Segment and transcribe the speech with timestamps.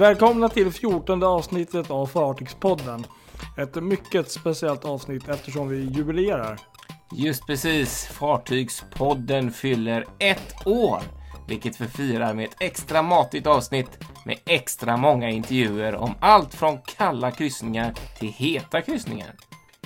[0.00, 3.04] Välkomna till 14 avsnittet av Fartygspodden.
[3.56, 6.58] Ett mycket speciellt avsnitt eftersom vi jubilerar.
[7.12, 8.06] Just precis.
[8.06, 11.00] Fartygspodden fyller ett år,
[11.48, 16.78] vilket vi firar med ett extra matigt avsnitt med extra många intervjuer om allt från
[16.96, 19.34] kalla kryssningar till heta kryssningar.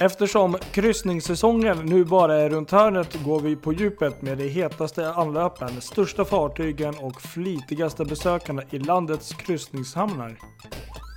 [0.01, 5.81] Eftersom kryssningssäsongen nu bara är runt hörnet går vi på djupet med de hetaste anlöpen,
[5.81, 10.39] största fartygen och flitigaste besökarna i landets kryssningshamnar.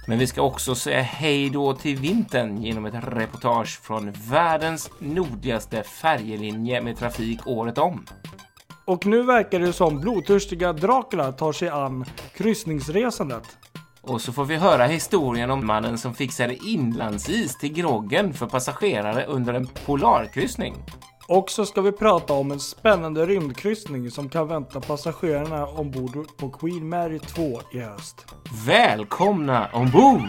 [0.07, 5.83] Men vi ska också säga hej då till vintern genom ett reportage från världens nordligaste
[5.83, 8.05] färjelinje med trafik året om.
[8.85, 12.05] Och nu verkar det som blodtörstiga Dracula tar sig an
[12.35, 13.43] kryssningsresandet.
[14.07, 19.25] Och så får vi höra historien om mannen som fixade inlandsis till groggen för passagerare
[19.25, 20.75] under en polarkryssning.
[21.27, 26.49] Och så ska vi prata om en spännande rymdkryssning som kan vänta passagerarna ombord på
[26.49, 28.25] Queen Mary 2 i höst.
[28.65, 30.21] Välkomna ombord!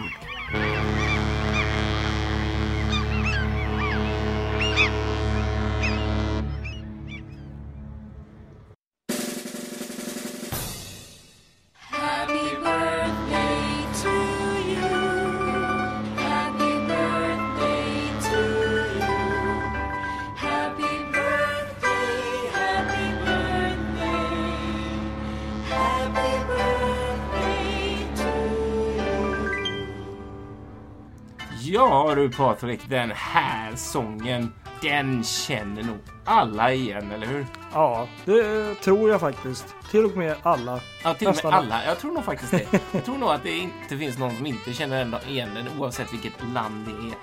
[32.29, 37.47] Du Patrik, den här sången, den känner nog alla igen, eller hur?
[37.73, 39.75] Ja, det tror jag faktiskt.
[39.91, 40.81] Till och med alla.
[41.05, 41.85] Ja, till och med alla.
[41.85, 42.81] Jag tror nog faktiskt det.
[42.93, 46.33] Jag tror nog att det inte finns någon som inte känner igen den oavsett vilket
[46.55, 47.15] land det är.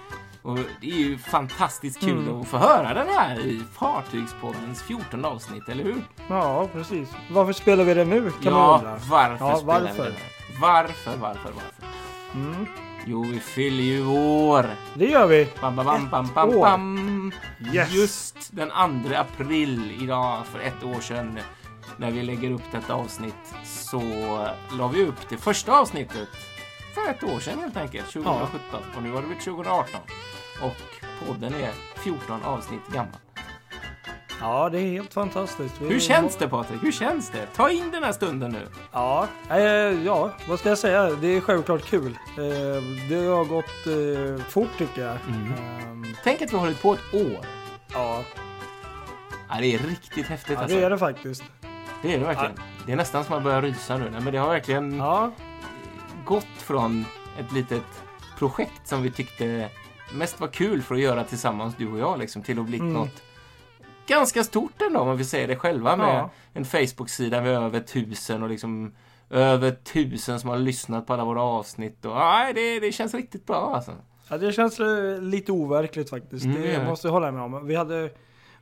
[0.42, 2.42] Och det är ju fantastiskt kul Mm.
[2.42, 6.02] att få höra den här i Fartygspoddens 14 avsnitt, eller hur?
[6.30, 7.10] Ja, precis.
[7.32, 8.98] Varför spelar vi det nu kan man ja, undra.
[9.10, 10.04] varför Ja, spelar varför?
[10.04, 10.14] den?
[10.62, 11.86] Varför, varför, varför?
[12.36, 12.66] Mm,
[13.08, 14.66] Jo, vi fyller ju år.
[14.94, 15.48] det gör vi.
[15.62, 17.32] Bam, bam, bam, bam, bam, bam.
[17.74, 17.94] Yes.
[17.94, 21.40] Just den 2 april idag för ett år sedan
[21.98, 24.02] när vi lägger upp detta avsnitt så
[24.78, 26.30] la vi upp det första avsnittet
[26.94, 28.60] för ett år sedan helt enkelt, 2017.
[28.96, 30.02] Och nu har det blivit 2018.
[30.62, 31.72] Och podden är
[32.04, 33.14] 14 avsnitt gammal.
[34.42, 35.82] Ja, det är helt fantastiskt.
[35.82, 36.84] Vi- Hur känns det Patrik?
[36.84, 37.46] Hur känns det?
[37.56, 38.68] Ta in den här stunden nu.
[38.92, 39.58] Ja, eh,
[40.06, 41.10] ja, vad ska jag säga?
[41.10, 42.18] Det är självklart kul.
[42.38, 45.18] Eh, det har gått eh, fort tycker jag.
[45.28, 45.54] Mm.
[45.54, 47.46] Ehm, Tänk att vi har hållit på ett år.
[47.94, 48.24] ja,
[49.50, 50.78] Ja, det är riktigt häftigt ja, alltså.
[50.78, 51.44] det är det faktiskt.
[52.02, 52.56] Det är det verkligen.
[52.86, 54.10] Det är nästan som man börjar rysa nu.
[54.12, 55.32] Nej, men det har verkligen Ja,
[56.26, 57.06] gått från
[57.40, 57.84] ett litet
[58.40, 59.70] projekt som vi tyckte
[60.14, 62.94] mest var kul för att göra tillsammans, du och jag, liksom, till att bli Mm.
[62.94, 63.22] något
[64.08, 66.30] ganska stort ändå, om vi säger det själva, med Ja.
[66.54, 68.96] en Facebook-sida med över tusen och liksom
[69.30, 72.06] över tusen som har lyssnat på alla våra avsnitt.
[72.06, 73.92] Och, nej, det, det känns riktigt bra alltså.
[74.30, 76.46] ja, det känns eh, lite overkligt faktiskt.
[76.46, 77.68] Mm, det måste jag hålla med om.
[77.68, 78.10] Vi, hade,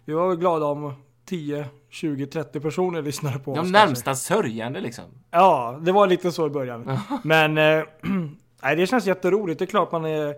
[0.06, 0.94] vi var väl glada om
[1.26, 3.72] 10, 20, 30 personer lyssnade på De oss.
[3.72, 3.86] kanske.
[3.86, 5.06] närmsta sörjande liksom.
[5.32, 7.00] Ja, det var lite så i början.
[7.24, 7.54] Men
[8.64, 9.60] nej, det känns jätteroligt.
[9.60, 10.36] Det är klart man är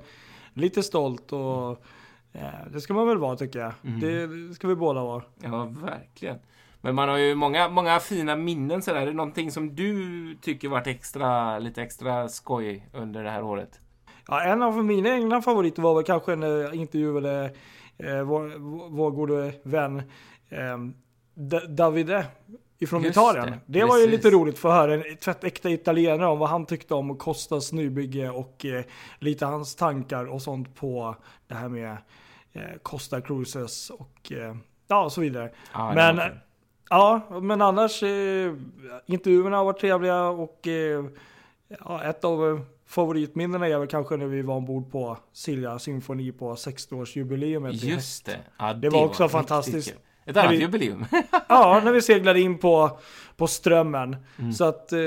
[0.54, 1.84] lite stolt och
[2.74, 3.74] det ska man väl vara tycker jag.
[3.84, 4.00] Mm.
[4.00, 5.24] Det, ska vi båda vara.
[5.42, 6.40] Ja, verkligen.
[6.82, 9.02] Men man har ju många, många fina minnen sådär.
[9.02, 13.80] Är det någonting som du tycker varit extra, lite extra skoj under det här året?
[14.28, 17.46] Ja, en av mina egna favoriter var väl kanske en eh, intervju med
[17.98, 18.60] eh, vår,
[18.90, 20.02] vår, gode vän
[20.50, 20.78] eh,
[21.70, 22.26] Davide
[22.80, 23.50] ifrån Just Italien.
[23.50, 26.66] det, Det, var ju lite roligt för att höra en tvättäkta italienare om vad han
[26.66, 28.84] tyckte om Costas nybygge och eh,
[29.20, 31.16] lite hans tankar och sånt på
[31.48, 31.98] det här med eh,
[32.84, 34.56] Costa Cruises och eh,
[34.88, 35.46] ja, så vidare.
[35.74, 36.42] Det Men- var.
[36.90, 38.54] Ja, men annars eh,
[39.06, 41.06] intervjuerna har varit trevliga och eh,
[41.86, 46.32] ja, ett av eh, favoritminnena är väl kanske när vi var ombord på Silja symfoni
[46.32, 47.70] på 60-årsjubileumet.
[47.70, 47.84] i höst.
[47.84, 48.38] Just det.
[48.60, 49.90] Ja, Det var också riktigt fantastiskt.
[49.92, 50.00] kul.
[50.26, 51.06] Ett annat vi- jubileum.
[51.50, 53.00] Ja, när vi seglade in på,
[53.38, 54.16] på Strömmen.
[54.40, 54.54] Mm.
[54.54, 54.98] Så att, eh,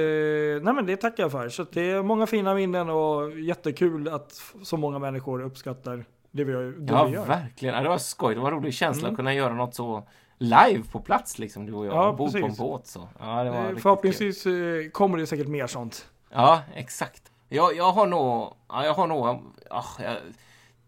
[0.63, 1.49] nej men det tackar jag för.
[1.49, 6.53] Så det är många fina minnen och jättekul att så många människor uppskattar det vi,
[6.53, 7.27] det Ja, vi gör.
[7.27, 7.83] verkligen.
[7.83, 8.35] Det var skoj.
[8.35, 9.13] Det var en rolig känsla Mm.
[9.13, 10.03] att kunna göra något så
[10.39, 11.95] live på plats, liksom, du och jag.
[11.95, 12.87] Ja, ombord på en båt.
[12.87, 13.09] Så.
[13.21, 13.83] Ja, det var Eh, riktigt kul.
[13.83, 16.07] Förhoppningsvis eh, kommer det säkert mer sånt.
[16.33, 17.23] Ja, exakt.
[17.49, 18.53] Jag, jag har nog...
[18.69, 19.27] Ja, jag har nog...
[19.71, 19.85] ah,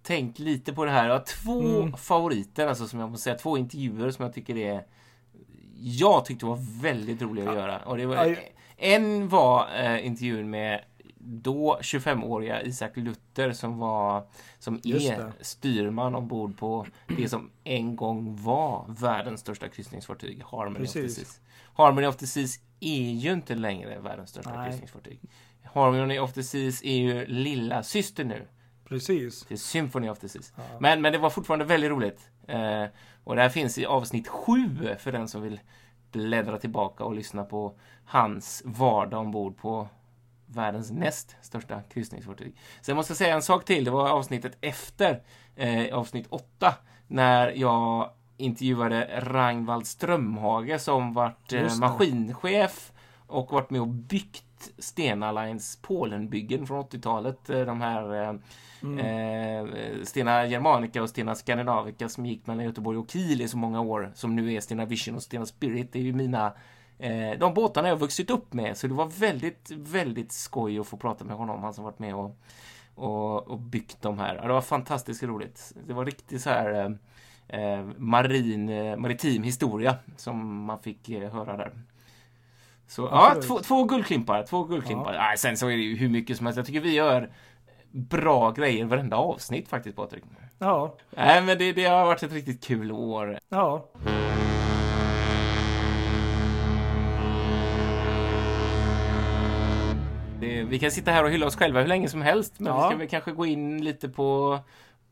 [0.03, 1.07] tänkt lite på det här.
[1.07, 1.93] Jag har två Mm.
[1.93, 3.37] favoriter, alltså, som jag måste säga.
[3.37, 4.85] Två intervjuer som jag tycker är...
[5.83, 7.79] Jag tyckte var väldigt roliga att göra.
[7.79, 8.37] Och det var,
[8.77, 10.81] en var eh, intervjun med
[11.31, 14.27] då 25-åriga Isak Luther som var
[14.59, 20.93] som är styrman ombord på det som en gång var världens största kryssningsfartyg, Harmony of
[20.93, 21.17] the Precis.
[21.17, 21.41] Seas.
[21.75, 24.69] Harmony of the Seas är ju inte längre världens största Nej.
[24.69, 25.21] kryssningsfartyg.
[25.65, 28.47] Harmony of the Seas är ju lilla syster nu
[28.85, 29.45] Precis.
[29.45, 30.53] till Symphony of the Seas.
[30.79, 32.31] Men, men det var fortfarande väldigt roligt.
[32.47, 32.85] Eh,
[33.25, 35.61] och det här finns i avsnitt sju för den som vill
[36.13, 37.75] bläddra tillbaka och lyssna på
[38.05, 39.89] hans vardag ombord på
[40.55, 42.57] världens näst största kryssningsfartyg.
[42.81, 43.85] Sen måste jag säga en sak till.
[43.85, 45.23] Det var avsnittet efter
[45.57, 46.75] eh, avsnitt åtta
[47.07, 52.93] när jag intervjuade Ragnvald Strömhage som varit eh, maskinchef
[53.27, 54.45] och varit med och byggt
[54.79, 57.51] Stena Lines Polenbyggen från 80-talet.
[57.51, 58.35] Eh, De här eh,
[59.07, 59.67] eh,
[60.03, 64.13] Stena Germanica och Stena Scandinavica som gick mellan Göteborg och Kiel i så många år
[64.15, 65.93] som nu är Stena Vision och Stena Spirit.
[65.93, 66.53] Det är ju mina
[67.39, 68.77] de båtarna jag vuxit upp med.
[68.77, 71.63] Så det var väldigt, väldigt skoj att få prata med honom.
[71.63, 72.37] Han som varit med och,
[72.95, 74.35] och, och byggt de här.
[74.35, 75.73] Ja, det var fantastiskt roligt.
[75.87, 76.91] Det var riktigt så här eh,
[77.61, 81.73] eh, marin, eh, maritim historia som man fick eh, höra där.
[82.87, 84.43] Så ja, två, två guldklimpar.
[84.43, 85.13] Två guldklimpar.
[85.13, 86.57] Nej, sen så är det ju hur mycket som helst.
[86.57, 87.31] Jag tycker vi gör
[87.91, 90.25] bra grejer varenda avsnitt faktiskt Patrik.
[90.59, 90.97] Ja.
[91.11, 93.39] Nej, men det, det har varit ett riktigt kul år.
[93.49, 93.91] Ja.
[100.71, 102.89] Vi kan sitta här och hylla oss själva hur länge som helst, men vi Ja.
[102.89, 104.59] ska väl kanske gå in lite på,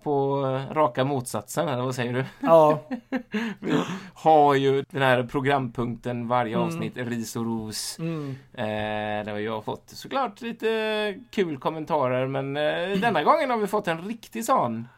[0.03, 0.37] på
[0.73, 2.25] raka motsatsen, eller vad säger du?
[2.41, 2.83] Ja.
[3.61, 3.83] Vi
[4.15, 7.99] har ju den här programpunkten varje avsnitt, ris och ros.
[7.99, 8.31] Mm.
[8.55, 13.67] Eh, där jag har fått såklart lite kul kommentarer, men eh, denna gången har vi
[13.67, 14.89] fått en riktig sån.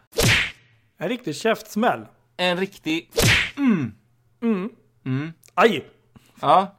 [0.98, 2.06] En riktig käftsmäll.
[2.36, 3.10] En riktig...
[3.56, 3.94] Mm.
[4.42, 4.70] Mm.
[5.04, 5.32] Mm.
[5.54, 5.84] Aj!
[6.40, 6.74] Ja,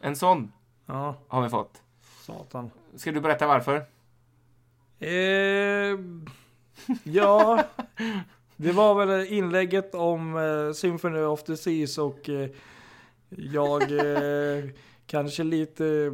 [0.00, 0.52] en sån
[0.86, 1.82] Ja, har vi fått.
[2.20, 2.70] satan.
[2.96, 3.84] Ska du berätta varför?
[4.98, 5.98] Eh,
[7.04, 7.64] ja,
[8.56, 12.48] det var väl inlägget om eh, Symphony of the Seas och eh,
[13.28, 14.64] jag eh,
[15.06, 16.12] kanske lite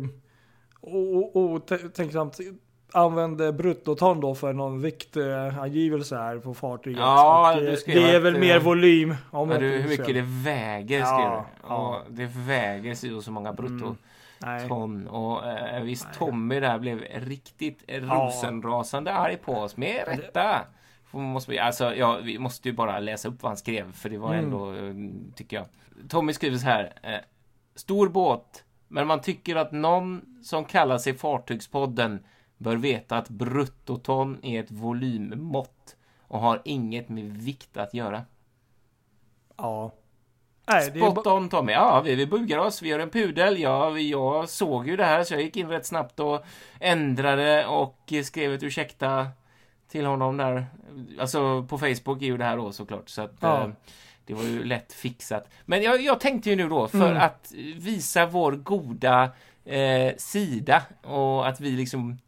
[0.81, 2.39] o- otänksamt
[2.93, 6.99] använde bruttoton då för någon viktangivelse här på fartyget.
[7.01, 9.15] Ja, och, du eh, skrev det är väl eh, mer volym.
[9.31, 11.69] Om Ja, du, hur mycket det väger, Ja, skrev du.
[11.75, 12.03] ja.
[12.09, 13.97] Det väger så så många bruttoton.
[14.47, 14.71] Nej.
[15.09, 16.15] Och eh, visst, Nej.
[16.19, 19.77] Tommy där blev riktigt rosenrasande arg på oss.
[19.77, 20.61] Med rätta.
[21.11, 24.35] Måste alltså, ja, vi måste ju bara läsa upp vad han skrev, för det var
[24.35, 24.45] Mm.
[24.45, 24.95] ändå, eh,
[25.35, 25.67] tycker jag.
[26.09, 26.93] Tommy skriver så här.
[27.03, 27.19] Eh,
[27.75, 32.25] Stor båt, men man tycker att någon som kallar sig Fartygspodden
[32.57, 38.23] bör veta att bruttoton är ett volymmått och har inget med vikt att göra.
[39.57, 39.93] Ja.
[40.67, 41.73] Nej, Spot on Tommy.
[41.73, 42.83] Ja, vi, vi bugar oss.
[42.83, 43.59] Vi gör en pudel.
[43.59, 46.45] Ja, jag såg ju det här så jag gick in rätt snabbt och
[46.81, 49.27] ändrade och skrev ett ursäkta
[49.89, 50.67] till honom där.
[51.21, 53.09] Alltså på Facebook är ju det här då såklart.
[53.09, 53.63] Så att Ja.
[53.63, 53.69] eh,
[54.27, 55.49] det var ju lätt fixat.
[55.65, 57.23] Men jag, jag tänkte ju nu då för Mm.
[57.23, 59.31] att visa vår goda
[59.65, 62.19] eh, sida och att vi liksom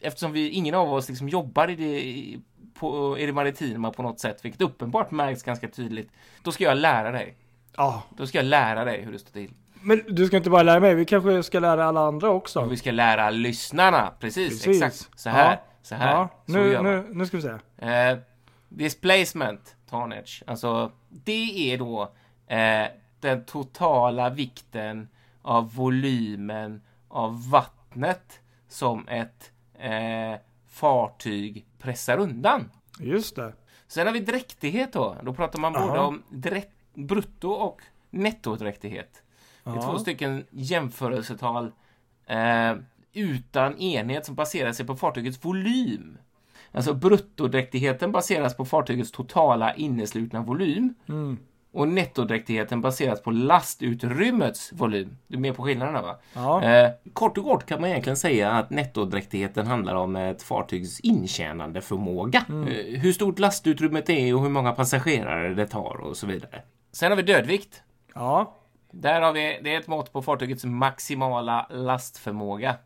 [0.00, 2.38] Eftersom vi, ingen av oss liksom jobbar i det,
[2.80, 6.10] på, i det maritima på något sätt, vilket uppenbart märks ganska tydligt.
[6.42, 7.34] Då ska jag lära dig.
[7.76, 8.02] Ja.
[8.16, 9.52] Då ska jag lära dig hur det står till.
[9.82, 12.60] Men du ska inte bara lära mig, vi kanske ska lära alla andra också.
[12.60, 14.12] Och vi ska lära lyssnarna.
[14.20, 14.82] Precis, Precis.
[14.82, 15.20] exakt.
[15.20, 15.50] Så här.
[15.52, 15.62] Ja.
[15.82, 16.12] Så här.
[16.12, 17.86] Ja, så nu, nu, nu ska vi se.
[17.86, 18.18] Eh,
[18.68, 20.42] displacement tonnage.
[20.46, 22.02] Alltså, det är då
[22.46, 22.86] eh,
[23.20, 25.08] den totala vikten
[25.42, 32.70] av volymen av vattnet som ett eh, fartyg pressar undan.
[32.98, 33.52] Just det.
[33.88, 35.16] Sen har vi dräktighet då.
[35.22, 36.06] Då pratar man både Aha.
[36.06, 37.80] om dräkt, brutto och
[38.10, 39.22] nettodräktighet.
[39.64, 39.82] Det är Ja.
[39.82, 41.72] två stycken jämförelsetal
[42.26, 42.74] eh,
[43.12, 46.18] utan enhet som baserar sig på fartygets volym.
[46.72, 51.38] Alltså bruttodräktigheten baseras på fartygets totala inneslutna volym Mm.
[51.72, 55.16] och nettodräktigheten baseras på lastutrymmets volym.
[55.26, 56.16] Du är med på skillnaderna va?
[56.34, 56.62] Ja.
[56.64, 61.80] Eh, kort och kort kan man egentligen säga att nettodräktighet handlar om ett fartygs intjänande
[61.80, 62.44] förmåga.
[62.48, 62.68] Mm.
[62.68, 66.62] Eh, hur stort lastutrymmet är och hur många passagerare det tar och så vidare.
[66.92, 67.82] Sen har vi dödvikt.
[68.14, 68.56] Ja.
[68.90, 72.76] Där har vi, det är ett mått på fartygets maximala lastförmåga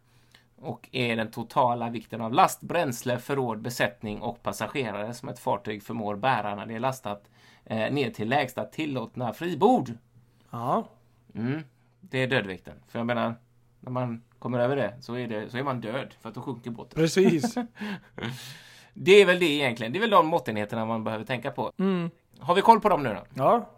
[0.56, 5.82] och är den totala vikten av last, bränsle, förråd, besättning och passagerare som ett fartyg
[5.82, 7.30] förmår bära när det är lastat
[7.64, 9.92] eh, ner till lägsta tillåtna fribord.
[10.50, 10.84] Ja.
[11.34, 11.62] Mm,
[12.00, 12.74] det är dödvikten.
[12.88, 13.34] För jag menar,
[13.80, 16.40] när man kommer över det så är, det, så är man död för att då
[16.40, 16.96] sjunker båten.
[16.96, 17.54] Precis.
[18.96, 19.92] Det är väl det egentligen.
[19.92, 21.72] Det är väl de måttenheterna man behöver tänka på.
[21.78, 22.10] Mm.
[22.38, 23.22] Har vi koll på dem nu då?
[23.34, 23.70] Ja.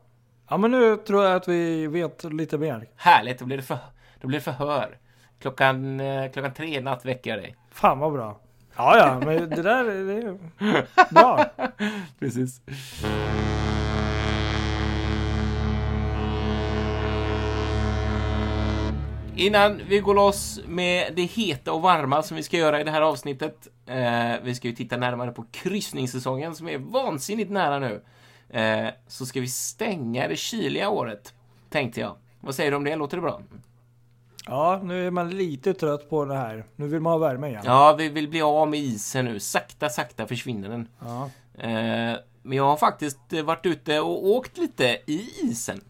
[0.49, 2.89] Ja men nu tror jag att vi vet lite mer.
[2.97, 3.79] Härligt, då blir det, för,
[4.21, 4.99] då blir det förhör.
[5.41, 7.57] Klockan, eh, klockan tre natt väcker jag dig.
[7.71, 8.41] Fan vad bra.
[8.77, 11.45] Ja ja, men det där är det är bra.
[12.19, 12.61] Precis.
[19.37, 22.91] Innan vi går loss med det heta och varma som vi ska göra i det
[22.91, 23.69] här avsnittet.
[23.87, 28.03] Eh, vi ska ju titta närmare på kryssningssäsongen som är vansinnigt nära nu.
[28.51, 31.35] Eh, så ska vi stänga det kyliga året,
[31.71, 32.17] tänkte jag.
[32.41, 32.97] Vad säger du om det?
[32.97, 33.41] Låter det bra?
[34.47, 36.65] Ja, nu är man lite trött på det här.
[36.77, 37.63] Nu vill man ha värme igen.
[37.65, 39.41] Ja, vi vill bli av med isen nu.
[39.41, 40.89] Sakta, sakta försvinner den.
[41.01, 41.31] Ja.
[41.59, 45.81] Eh, men jag har faktiskt eh, varit ute och åkt lite i isen.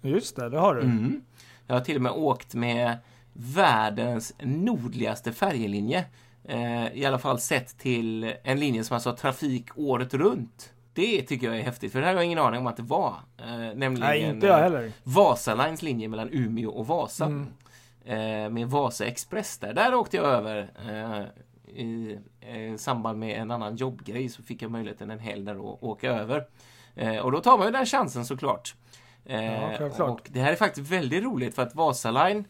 [0.00, 0.80] Just det, det har du.
[0.80, 1.22] Mm.
[1.66, 2.98] Jag har till och med åkt med
[3.32, 6.04] världens nordligaste färjelinje.
[6.44, 10.71] Eh, I alla fall sett till en linje som alltså har trafik året runt.
[10.94, 12.82] Det tycker jag är häftigt, för det här har jag ingen aning om att det
[12.82, 13.14] var.
[13.38, 14.92] Eh, nämligen Nej, inte jag eh, heller.
[15.02, 17.24] Vasalines linje mellan Umeå och Vasa.
[17.24, 17.46] Mm.
[18.04, 19.72] Eh, med Vasa Express där.
[19.74, 20.70] Där åkte jag över.
[20.88, 21.22] Eh,
[21.76, 25.82] I eh, samband med en annan jobbgrej så fick jag möjligheten en helg där att
[25.82, 26.44] åka över.
[26.94, 28.74] Eh, och då tar man ju den chansen såklart.
[29.24, 32.44] Eh, Ja, och det här är faktiskt väldigt roligt för att Vasaline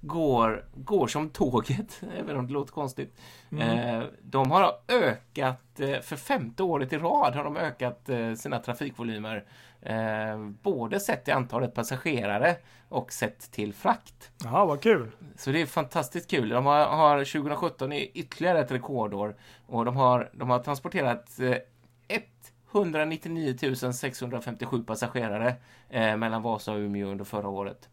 [0.00, 3.16] går, går som tåget, även om det låter konstigt.
[3.52, 3.78] Mm.
[3.78, 8.58] Eh, de har ökat, eh, för femte året i rad har de ökat eh, sina
[8.58, 9.44] trafikvolymer.
[9.82, 12.56] Eh, både sett till antalet passagerare
[12.88, 14.30] och sett till frakt.
[14.44, 15.10] Jaha, vad kul.
[15.36, 16.48] Så det är fantastiskt kul.
[16.48, 19.36] De har, har 2017 är ytterligare ett rekordår
[19.66, 21.56] och de har, de har transporterat eh,
[22.76, 25.54] 199 657 passagerare
[25.88, 27.88] eh, mellan Vasa och Umeå under förra året.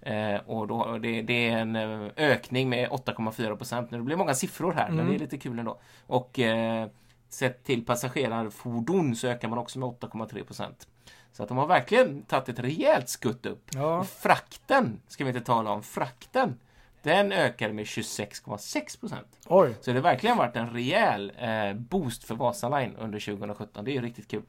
[0.00, 3.90] Eh, och då, det, det är en eh, ökning med 8,4 procent.
[3.90, 5.08] Det blir många siffror här, men Mm.
[5.10, 5.78] det är lite kul ändå.
[6.06, 6.88] Och eh,
[7.28, 10.88] sett till passagerarfordon så ökar man också med 8,3 procent.
[11.32, 13.64] Så att de har verkligen tagit ett rejält skutt upp.
[13.74, 13.98] Ja.
[13.98, 15.82] Och frakten ska vi inte tala om.
[15.82, 16.58] Frakten,
[17.02, 19.26] den ökade med 26,6 procent.
[19.80, 23.84] Så det har verkligen varit en rejäl eh, boost för Vasaline under 2017.
[23.84, 24.42] Det är ju riktigt kul.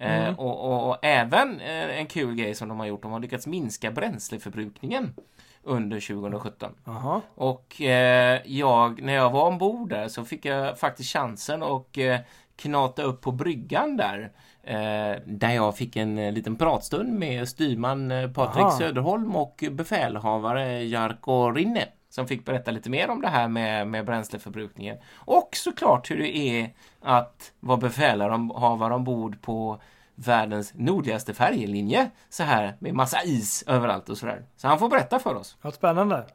[0.00, 0.34] Eh, Mm.
[0.34, 3.02] och, och, och även eh, en kul grej som de har gjort.
[3.02, 5.14] De har lyckats minska bränsleförbrukningen
[5.62, 6.72] under 2017.
[6.84, 7.20] Jaha.
[7.34, 12.16] Och eh, jag, när jag var ombord där så fick jag faktiskt chansen att eh,
[12.56, 14.32] knata upp på bryggan där.
[14.62, 18.70] Eh, där jag fick en eh, liten pratstund med styrman Patrik Aha.
[18.78, 21.84] Söderholm och befälhavare Jarko Rinne.
[22.10, 24.96] Som fick berätta lite mer om det här med, med bränsleförbrukningen.
[25.14, 29.80] Och såklart hur det är att vara befälhavare ombord på
[30.14, 32.10] världens nordligaste färjelinje.
[32.28, 34.44] Så här med massa is överallt och sådär.
[34.56, 35.56] Så han får berätta för oss.
[35.62, 36.26] Vad spännande.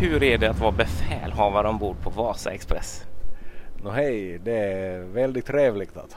[0.00, 3.04] Hur är det att vara befälhavare ombord på Vasa Express?
[3.84, 6.16] Nå hej, det är väldigt trevligt att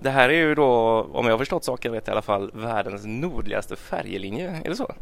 [0.00, 3.04] Det här är ju då, om jag har förstått saken rätt i alla fall, världens
[3.06, 4.60] nordligaste färjelinje.
[4.64, 4.94] Är det så?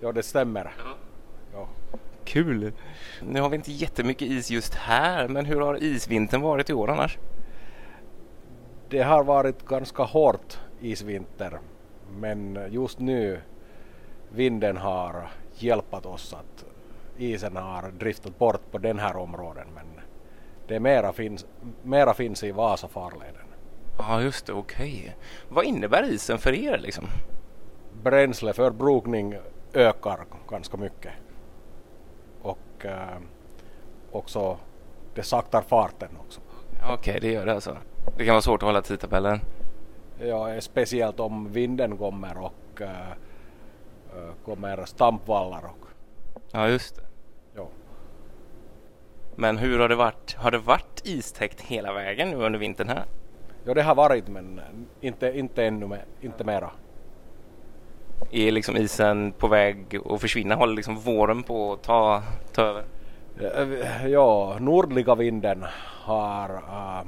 [0.00, 0.74] Ja, det stämmer.
[1.52, 1.68] Ja.
[2.24, 2.72] Kul!
[3.22, 6.90] Nu har vi inte jättemycket is just här, men hur har isvintern varit i år
[6.90, 7.18] annars?
[8.88, 11.58] Det har varit ganska hårt isvinter
[12.20, 13.40] men just nu
[14.28, 16.64] vinden har hjälpt oss att
[17.18, 19.95] isen har driftat bort på den här områden men
[20.68, 21.46] det mera finns,
[21.82, 23.46] mera finns i Vasafarleden.
[23.98, 25.16] Ja, just det, okej.
[25.48, 27.04] Vad innebär isen för er liksom?
[28.02, 29.38] Bränsleförbrukning
[29.72, 31.12] ökar ganska mycket
[32.42, 33.18] och eh,
[34.12, 34.58] också
[35.14, 36.40] det saktar farten också.
[36.92, 37.76] Okej, det gör det alltså.
[38.16, 39.40] Det kan vara svårt att hålla tidtabellen.
[40.20, 45.86] Ja, speciellt om vinden kommer och äh, äh, kommer stampvallar och
[46.52, 47.02] Ja, just det.
[49.36, 50.34] Men hur har det varit?
[50.38, 53.04] Har det varit istäckt hela vägen nu under vintern här?
[53.64, 54.60] ja, det har varit men
[55.00, 56.70] inte, inte ännu med, inte mera.
[58.30, 60.54] Är liksom isen på väg att försvinna?
[60.54, 62.84] Håller liksom våren på att ta, ta över?
[63.40, 65.64] Äh, Ja, nordliga vinden
[66.04, 67.06] har äh,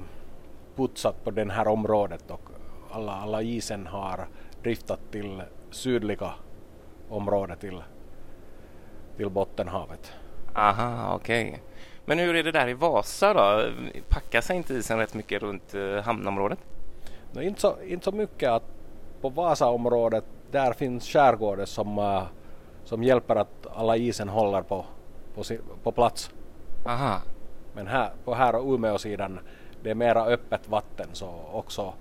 [0.77, 2.49] putsat på det här området och
[2.91, 4.27] alla, alla isen har
[4.63, 6.31] driftat till sydliga
[7.09, 7.83] området till,
[9.17, 10.13] till Bottenhavet.
[10.55, 11.63] Aha, okej.
[12.09, 13.71] Men hur är det där i Vasa då?
[14.09, 16.59] Packar sig inte isen rätt mycket runt eh, hamnområdet?
[17.33, 18.63] No, inte, så, inte så mycket att
[19.21, 22.23] på Vasaområdet där finns skärgården som, äh,
[22.85, 24.85] som hjälper att alla isen håller på,
[25.35, 25.43] på,
[25.83, 26.31] på plats.
[26.87, 27.19] Aha.
[27.75, 29.41] Men här, på här Umeå-sidan
[29.83, 31.93] det är mera öppet vatten så också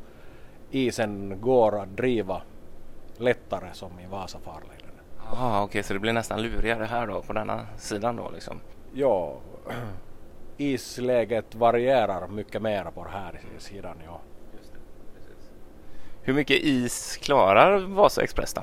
[0.71, 2.41] isen går att driva
[3.17, 4.91] lättare som i Vasafarleden.
[5.31, 8.59] Aha, okej, så det blir nästan lurigare här då på denna sidan då liksom?
[8.93, 9.35] Ja,
[10.57, 13.95] isläget varierar mycket mera på den här sidan.
[14.05, 14.21] Ja.
[16.21, 18.61] Hur mycket is klarar Vasa Express då?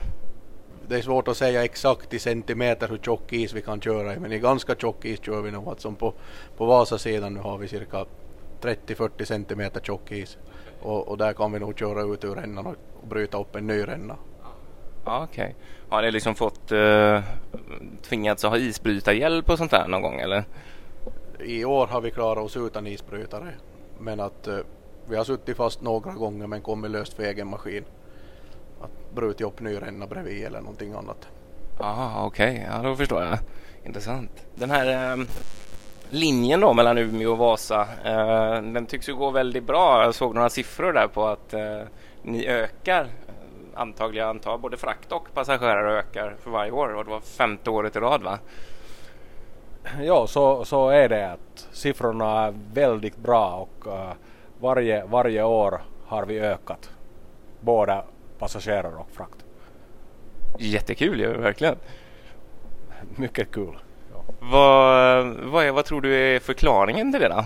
[0.89, 4.19] Det är svårt att säga exakt i centimeter hur tjock is vi kan köra i
[4.21, 5.69] men i ganska tjock is kör vi nog.
[5.69, 6.15] Alltså på,
[6.57, 8.07] på Vasasidan nu har vi cirka
[8.61, 10.39] 30-40 centimeter tjock is.
[10.81, 13.67] Och, och där kan vi nog köra ut ur rännan och, och bryta upp en
[13.67, 14.17] ny ränna.
[15.05, 15.55] Ja, okej.
[15.89, 17.21] Har ni liksom fått uh,
[18.03, 20.45] tvingats att ha isbrytarhjälp och sånt där någon gång eller?
[21.45, 23.55] I år har vi klarat oss utan isbrytare.
[23.99, 24.59] Men att uh,
[25.09, 27.85] vi har suttit fast några gånger men kommit löst för egen maskin.
[28.81, 31.29] Att brutit upp ny ränna bredvid eller någonting annat.
[31.79, 32.69] Jaha, okej.
[32.71, 33.39] Ja, då förstår jag.
[33.85, 34.47] Intressant.
[34.55, 35.25] Den här eh,
[36.11, 40.03] linjen då mellan Umeå och Vasa, eh, den tycks ju gå väldigt bra.
[40.03, 41.81] Jag såg några siffror där på att eh,
[42.23, 43.07] ni ökar
[43.75, 47.97] antagligen antal både frakt och passagerare ökar för varje år och det var femte året
[47.97, 48.39] i rad va?
[50.03, 54.13] Ja, så, så är det att siffrorna är väldigt bra och uh,
[54.61, 56.91] varje, varje år har vi ökat
[57.61, 58.03] både
[58.39, 59.45] passagerare och frakt.
[60.59, 61.77] Jättekul ju, verkligen.
[63.17, 63.79] Mycket kul.
[64.41, 67.45] Vad, vad, är, vad tror du är förklaringen till det då?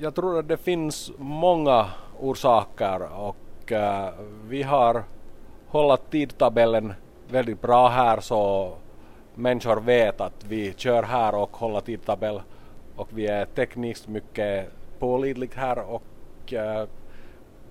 [0.00, 1.86] Jag tror att det finns många
[2.18, 4.08] orsaker och uh,
[4.48, 5.04] vi har
[5.68, 6.94] hållit tidtabellen
[7.28, 8.72] väldigt bra här så
[9.34, 12.42] människor vet att vi kör här och håller tidtabell
[12.96, 14.68] och vi är tekniskt mycket
[14.98, 16.02] pålitliga här och
[16.52, 16.84] uh,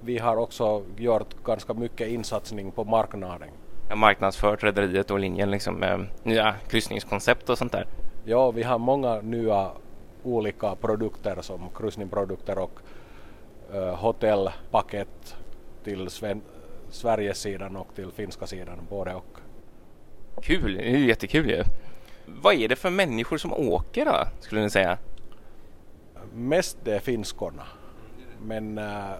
[0.02, 3.50] vi har också gjort ganska mycket insatsning på marknaden.
[3.90, 7.88] Har marknadsfört rederiet och linjen liksom med nya kryssningskoncept och sånt där.
[8.26, 9.72] Ja, vi har många nya
[10.24, 12.80] olika produkter som kryssningsprodukter och
[13.76, 15.36] uh, hotellpaket
[15.84, 16.42] till Sven-
[16.90, 19.39] Sveriges sidan och till finska sidan, både och.
[20.44, 21.64] Kul, det är ju jättekul ju.
[22.26, 24.98] Vad är det för människor som åker då, skulle ni säga?
[26.34, 27.64] Mest det är finskorna,
[28.42, 29.12] men äh,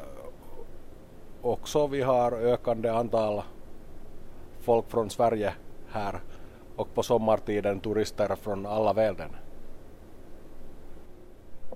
[1.42, 3.42] också vi har ökande antal
[4.62, 5.54] folk från Sverige
[5.92, 6.20] här
[6.76, 9.30] och på sommartiden turister från alla världen.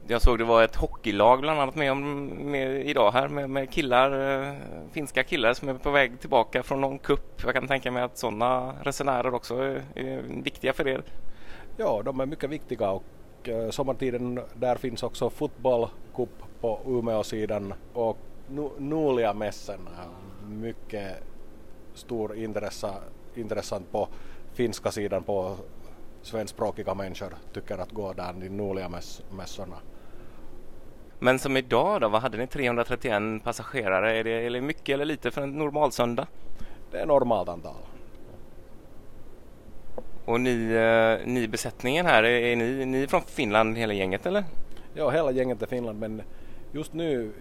[0.07, 3.72] Jag såg det var ett hockeylag bland annat med, om, med idag här med, med
[3.72, 4.54] killar, eh,
[4.91, 7.43] finska killar som är på väg tillbaka från någon kupp.
[7.43, 11.04] Jag kan tänka mig att sådana resenärer också är, är viktiga för er.
[11.77, 13.04] Ja, de är mycket viktiga och
[13.43, 18.17] eh, sommartiden där finns också fotbollscup på Umeåsidan och
[18.80, 21.23] nu, mässan är mycket
[21.93, 22.93] stor intressa,
[23.36, 24.08] intressant på
[24.54, 25.56] finska sidan på
[26.21, 29.77] svenskspråkiga människor tycker att gå där de Nulia-mässorna.
[31.23, 32.47] Men som idag då, vad hade ni?
[32.47, 34.17] 331 passagerare?
[34.17, 36.27] Är det, är det mycket eller lite för en normal söndag?
[36.91, 37.75] Det är normalt antal.
[40.25, 44.25] Och ni, eh, ni besättningen här, är, är ni, ni är från Finland hela gänget
[44.25, 44.43] eller?
[44.93, 46.21] Ja, hela gänget är Finland men
[46.71, 47.31] just nu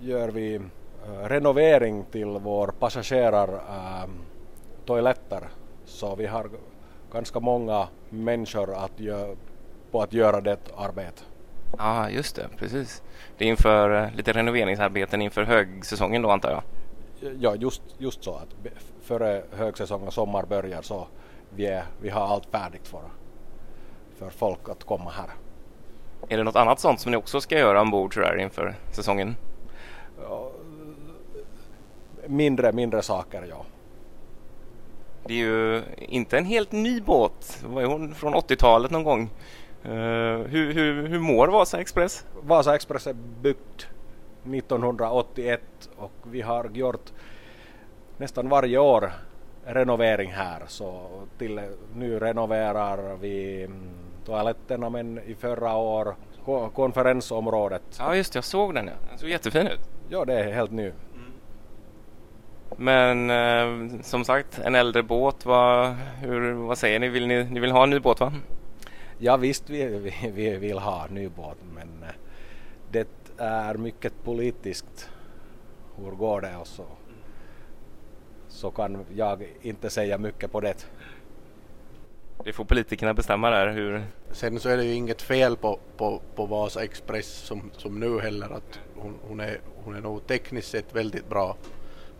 [0.00, 4.10] gör vi eh, renovering till vår passagerar eh,
[4.86, 5.48] toaletter
[5.84, 6.50] så vi har
[7.12, 9.36] ganska många människor att gö-
[9.90, 11.24] på att göra det arbetet.
[11.78, 13.02] Ja, just det, precis.
[13.38, 16.62] Det är inför eh, lite renoveringsarbeten inför högsäsongen då antar jag.
[17.40, 21.06] Ja, just, just så att före högsäsongen och sommar börjar så
[21.50, 23.02] vi, är, vi har allt färdigt för,
[24.18, 25.30] för folk att komma här.
[26.28, 29.36] Är det något annat sånt som ni också ska göra ombord sådär inför säsongen?
[32.26, 33.64] Mindre, mindre saker, ja.
[35.26, 37.64] Det är ju inte en helt ny båt.
[37.66, 39.30] Var är hon från 80-talet någon gång?
[39.84, 39.90] Eh,
[40.46, 42.26] hur, hur, hur mår Vasa Express?
[42.42, 43.88] Vasa Express är byggt
[44.44, 45.60] 1981
[45.96, 47.12] och vi har gjort
[48.16, 49.12] nästan varje år
[49.66, 51.06] renovering här så
[51.38, 51.60] till
[51.94, 53.88] nu renoverar vi mm,
[54.24, 57.82] toaletterna men i förra år ko- konferensområdet.
[57.98, 58.92] Ja just det, jag såg den ja.
[59.10, 59.80] Den såg jättefin ut.
[60.08, 60.92] Ja, det är helt ny.
[62.76, 65.46] Men eh, som sagt, en äldre båt.
[65.46, 67.08] Vad, hur, vad säger ni?
[67.08, 67.44] Vill ni?
[67.44, 68.32] Ni vill ha en ny båt va?
[69.18, 72.14] Ja visst vi, vi, vi vill ha ny båt men eh,
[72.90, 75.10] det är mycket politiskt.
[75.96, 76.84] Hur går det och så,
[78.48, 80.86] så kan jag inte säga mycket på det.
[82.44, 84.02] Det får politikerna bestämma där hur...
[84.30, 88.20] Sen så är det ju inget fel på, på, på Vasa Express som, som nu
[88.20, 91.56] heller att hon, hon, är, hon är nog tekniskt sett väldigt bra.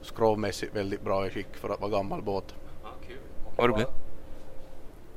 [0.01, 2.55] Skrovmässigt väldigt bra i skick för att vara gammal båt.
[3.57, 3.89] Vad roligt.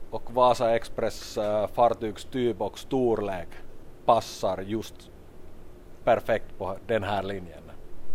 [0.09, 3.47] Och Vasa Express äh, fartygstyp och storlek
[4.05, 5.09] passar just
[6.03, 7.63] perfekt på den här linjen.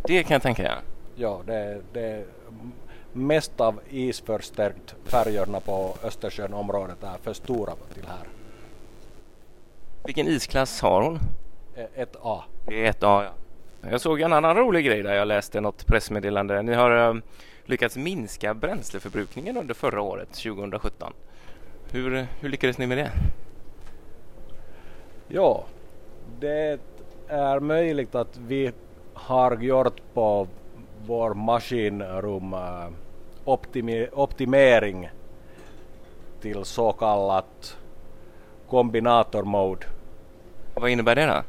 [0.04, 0.74] Det kan jag tänka ja.
[1.14, 2.24] Ja, det, det är
[3.12, 8.28] mest av isförstärkt färjorna på Östersjönområdet är för stora till här.
[10.04, 11.18] Vilken isklass har hon?
[11.76, 12.44] E- Ett A.
[12.66, 13.32] Det är ett A ja.
[13.90, 16.62] Jag såg en annan rolig grej där jag läste något pressmeddelande.
[16.62, 17.14] Ni har eh,
[17.64, 21.12] lyckats minska bränsleförbrukningen under förra året, 2017.
[21.94, 23.10] Hur, hur lyckades ni med det?
[25.28, 25.64] Ja,
[26.40, 26.80] det
[27.28, 28.72] är möjligt att vi
[29.14, 30.48] har gjort på
[31.06, 32.88] vår maskinrum eh,
[34.12, 35.10] optimering
[36.40, 37.76] till så kallat
[38.68, 39.86] kombinator mode.
[40.74, 41.42] Vad innebär det då?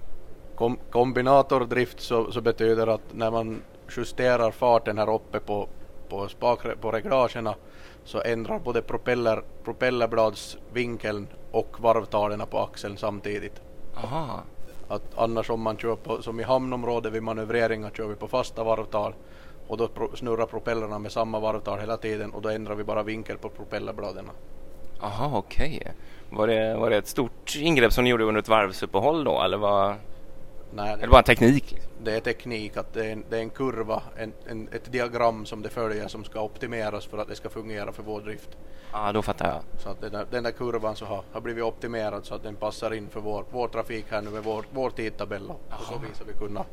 [0.56, 3.62] Kom, kombinatordrift så, så betyder att när man
[3.98, 5.68] justerar farten här uppe på,
[6.10, 7.56] på, spak, på reglagerna
[8.06, 13.62] så ändrar både propeller, propellerbladsvinkeln och varvtalen på axeln samtidigt.
[14.04, 14.44] Aha.
[14.88, 18.64] Att annars om man kör på, som i hamnområdet vid manövreringar kör vi på fasta
[18.64, 19.14] varvtal
[19.68, 23.04] och då pro, snurrar propellrarna med samma varvtal hela tiden och då ändrar vi bara
[23.04, 24.30] vinkel på propellerbladen.
[25.02, 25.92] Aha, okej.
[26.30, 29.58] Var, det, var det ett stort ingrepp som ni gjorde under ett varvsuppehåll då eller
[29.58, 29.96] var
[30.76, 31.72] Nej, eller bara teknik?
[31.72, 31.94] Liksom?
[32.04, 35.46] det är teknik att det är en, det är en kurva, en, en, ett diagram
[35.46, 38.50] som det följer som ska optimeras för att det ska fungera för vår drift.
[38.92, 39.82] Ja, då fattar jag.
[39.82, 42.56] Så att den där, den där kurvan så har, har blivit optimerad så att den
[42.56, 45.98] passar in för vår, vår trafik här nu med vår, vår tidtabell och på så
[45.98, 46.68] vis har vi kunnat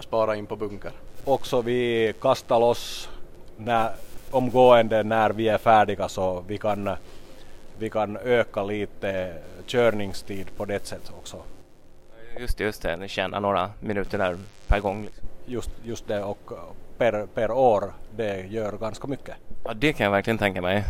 [0.00, 0.92] spara in på bunker.
[1.24, 3.08] Också vi kastar loss
[3.56, 3.90] när,
[4.30, 6.90] omgående när vi är färdiga så vi kan,
[7.78, 9.34] vi kan öka lite
[9.66, 11.36] körningstid på det sättet också.
[12.38, 12.96] Just det, just det.
[12.96, 15.02] Ni tjänar några minuter där per gång.
[15.02, 15.28] Liksom.
[15.46, 16.52] Just, just det och
[16.98, 19.34] per, per år det gör ganska mycket.
[19.64, 20.84] Ja, det kan jag verkligen tänka mig.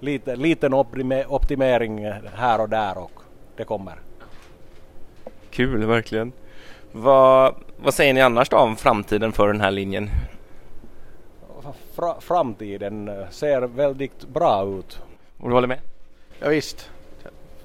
[0.00, 3.12] Lite, liten optime, optimering här och där och
[3.56, 3.94] det kommer.
[5.50, 6.32] Kul, verkligen.
[6.92, 10.10] Vad, vad säger ni annars då om framtiden för den här linjen?
[11.94, 15.02] Fra, framtiden ser väldigt bra ut.
[15.38, 15.80] Och du håller med?
[16.40, 16.90] Ja, visst,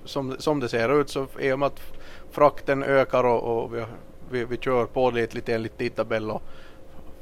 [0.05, 1.81] som, som det ser ut så i och med att
[2.32, 3.86] frakten ökar och, och vi,
[4.30, 6.41] vi, vi kör pålitligt enligt tidtabell och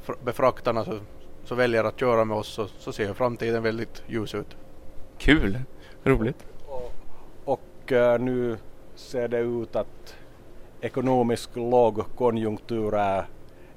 [0.06, 0.98] fr- befraktarna så,
[1.44, 4.56] så väljer att köra med oss så, så ser framtiden väldigt ljus ut.
[5.18, 5.58] Kul,
[6.04, 6.46] roligt.
[7.44, 8.56] Och eh, nu
[8.94, 10.14] ser det ut att
[10.80, 13.24] ekonomisk lågkonjunktur är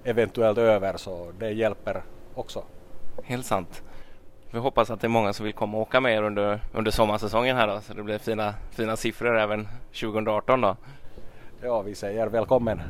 [0.04, 2.04] eventuellt över så det hjälper
[2.36, 2.64] också.
[3.24, 3.84] Helt sant.
[4.52, 6.92] Vi hoppas att det är många som vill komma och åka med er under, under
[6.92, 7.82] sommarsäsongen här då.
[7.82, 9.68] Så det blir fina, fina siffror även
[10.02, 10.76] 2018 då.
[11.66, 12.82] Ja, vi säger välkommen.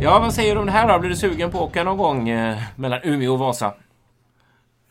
[0.00, 0.98] Ja, vad säger du om det här då?
[0.98, 3.74] Blir du sugen på att åka någon gång eh, mellan Umeå och Vasa?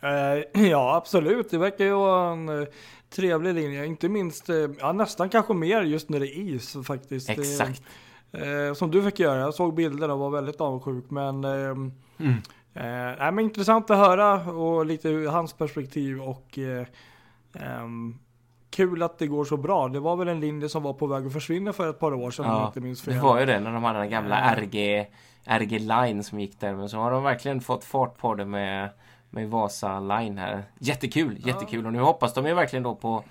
[0.02, 1.50] Eh, ja, absolut.
[1.50, 2.68] Det verkar ju vara en eh,
[3.14, 3.86] trevlig linje.
[3.86, 4.48] Inte minst,
[4.80, 7.30] ja, nästan kanske mer just när det är is faktiskt.
[7.30, 7.82] Exakt.
[8.74, 9.40] Som du fick göra.
[9.40, 11.04] Jag såg bilderna och var väldigt avundsjuk.
[11.10, 11.92] Men, ehm,
[12.74, 12.82] eh,
[13.18, 16.22] nej, men intressant att höra och lite ur hans perspektiv.
[16.22, 16.86] Och eh,
[17.54, 18.18] ehm,
[18.70, 19.88] kul att det går så bra.
[19.88, 22.30] Det var väl en linje som var på väg att försvinna för ett par år
[22.30, 23.20] sedan om jag Ja, inte minns det fel.
[23.20, 24.62] var ju det när de hade den gamla Ja.
[24.62, 25.06] RG,
[25.44, 26.74] RG Line som gick där.
[26.74, 28.88] Men så har de verkligen fått fart på det med,
[29.30, 30.62] med Vasa Line här.
[30.78, 31.86] Jättekul, jättekul.
[31.86, 33.24] Och nu hoppas de ju verkligen då på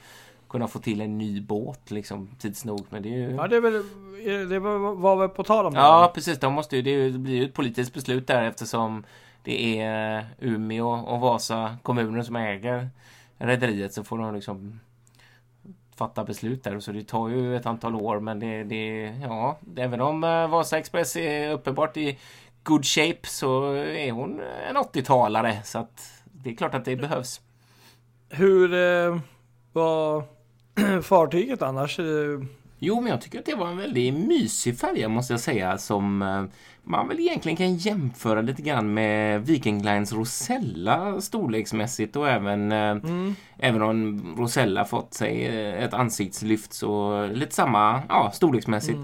[0.49, 2.85] kunna få till en ny båt liksom tids nog.
[2.89, 3.35] Men det är ju...
[3.35, 5.79] Ja, det, är väl, det var, väl på tal om det.
[5.79, 6.39] Ja, precis.
[6.39, 9.03] De måste det ju- det blir ju ett politiskt beslut där eftersom
[9.43, 12.89] det är Umeå och Vasa kommuner som äger
[13.37, 14.79] rederiet så får de liksom
[15.95, 16.79] fatta beslut där.
[16.79, 20.77] Så det tar ju ett antal år men det, det ja, även om eh, Vasa
[20.77, 22.17] Express är uppenbart i
[22.63, 27.41] good shape så är hon en 80-talare så att det är klart att det behövs.
[28.29, 29.19] Hur eh,
[29.73, 30.23] var
[31.01, 31.99] fartyget annars?
[31.99, 32.39] Eh,
[32.79, 36.21] Jo, men jag tycker att det var en väldigt mysig färja måste jag säga som
[36.21, 36.43] eh,
[36.83, 42.97] man väl egentligen kan jämföra lite grann med Viking Lines Rosella storleksmässigt och även eh,
[43.57, 45.45] även om Rosella fått sig
[45.83, 48.99] ett ansiktslyft så lite samma ja, storleksmässigt.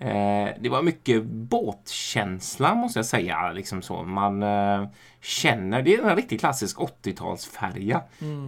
[0.00, 3.52] Eh, det var mycket båtkänsla måste jag säga.
[3.52, 4.02] Liksom så.
[4.02, 4.88] Man eh,
[5.20, 8.00] känner, det är en riktigt klassisk 80-talsfärja.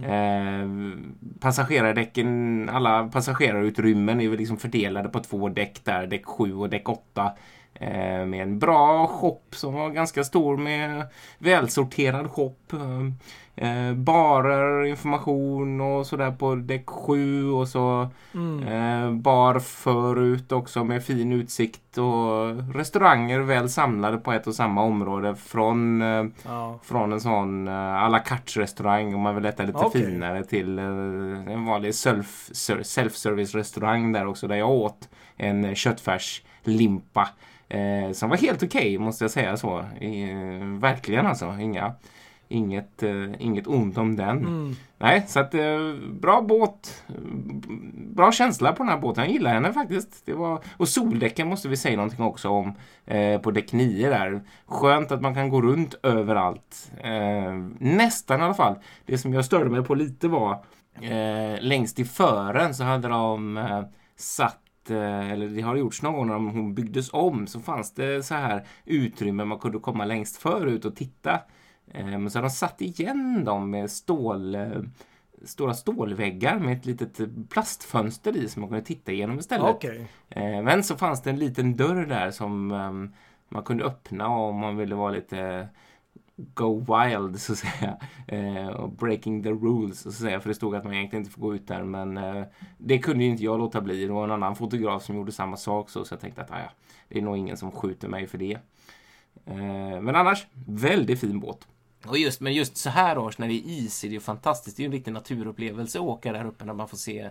[0.05, 0.69] Eh,
[1.39, 6.89] passagerardäcken, alla passagerarutrymmen är väl liksom fördelade på två däck där, däck 7 och däck
[6.89, 7.31] 8.
[7.81, 12.55] Eh, med en bra shop som var ganska stor med välsorterad shop.
[12.73, 13.07] Eh,
[13.55, 18.01] eh, barer, information och sådär på däck 7 och så
[18.67, 24.83] eh, bar förut också med fin utsikt och restauranger väl samlade på ett och samma
[24.83, 26.79] område från eh, ja.
[26.83, 30.05] från en sån uh, à la carte restaurang om man vill äta lite Okej.
[30.05, 30.85] finare till eh,
[31.53, 37.29] en vanlig self, ser- self-service restaurang där också där jag åt en köttfärslimpa
[37.71, 39.79] eh, som var helt okej måste jag säga så.
[39.79, 41.55] Eh, verkligen alltså.
[41.59, 41.93] Inga,
[42.47, 44.75] inget, eh, inget ont om den.
[44.97, 47.03] Nej, så att eh, bra båt,
[47.95, 49.23] bra känsla på den här båten.
[49.23, 50.25] Jag gillar henne faktiskt.
[50.25, 52.73] Det var, och soldäcken måste vi säga någonting också om
[53.05, 54.41] eh, på däck 9 där.
[54.65, 56.91] Skönt att man kan gå runt överallt.
[57.03, 58.75] Eh, nästan i alla fall.
[59.05, 60.63] Det som jag störde mig på lite var
[61.59, 63.59] längst i fören så hade de
[64.15, 64.59] satt
[64.91, 68.23] eh, eller det har gjorts någon gång när de- hon byggdes om så fanns det
[68.25, 71.39] så här utrymme man kunde komma längst förut och titta.
[71.93, 74.67] Eh, Men så har de satt igen dem med stål, eh,
[75.45, 79.67] stora stålväggar med ett litet plastfönster i som man kunde titta igenom istället.
[80.29, 83.13] Eh, Men så fanns det en liten dörr där som ehm,
[83.49, 85.67] man kunde öppna om man ville vara lite
[86.53, 87.97] go wild så att säga.
[88.27, 90.39] Eh, och breaking the rules så att säga.
[90.39, 91.83] För det stod att man egentligen inte får gå ut där.
[91.83, 92.43] Men eh,
[92.77, 94.05] det kunde ju inte jag låta bli.
[94.05, 95.89] Det var en annan fotograf som gjorde samma sak.
[95.89, 96.71] Så, så jag tänkte att ah, ja,
[97.09, 98.53] det är nog ingen som skjuter mig för det.
[99.45, 101.67] Eh, men annars, väldigt fin båt.
[102.07, 104.77] Och just, men just så här års när det är is är det ju fantastiskt.
[104.77, 107.29] Det är ju en riktig naturupplevelse att åka där uppe när man får se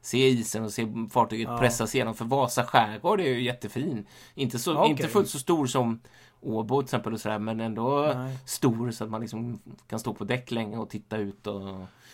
[0.00, 1.58] se isen och se fartyget Ja.
[1.58, 2.14] pressas igenom.
[2.14, 4.06] För Vasa skärgård är ju jättefin.
[4.34, 4.90] Inte, så, Okej.
[4.90, 6.00] inte fullt så stor som
[6.46, 8.38] Åbo till exempel och sådär, men ändå Nej.
[8.44, 11.62] stor så att man liksom kan stå på däck länge och titta ut och...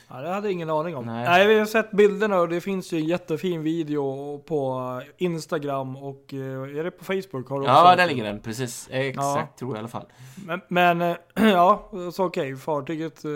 [0.08, 1.06] Ja, det hade jag ingen aning om.
[1.06, 1.24] Nej.
[1.24, 1.46] Nej.
[1.46, 6.38] vi har sett bilderna och det finns ju en jättefin video på Instagram och eh,
[6.78, 7.48] är det på Facebook?
[7.48, 8.40] Har du också Ja, där ligger den.
[8.40, 8.88] Precis.
[8.90, 10.06] Exakt, tror jag i alla fall.
[10.46, 13.24] Men, men eh, ja, så okej, fartyget...
[13.24, 13.30] eh,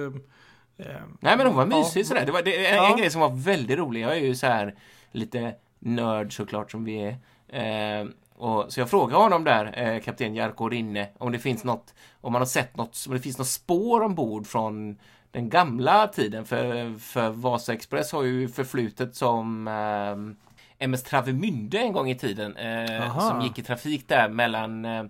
[0.86, 2.26] eh, Nej, men hon var ja, mysig sådär.
[2.26, 2.90] Det var det, en, Ja.
[2.90, 4.00] en grej som var väldigt rolig.
[4.00, 4.74] Jag är ju så här
[5.12, 7.16] lite nörd såklart som vi
[7.48, 8.00] är.
[8.00, 8.06] Eh,
[8.38, 12.32] och, så jag frågade honom där, eh, kapten Jarko Rinne, om det finns något, om
[12.32, 14.98] man har sett något, om det finns något spår ombord från
[15.30, 16.44] den gamla tiden.
[16.44, 22.56] För, för Vasa Express har ju förflutet som eh, MS Travemünde en gång i tiden.
[22.56, 25.04] Eh, som gick i trafik där mellan, eh,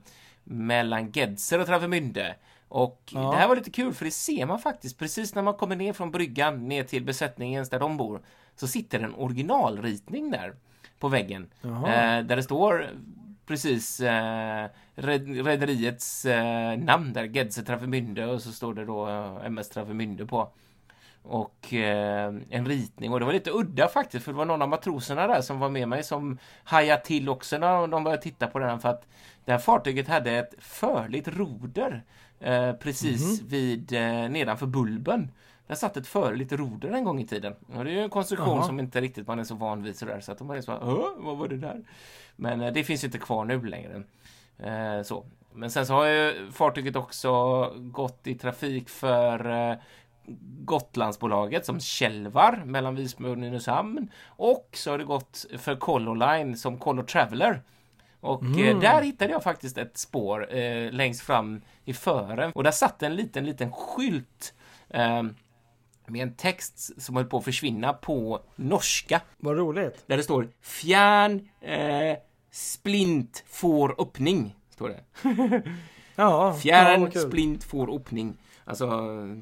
[0.45, 2.35] mellan Gedser och Travemünde.
[2.69, 3.21] Och Ja.
[3.31, 5.93] det här var lite kul för det ser man faktiskt precis när man kommer ner
[5.93, 8.21] från bryggan ner till besättningens där de bor.
[8.57, 10.55] Så sitter en originalritning där
[10.99, 11.47] på väggen.
[11.89, 12.87] Eh, där det står
[13.47, 19.47] precis eh, red- rederiets eh, namn där, Gedse Travemünde och så står det då eh,
[19.47, 20.49] MS Travemünde på.
[21.23, 24.69] Och eh, en ritning och det var lite udda faktiskt för det var någon av
[24.69, 28.59] matroserna där som var med mig som hajade till också när de började titta på
[28.59, 29.07] den för att
[29.45, 32.03] det här fartyget hade ett förligt roder
[32.41, 35.31] eh, precis vid eh, nedanför bulben.
[35.67, 37.55] Där satt ett förligt roder en gång i tiden.
[37.77, 38.67] Och det är ju en konstruktion Jaha.
[38.67, 40.81] som inte riktigt man är så van vid sådär så att de var så här,
[40.83, 41.85] "Åh, vad var det där?
[42.37, 44.03] Men eh, det finns ju inte kvar nu längre.
[44.59, 45.25] Eh, så.
[45.53, 47.31] Men sen så har ju fartyget också
[47.77, 49.77] gått i trafik för eh,
[50.65, 54.09] Gotlandsbolaget som Kälvar mellan Visby och Nynäshamn.
[54.27, 57.63] Och så har det gått för Color Line som Color Traveller.
[58.21, 62.53] Och eh, där hittade jag faktiskt ett spår eh, längst fram i fören.
[62.53, 64.55] Och där satt en liten, liten skylt
[64.89, 65.23] eh,
[66.09, 69.21] med en text som höll på att försvinna på norska.
[69.37, 70.05] Vad roligt.
[70.07, 72.17] Där det står Fjärn eh,
[72.51, 74.57] splint får öppning.
[74.71, 75.01] Står det.
[76.19, 77.23] Ja, ja Fjärn kul.
[77.23, 78.37] splint får öppning.
[78.65, 78.87] Alltså,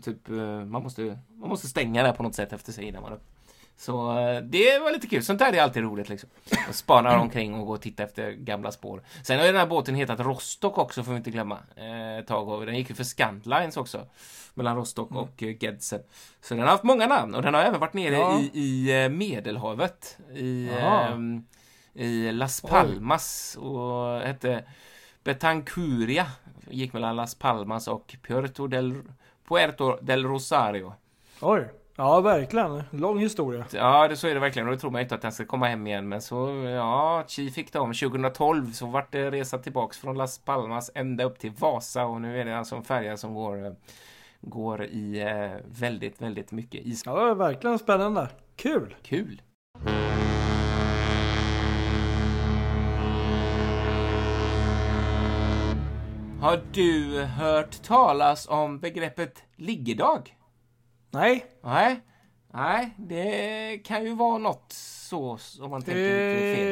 [0.02, 3.12] typ, eh, man måste, man måste stänga det på något sätt efter sig innan man
[3.12, 3.33] upp.
[3.76, 5.22] Så eh, det var lite kul.
[5.24, 6.28] Sånt där är alltid roligt liksom.
[6.68, 9.02] Och spana omkring och gå och titta efter gamla spår.
[9.22, 11.58] Sen har ju den här båten hetat Rostock också får vi inte glömma.
[11.76, 14.06] Eh, tag den gick ju för Scandlines också.
[14.54, 15.22] Mellan Rostock Mm.
[15.22, 16.00] och eh, Gedser.
[16.40, 18.40] Så den har haft många namn och den har även varit nere Ja.
[18.40, 20.18] i, i eh, Medelhavet.
[20.34, 21.44] I, ehm,
[21.94, 24.64] i Las Palmas och hette
[25.24, 26.26] Betancuria.
[26.70, 29.02] Gick mellan Las Palmas och Puerto del,
[29.48, 30.94] Puerto del Rosario.
[31.40, 31.68] Oj.
[31.96, 32.82] Ja, verkligen.
[32.90, 33.64] Lång historia.
[33.72, 34.68] Ja, det, så är det verkligen.
[34.68, 36.08] Och det tror man inte att den ska komma hem igen.
[36.08, 37.92] Men så, ja, Chi fick dem.
[37.92, 42.04] 2012 så vart det resa tillbaks från Las Palmas ända upp till Vasa.
[42.04, 43.76] Och nu är det alltså en färja som går,
[44.40, 47.02] går i eh, väldigt, väldigt mycket is.
[47.06, 48.28] Ja, verkligen spännande.
[48.56, 48.94] Kul.
[49.02, 49.42] Kul!
[56.40, 60.34] Har du hört talas om begreppet liggedag?
[61.14, 62.00] Nej, Nej,
[62.52, 66.66] nej, det kan ju vara något så om man tänker lite fel.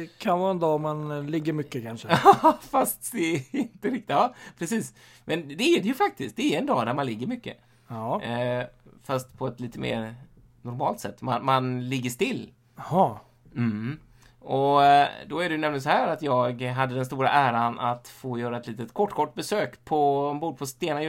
[0.00, 2.08] det kan vara en dag man ligger mycket kanske.
[2.70, 4.94] Fast det är inte riktigt, ja precis.
[5.24, 6.36] Men det är det ju faktiskt.
[6.36, 7.56] Det är en dag där man ligger mycket.
[7.88, 8.22] Ja.
[8.22, 8.66] Eh,
[9.04, 10.14] fast på ett lite mer
[10.62, 11.22] normalt sätt.
[11.22, 12.52] Man, man ligger still.
[12.76, 13.18] Jaha.
[13.56, 13.98] Mm.
[14.40, 18.08] Och eh, då är det nämligen så här att jag hade den stora äran att
[18.08, 21.02] få göra ett litet kort, kort besök på ombord på Stena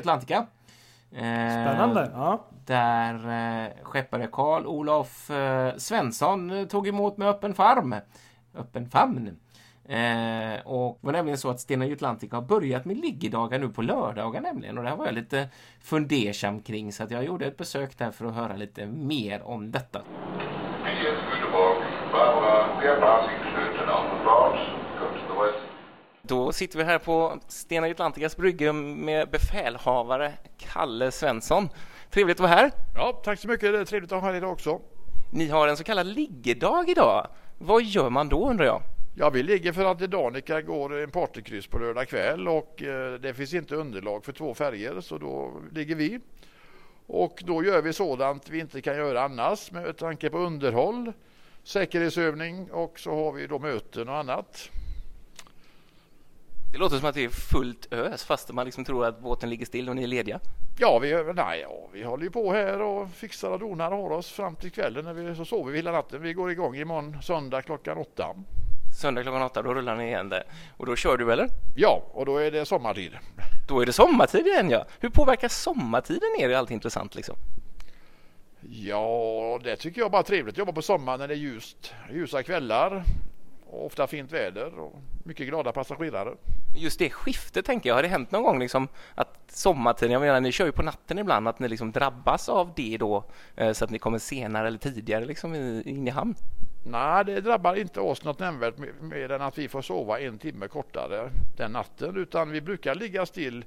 [1.11, 2.11] Eh, Spännande.
[2.13, 2.45] Ja.
[2.65, 7.95] Där eh, skeppare Karl Olof eh, Svensson eh, tog emot med öppen farm.
[8.55, 9.37] Öppen famn.
[9.85, 13.81] Eh, och det var nämligen så att Stena Atlantica har börjat med liggedagar nu på
[13.81, 14.77] lördagar nämligen.
[14.77, 15.49] Och det här var jag lite
[15.81, 19.71] fundersam kring så att jag gjorde ett besök där för att höra lite mer om
[19.71, 20.01] detta.
[22.11, 24.59] Barbara Björn on the boards,
[24.97, 25.63] comes to the west.
[26.29, 31.69] Då sitter vi här på Stena Atlanticas brygga med befälhavare Kalle Svensson.
[32.11, 32.71] Trevligt att vara här.
[32.95, 33.73] Ja, tack så mycket.
[33.73, 34.79] Det är trevligt att ha er idag också.
[35.33, 37.27] Ni har en så kallad liggedag idag.
[37.57, 38.81] Vad gör man då undrar jag?
[39.15, 43.33] Ja, vi ligger för att Danica går en partykryss på lördag kväll och eh, det
[43.33, 46.19] finns inte underlag för två färger så då ligger vi.
[47.07, 51.13] Och då gör vi sådant vi inte kan göra annars med tanke på underhåll,
[51.63, 54.69] säkerhetsövning och så har vi då möten och annat.
[56.71, 59.65] Det låter som att det är fullt ös fast man liksom tror att båten ligger
[59.65, 60.39] still och ni är lediga.
[60.77, 64.11] Ja, vi, nej, ja, vi håller ju på här och fixar och donar och har
[64.11, 66.21] oss fram till kvällen när vi, så sover vi hela natten.
[66.21, 68.35] Vi går igång imorgon söndag klockan åtta.
[69.01, 70.43] Söndag klockan åtta, då rullar ni igen där.
[70.77, 71.47] Och då kör du eller?
[71.75, 73.11] Ja, och då är det sommartid.
[73.67, 74.85] Då är det sommartid igen ja.
[74.99, 76.47] Hur påverkar sommartiden er?
[76.47, 77.35] Det är allt intressant liksom.
[78.61, 81.93] Ja, det tycker jag bara är trevligt att jobba på sommaren när det är ljust,
[82.11, 83.03] ljusa kvällar
[83.71, 86.33] ofta fint väder och mycket glada passagerare.
[86.75, 90.41] Just det skiftet tänker jag, har det hänt någon gång liksom att sommartiden, jag menar
[90.41, 93.23] ni kör ju på natten ibland, att ni liksom drabbas av det då
[93.55, 96.35] eh, så att ni kommer senare eller tidigare liksom in i hamn?
[96.85, 100.67] Nej, det drabbar inte oss något nämnvärt mer- än att vi får sova en timme
[100.67, 103.65] kortare den natten utan vi brukar ligga still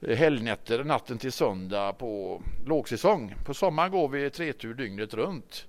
[0.00, 3.34] eh, helgnätter natten till söndag på lågsäsong.
[3.44, 5.66] På sommaren går vi tretur dygnet runt.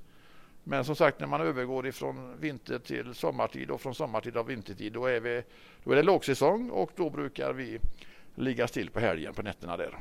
[0.70, 4.94] Men som sagt när man övergår ifrån vinter till sommartid och från sommartid och vintertid
[4.94, 5.44] då är, vi,
[5.84, 7.80] då är det lågsäsong och då brukar vi
[8.36, 9.98] ligga still på helgen på nätterna där.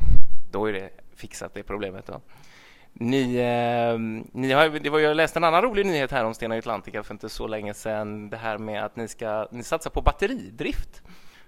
[0.50, 2.20] Då är det fixat det problemet då.
[2.92, 3.98] Ni, eh,
[4.33, 7.14] ni har, det var, jag läste en annan rolig nyhet här om Stena Atlantica för
[7.14, 8.31] inte så länge sedan.
[8.31, 11.02] Det här med att ni ska ni satsar på batteridrift.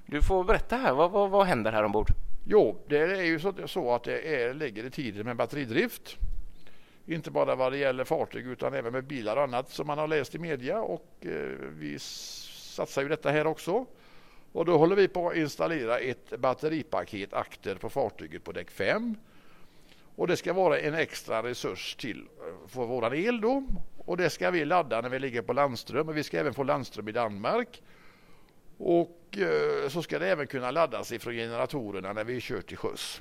[0.07, 2.09] Du får berätta här, vad, vad, vad händer här ombord?
[2.47, 6.19] Jo, det är ju så, så att det är, ligger i tiden med batteridrift.
[7.09, 10.09] Inte bara vad det gäller fartyg utan även med bilar och annat som man har
[10.09, 11.31] läst i media och eh,
[11.79, 13.87] vi satsar ju detta här också.
[14.53, 19.15] Och då håller vi på att installera ett batteripaket akter på fartyget på däck 5.
[20.17, 23.65] Och det ska vara en extra resurs till eh, för våran el då.
[23.99, 26.63] Och det ska vi ladda när vi ligger på landström och vi ska även få
[26.63, 27.83] landström i Danmark.
[28.79, 33.21] Och eh, så ska det även kunna laddas ifrån generatorerna när vi kör till sjöss.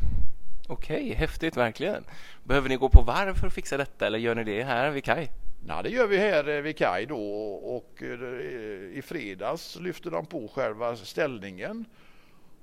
[0.69, 2.03] Okej, häftigt verkligen.
[2.43, 5.03] Behöver ni gå på varv för att fixa detta eller gör ni det här vid
[5.03, 5.31] kaj?
[5.67, 7.19] Ja, det gör vi här eh, vid kaj då
[7.53, 11.85] och eh, i fredags lyfte de på själva ställningen.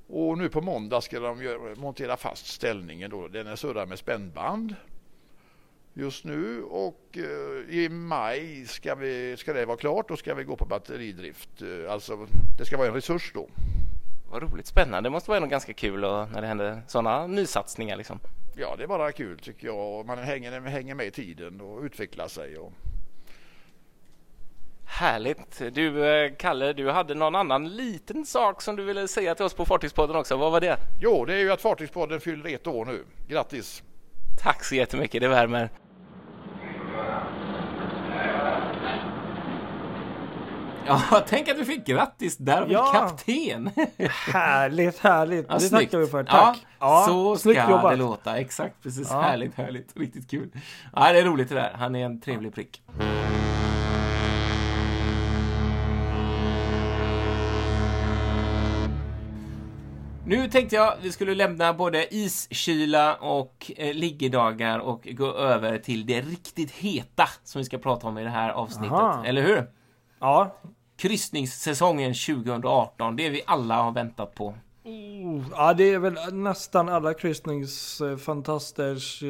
[0.07, 3.29] Och nu på måndag ska de montera fast ställningen då.
[3.29, 4.75] Den är surrad med spännband
[5.95, 10.09] just nu och eh, i maj ska, vi, ska det vara klart.
[10.09, 11.51] Då ska vi gå på batteridrift.
[11.89, 12.27] Alltså
[12.59, 13.49] det ska vara en resurs då.
[14.35, 15.07] Vad roligt, spännande.
[15.07, 18.21] Det måste vara ganska kul och, när det händer sådana nysatsningar liksom.
[18.57, 20.07] Ja, det är bara kul tycker jag.
[20.07, 22.59] Man hänger, hänger med i tiden och utvecklar sig.
[22.59, 22.73] Och,
[24.85, 25.63] Härligt.
[25.75, 29.55] Du, eh, Kalle, du hade någon annan liten sak som du ville säga till oss
[29.55, 30.37] på Fartygspodden också.
[30.37, 30.77] Vad var det?
[31.01, 33.05] jo, det är ju att Fartygspodden fyller ett år nu.
[33.29, 33.83] Grattis!
[34.43, 35.71] Tack så jättemycket, det värmer.
[41.11, 42.93] Ja, tänk att du fick grattis där Ja.
[42.93, 43.71] kapten.
[44.33, 45.47] Härligt, härligt.
[45.49, 45.91] Ja, det snyggt.
[45.93, 46.25] tackar vi för.
[46.25, 46.67] Tack.
[46.79, 47.91] Ja, så snyggt ska jobbat.
[47.93, 48.37] det låta.
[48.39, 49.09] Exakt, precis.
[49.11, 49.21] Ja.
[49.21, 49.97] Härligt, härligt.
[49.97, 50.51] Riktigt kul.
[50.97, 51.73] Ja, det är roligt det där.
[51.79, 52.83] Han är en trevlig prick.
[60.27, 66.07] Nu tänkte jag vi skulle lämna både iskyla och eh, liggedagar och gå över till
[66.07, 68.93] det riktigt heta som vi ska prata om i det här avsnittet.
[68.93, 69.25] Aha.
[69.25, 69.67] Eller hur?
[70.25, 70.57] Ja.
[70.97, 74.55] Kryssningssäsongen 2018, det vi alla har väntat på.
[74.85, 79.29] Oh, ja, det är väl nästan alla kryssningsfantasters eh,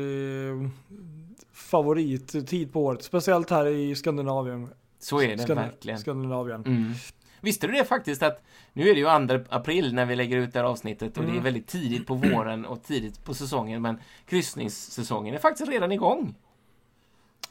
[1.53, 3.03] favorittid på året.
[3.05, 4.69] Speciellt här i Skandinavien.
[4.99, 5.99] Så är det Skand- verkligen.
[5.99, 6.61] Skandinavien.
[6.67, 6.93] Mm.
[7.41, 9.07] Visste du det faktiskt att nu är det ju
[9.39, 11.45] 2 april när vi lägger ut det här avsnittet och det är Mm.
[11.45, 16.35] väldigt tidigt på våren och tidigt på säsongen men kryssningssäsongen är faktiskt redan igång.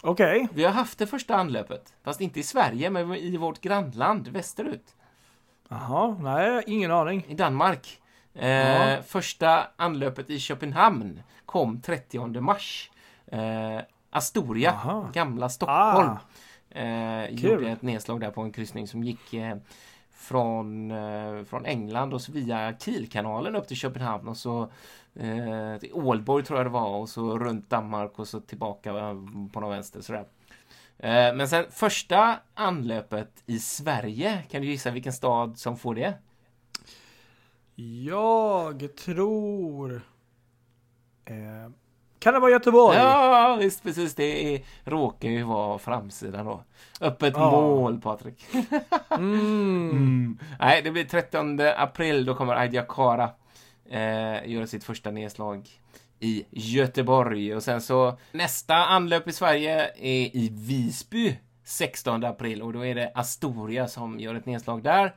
[0.05, 0.47] Okej.
[0.53, 4.95] Vi har haft det första anlöpet, fast inte i Sverige men i vårt grannland västerut,
[5.69, 7.25] Jaha, nej, ingen aning.
[7.27, 8.01] i Danmark.
[8.33, 9.01] Eh, Ja.
[9.01, 12.91] Första anlöpet i Köpenhamn kom 30 mars.
[13.27, 15.09] Eh, Astoria, Aha.
[15.13, 16.09] gamla Stockholm.
[16.09, 16.17] Ah,
[16.75, 19.57] Eh, gjorde ett nedslag där på en kryssning som gick eh,
[20.11, 24.71] från, eh, från England och via Kielkanalen upp till Köpenhamn och så
[25.15, 29.15] eh, till Ålborg tror jag det var och så runt Danmark och så tillbaka eh,
[29.53, 30.25] på någon vänster sådär.
[30.97, 36.13] Eh, men sen första anlöpet i Sverige, kan du gissa vilken stad som får det?
[38.05, 40.01] jag tror...
[41.25, 41.71] Eh,
[42.19, 42.97] Kan det vara Göteborg?
[42.97, 44.15] Ja, visst precis.
[44.15, 46.63] Det är, råkar ju vara framsidan då.
[47.01, 47.51] Öppet Ja.
[47.51, 48.45] mål, Patrik.
[49.09, 49.89] Mm.
[49.91, 50.37] Mm.
[50.59, 52.25] Nej, det blir 30 april.
[52.25, 53.29] Då kommer Aidia Kara
[53.93, 55.69] eh, göra sitt första nedslag
[56.19, 57.55] i Göteborg.
[57.55, 62.61] Och sen så nästa anlöp i Sverige är i Visby 16 april.
[62.61, 65.15] Och då är det Astoria som gör ett nedslag där.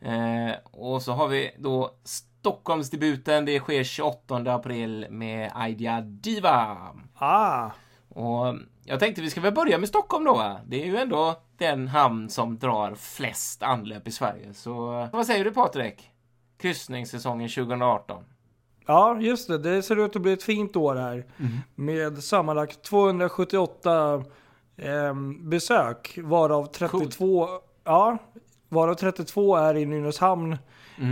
[0.00, 3.44] Eh, och så har vi då Stockholmsdebuten.
[3.44, 6.76] Det sker 28 april med Aidia Diva.
[7.14, 7.70] Ah,
[8.08, 8.54] Och
[8.84, 10.60] jag tänkte vi ska väl börja med Stockholm då.
[10.66, 14.54] Det är ju ändå den hamn som drar flest anlöp i Sverige.
[14.54, 16.10] Så vad säger du Patrik?
[16.58, 18.24] Kryssningssäsongen 2018.
[18.86, 19.58] ja, just det.
[19.58, 21.26] Det ser ut att bli ett fint år här.
[21.74, 24.24] Med sammanlagt 278
[24.76, 26.18] ehm, besök.
[26.22, 27.48] Varav 32,
[27.84, 28.18] ja,
[28.68, 30.56] varav 32 är i Nynäshamn.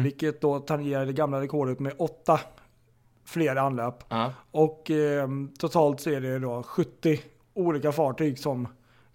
[0.02, 2.40] Vilket då tangerar det gamla rekordet med åtta
[3.24, 4.04] fler anlöp.
[4.08, 4.32] Ja.
[4.50, 7.20] Och ehm, totalt så är det då 70
[7.54, 8.68] olika fartyg som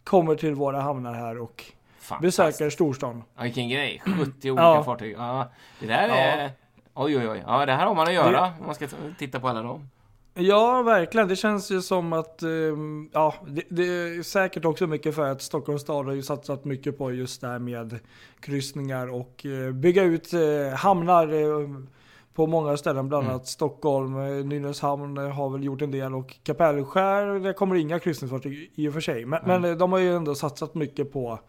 [0.03, 1.73] kommer till våra hamnar här och.
[2.21, 3.23] Besöker storstan.
[3.37, 4.01] Ja, vilken grej.
[4.19, 4.83] 70 olika Ja.
[4.83, 5.15] fartyg.
[5.17, 6.15] Ja, det där Ja.
[6.15, 6.51] är...
[6.93, 7.43] Oj, oj, oj.
[7.47, 8.87] Ja, det här har man att göra om man ska
[9.19, 9.89] titta på alla dem.
[10.33, 11.27] Ja, verkligen.
[11.27, 15.41] Det känns ju som att, ehm, ja, det, det är säkert också mycket för att
[15.41, 17.99] Stockholms stad har ju satsat mycket på just det här med
[18.39, 21.67] kryssningar och eh, bygga ut eh, hamnar eh,
[22.33, 23.33] på många ställen, bland Mm.
[23.35, 28.71] annat Stockholm, eh, Nynäshamn har väl gjort en del och Kapellskär, det kommer inga kryssningsfartyg
[28.75, 29.25] i och för sig.
[29.25, 29.61] Men, Mm.
[29.61, 31.39] men de har ju ändå satsat mycket på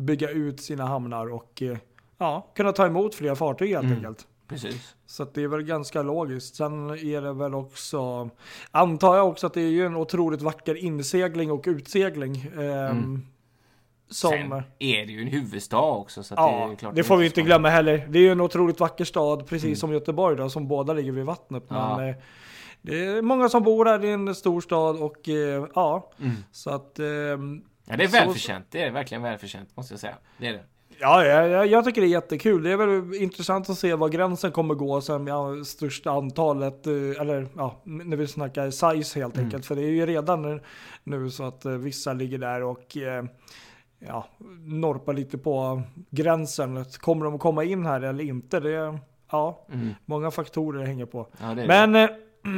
[0.00, 1.76] bygga ut sina hamnar och eh,
[2.18, 3.96] ja, kunna ta emot fler fartyg helt Mm.
[3.96, 4.26] enkelt.
[4.48, 4.94] Precis.
[5.06, 6.54] Så det är väl ganska logiskt.
[6.54, 8.30] Sen är det väl också,
[8.70, 12.36] antar jag också att det är ju en otroligt vacker insegling och utsegling.
[12.36, 13.26] ehm, Mm.
[14.12, 16.22] Som, Sen är det ju en huvudstad också.
[16.22, 18.06] Så ja, det, är klart det får vi inte glömma heller.
[18.10, 19.76] Det är ju en otroligt vacker stad, precis Mm.
[19.76, 21.64] som Göteborg då, som båda ligger vid vattnet.
[21.68, 21.96] Ja.
[21.96, 22.14] Men eh,
[22.82, 26.32] det är många som bor här, det är en stor stad och eh, ja, Mm.
[26.52, 28.66] så att ehm, Ja, det är välförtjänt.
[28.70, 30.14] Det är verkligen välförtjänt, måste jag säga.
[30.38, 30.62] Det är det.
[31.02, 32.62] Ja, jag, jag, tycker det är jättekul.
[32.62, 36.92] Det är väl intressant att se var gränsen kommer gå sen med största antalet, eh,
[37.20, 39.44] eller ja, när vi snackar size helt Mm.
[39.46, 39.66] enkelt.
[39.66, 40.60] För det är ju redan
[41.04, 43.24] nu- så att eh, vissa ligger där och eh,
[43.98, 44.26] ja,
[44.64, 46.84] norpar lite på gränsen.
[47.00, 48.60] Kommer de komma in här eller inte?
[48.60, 48.98] Det är,
[49.30, 49.88] ja, Mm.
[50.04, 51.26] många faktorer hänger på.
[51.40, 51.66] Ja, det det.
[51.68, 52.10] Men eh,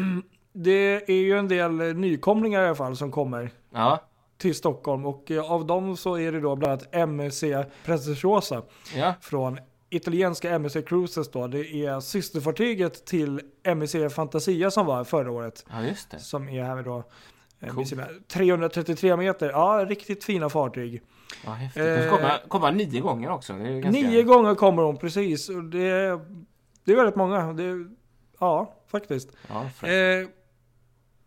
[0.53, 4.01] det är ju en del nykomlingar i alla fall som kommer Ja,
[4.43, 7.45] till Stockholm och eh, av dem så är det då bland annat MSC
[7.85, 8.63] Preziosa
[8.97, 9.15] ja.
[9.21, 9.59] från
[9.91, 11.47] italienska MSC Cruises då.
[11.47, 15.67] Det är systerfartyget till MSC Fantasia som var förra året.
[15.71, 16.19] ja just det.
[16.19, 17.05] Som är här då.
[17.61, 17.77] eh, Cool.
[17.77, 19.51] med sina 333 meter.
[19.51, 21.03] Ja, riktigt fina fartyg.
[21.45, 21.83] Ja, häftigt.
[22.11, 23.53] Får komma, komma nio gånger också.
[23.53, 23.91] Ganska...
[23.91, 25.47] Nio gånger kommer de precis.
[25.47, 26.21] Det, är,
[26.85, 27.53] det är väldigt många.
[27.53, 27.87] Det,
[28.41, 29.29] ja, faktiskt.
[29.49, 29.89] Ja.
[29.89, 30.29] Eh,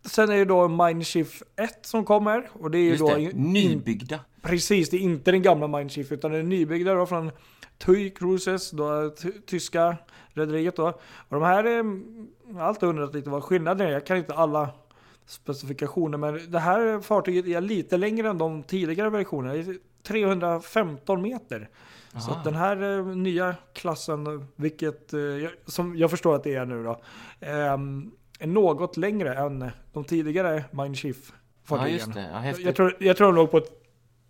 [0.06, 2.50] sen är det då Mindshift 1 som kommer.
[2.54, 4.20] Och det är ju Just då det, nybyggda.
[4.42, 7.32] Precis, det är inte den gamla Mindshift utan den nybyggda då från
[7.78, 9.98] TUI Cruises, då, ty- tyska
[10.34, 10.88] rederiet då.
[11.30, 11.76] Och de här, är,
[12.48, 13.92] jag har alltid undrat lite vad skillnaden är.
[13.92, 14.70] Jag kan inte alla
[15.26, 19.54] specifikationer men det här fartyget är lite längre än de tidigare versionerna.
[19.54, 21.70] Det är 315 meter.
[22.12, 22.38] Så Aha.
[22.38, 25.20] att den här eh, nya klassen, vilket eh,
[25.66, 27.02] som jag förstår att det är nu då,
[27.40, 31.34] ehm, är något längre än de tidigare Mindshift
[31.70, 32.30] Ja, det.
[32.34, 32.54] Ja.
[32.60, 33.62] Jag tror, jag tror de låg på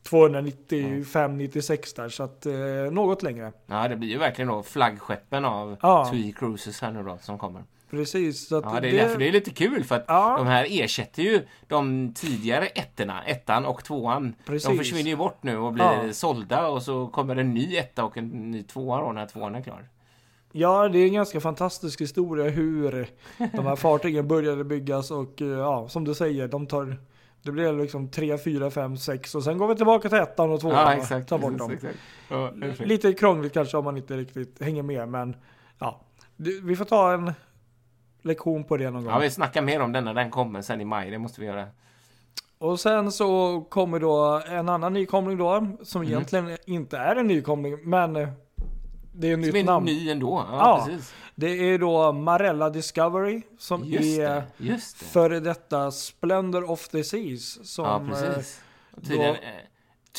[0.09, 2.53] 295-96 där, så att eh,
[2.91, 3.51] något längre.
[3.65, 6.09] Ja, det blir ju verkligen då flaggskeppen av Ja.
[6.11, 7.63] TUI Cruises här nu då som kommer.
[7.89, 8.47] Precis.
[8.47, 10.35] Så att Ja, det är därför det är lite kul för att Ja.
[10.37, 14.35] de här ersätter ju de tidigare ettorna, ettan och tvåan.
[14.45, 14.67] Precis.
[14.69, 16.13] De försvinner ju bort nu och blir Ja.
[16.13, 19.61] sålda och så kommer en ny etta och en ny tvåa då när tvåan är
[19.61, 19.87] klar.
[20.57, 25.47] Ja, det är en ganska fantastisk historia hur de här fartygen började byggas och eh,
[25.47, 26.97] ja, som du säger, de tar
[27.41, 30.59] det blir liksom 3, 4, 5, 6 och sen går vi tillbaka till ettan och
[30.61, 31.29] tvåan Ja, och exakt.
[31.29, 31.71] tar bort precis, dem.
[31.71, 31.97] exakt.
[32.79, 32.85] Ja.
[32.85, 35.35] Lite krångligt kanske om man inte riktigt hänger med, men
[35.79, 36.01] ja.
[36.37, 37.31] Vi får ta en
[38.21, 39.13] lektion på det någon gång.
[39.13, 41.11] Ja, vi snackar mer om den när den kommer sen i maj.
[41.11, 41.65] Det måste vi göra.
[42.57, 46.13] Och sen så kommer då en annan nykomling då, som Mm.
[46.13, 48.27] egentligen inte är en nykomling, men
[49.17, 49.85] det är ett Som nytt är namn.
[49.85, 50.45] ny ändå.
[50.51, 51.13] Ja, Ja, precis.
[51.35, 54.43] Det är då Marella Discovery, som Just är det.
[54.57, 55.05] Just det.
[55.05, 57.67] före detta Splendor of the Seas.
[57.73, 58.61] Som, ja, eh, precis.
[59.01, 59.39] Tydligen, eh,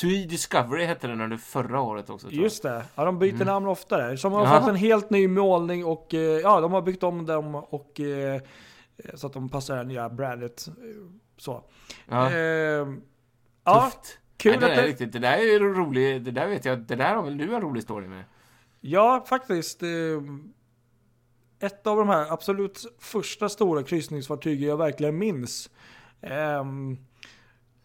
[0.00, 2.28] TUI Discovery hette den under förra året också.
[2.30, 3.46] Just det, ja, de byter Mm.
[3.46, 4.16] namn oftare.
[4.16, 4.60] Som har Jaha.
[4.60, 8.00] fått en helt ny målning och eh, ja, de har byggt om dem och
[9.14, 10.66] så att de passar det nya brandet.
[11.38, 11.62] Så.
[12.08, 12.86] Ja, Eh,
[13.64, 13.92] ja,
[14.36, 16.24] kul Nej, det, att där är det, riktigt, det där är ju roligt.
[16.24, 16.78] Det där vet jag.
[16.78, 18.24] Det där har väl du en rolig story med?
[18.90, 19.82] Ja, faktiskt.
[19.82, 19.88] Eh,
[21.60, 25.70] ett av de här absolut första stora kryssningsfartygen jag verkligen minns.
[26.20, 26.96] Ehm,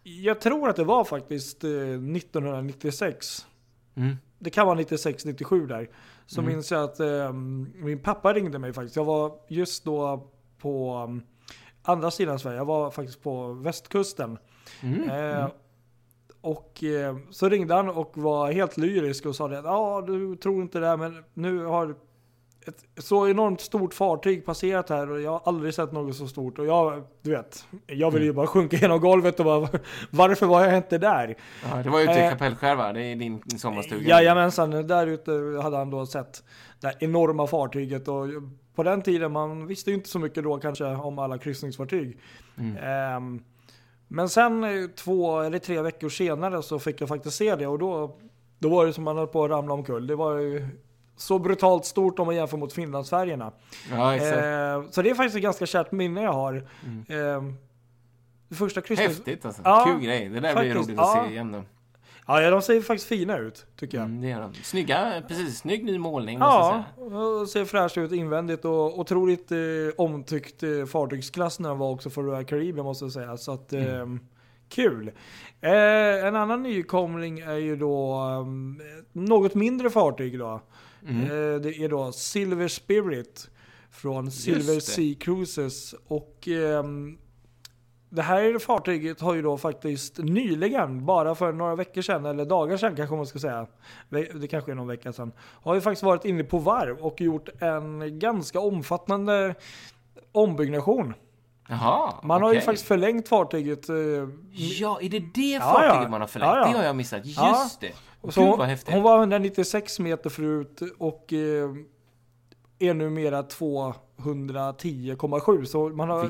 [0.02, 3.46] jag tror att det var faktiskt eh, 1996.
[3.94, 4.16] Mm.
[4.38, 5.90] Det kan vara 96, 97 där.
[6.26, 6.52] Så Mm.
[6.52, 8.96] minns jag att ehm, min pappa ringde mig faktiskt.
[8.96, 11.22] Jag var just då på um,
[11.82, 12.56] andra sidan Sverige.
[12.56, 14.38] Jag var faktiskt på västkusten.
[14.82, 15.10] Mm.
[15.10, 15.50] Eh, Mm.
[16.42, 19.62] Och eh, så ringde han och var helt lyrisk och sa det.
[19.64, 21.94] Ja, du tror inte det, men nu har
[22.66, 26.58] ett så enormt stort fartyg passerat här och jag har aldrig sett något så stort.
[26.58, 29.68] Och jag, du vet, jag ville ju bara sjunka genom golvet och bara,
[30.10, 31.36] varför var jag inte där?
[31.70, 34.08] Ja, det var ute i Eh, Kapellskär Det är din sommarstuga.
[34.08, 35.32] Jajamensan, där ute
[35.62, 36.44] hade han då sett
[36.80, 38.26] det här enorma fartyget och
[38.74, 42.18] på den tiden, man visste ju inte så mycket då kanske om alla kryssningsfartyg.
[42.58, 42.76] Mm.
[42.76, 43.42] Ehm,
[44.14, 47.78] men sen eh, två eller tre veckor senare så fick jag faktiskt se det och
[47.78, 48.16] då,
[48.58, 50.06] då var det som man höll på att ramla omkull.
[50.06, 50.68] Det var ju
[51.16, 53.52] så brutalt stort om man jämför mot Finlandsfärjorna.
[53.90, 54.14] Ja.
[54.14, 54.38] Mm.
[54.38, 56.68] Ehm, så det är faktiskt ett ganska kärt minne jag har.
[57.08, 57.54] Ehm,
[58.48, 59.16] det första kryssnings...
[59.16, 59.62] Häftigt alltså.
[59.64, 60.28] Ja, Kul grej.
[60.28, 60.76] Det där blir faktiskt.
[60.76, 61.24] roligt att Ja.
[61.26, 61.62] se igen då.
[62.26, 64.04] Ja, de ser faktiskt fina ut tycker jag.
[64.04, 64.54] Mm, det gör de.
[64.54, 65.58] Snygga, precis.
[65.58, 66.84] Snygg ny målning måste Ja,
[67.40, 69.58] och ser fräscht ut invändigt och otroligt eh,
[69.96, 73.36] omtyckt eh, fartygsklass när den var också för Royal Caribbean måste jag säga.
[73.36, 74.06] Så att, eh,
[74.68, 75.10] kul.
[75.60, 78.80] Eh, en annan nykomling är ju då um,
[79.12, 80.60] något mindre fartyg då.
[81.08, 81.22] Mm.
[81.22, 83.50] Eh, det är då Silver Spirit
[83.90, 84.80] från Silver.
[84.80, 85.94] Sea Cruises.
[86.06, 87.18] Och ehm,
[88.14, 92.76] det här fartyget har ju då faktiskt nyligen, bara för några veckor sedan, eller dagar
[92.76, 93.66] sedan kanske man ska säga,
[94.34, 95.32] det kanske är någon vecka sedan,
[95.62, 99.54] har ju faktiskt varit inne på varv och gjort en ganska omfattande
[100.32, 101.14] ombyggnation.
[101.68, 103.88] Jaha, Man har ju faktiskt förlängt fartyget.
[103.88, 103.94] eh,
[104.52, 106.08] Ja, är det det fartyget ja.
[106.08, 106.52] man har förlängt?
[106.56, 106.66] Ja.
[106.72, 107.26] Det har jag missat.
[107.26, 107.92] Just det.
[108.20, 108.94] Och så Gud vad häftigt.
[108.94, 111.70] hon var 196 meter förut och eh,
[112.78, 113.42] är numera
[114.22, 115.64] 210,7.
[115.64, 116.22] Så man har,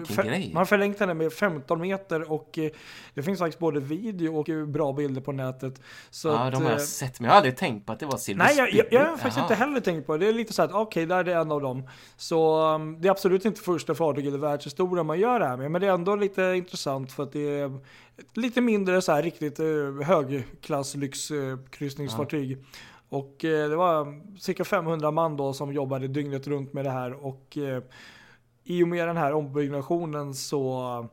[0.53, 2.70] man har förlängt henne med 15 meter och eh,
[3.14, 5.80] det finns faktiskt både video och eh, bra bilder på nätet.
[6.11, 8.01] Så ja, att, de har eh, jag sett, men jag har aldrig tänkt på att
[8.01, 9.45] det var Silver Nej, jag, jag, jag har faktiskt Jaha.
[9.45, 10.24] inte heller tänkt på det.
[10.24, 11.88] Det är lite så att okej, där är det en av dem.
[12.16, 15.70] Så um, det är absolut inte första fartyget i världshistorien man gör det här med.
[15.70, 17.78] Men det är ändå lite intressant för att det är
[18.34, 19.59] lite mindre så här riktigt
[20.05, 22.59] högklass lyxkryssningsfartyg.
[23.12, 27.12] Och eh, det var cirka 500 man då som jobbade dygnet runt med det här.
[27.26, 27.82] Och eh,
[28.64, 31.08] i och med den här ombyggnationen så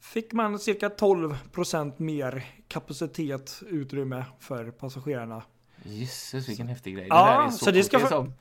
[0.00, 5.42] fick man cirka 12% mer kapacitet, utrymme för passagerarna.
[5.82, 7.06] Jessus, vilken häftig grej.
[7.10, 8.32] Ja, det där är så, så det ska för-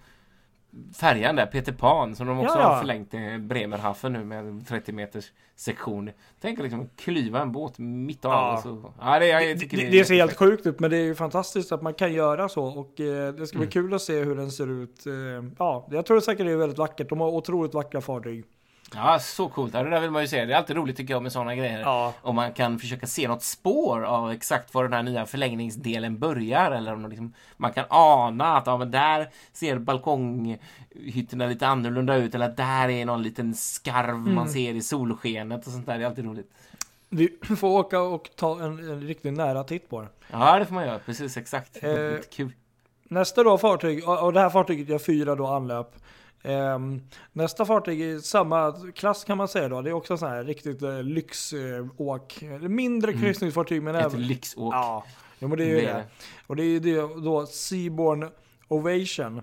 [0.96, 2.68] färjan där, Peter Pan, som de också Ja, ja.
[2.68, 6.10] har förlängt till Bremerhaven nu med en 30 meters sektion.
[6.42, 8.32] Tänk att liksom klyva en båt mitt av.
[8.32, 8.60] Ja.
[8.64, 8.94] Så.
[9.00, 11.16] Ja, det, jag Det, det, är det ser helt sjukt ut men det är ju
[11.16, 13.72] fantastiskt att man kan göra så och eh, det ska bli Mm.
[13.72, 15.06] kul att se hur den ser ut.
[15.06, 15.14] Eh,
[15.60, 17.10] ja, jag tror säkert det är väldigt vackert.
[17.10, 18.46] De har otroligt vackra fartyg.
[18.96, 19.74] Ja, så coolt.
[19.74, 20.46] Ja, det där vill man ju se.
[20.46, 21.80] Det är alltid roligt tycker jag med sådana grejer.
[21.80, 22.14] Ja.
[22.22, 26.72] Om man kan försöka se något spår av exakt var den här nya förlängningsdelen börjar.
[26.72, 32.36] Eller om liksom, man kan ana att ja, men där ser balkonghytterna lite annorlunda ut.
[32.36, 34.36] Eller att där är någon liten skarv Mm.
[34.36, 35.98] man ser i solskenet och sånt där.
[35.98, 36.52] Det är alltid roligt.
[37.10, 40.08] Vi får åka och ta en, en riktigt nära titt på det.
[40.32, 41.00] Ja, det får man göra.
[41.00, 41.84] Precis, exakt.
[41.84, 41.92] Eh,
[42.32, 42.52] kul.
[43.04, 45.96] Nästa då fartyg, och och det här fartyget gör fyra då anlöp.
[46.44, 47.02] Ehm,
[47.34, 49.82] nästa fartyg i samma klass kan man säga då.
[49.82, 52.42] Det är också så här riktigt eh, lyxåk.
[52.44, 53.24] Eh, mindre Mm.
[53.24, 54.28] kryssningsfartyg men Ett även...
[54.28, 54.74] lyxåk.
[54.74, 55.04] Ja,
[55.40, 56.04] jo, men det är ju Det.
[56.48, 58.30] Och det är ju det då Seaborn
[58.68, 59.42] Ovation.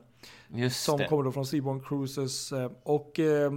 [0.49, 1.05] Just Som det.
[1.07, 2.53] kommer då från Seaborn Cruises.
[2.53, 3.51] eh, Och eh,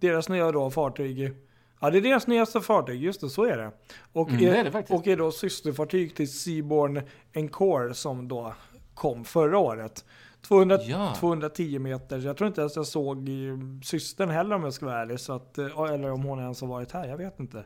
[0.00, 1.32] deras nya då fartyg.
[1.80, 3.70] Ja det är deras nyaste fartyg, just det, så är det.
[4.12, 7.00] Och, Mm, är, det är det och är då systerfartyg till Seaborn
[7.32, 8.54] Encore som då
[8.94, 10.04] kom förra året.
[10.48, 11.14] 200, Ja.
[11.20, 13.34] 210 meter, jag tror inte ens jag såg eh,
[13.82, 15.20] systern heller om jag ska vara ärlig.
[15.20, 17.64] Så att, eh, eller om hon ens har varit här, jag vet inte.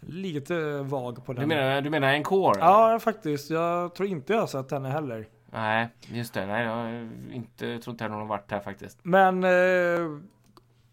[0.00, 1.48] Lite vag på den.
[1.48, 2.60] Du menar, du menar en core?
[2.60, 5.26] Ja faktiskt, jag tror inte jag har sett henne heller.
[5.52, 6.46] Nej, just det.
[6.46, 8.98] Nej, jag inte, jag tror inte att någon har varit här faktiskt.
[9.02, 10.20] Men eh,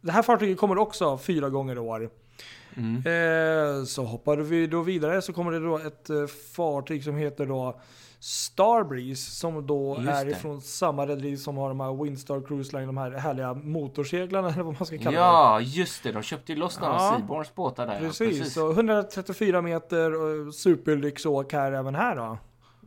[0.02, 2.10] det här fartyget kommer också fyra gånger i år.
[2.78, 2.96] Mm.
[2.98, 7.46] Eh, så hoppar vi då vidare så kommer det då ett eh, fartyg som heter
[7.46, 7.80] då
[8.26, 10.32] Starbreeze som då Just är det.
[10.32, 14.64] ifrån samma rederi som har de här Windstar Cruise Line, de här härliga motorseglarna eller
[14.64, 15.18] vad man ska kalla det.
[15.18, 16.12] Ja, just det.
[16.12, 17.12] De köpte ju loss några Ja.
[17.14, 17.94] av Seaborns båtar där.
[17.94, 18.00] ja.
[18.00, 22.38] Precis, så 134 meter och superlyxåk här även här då.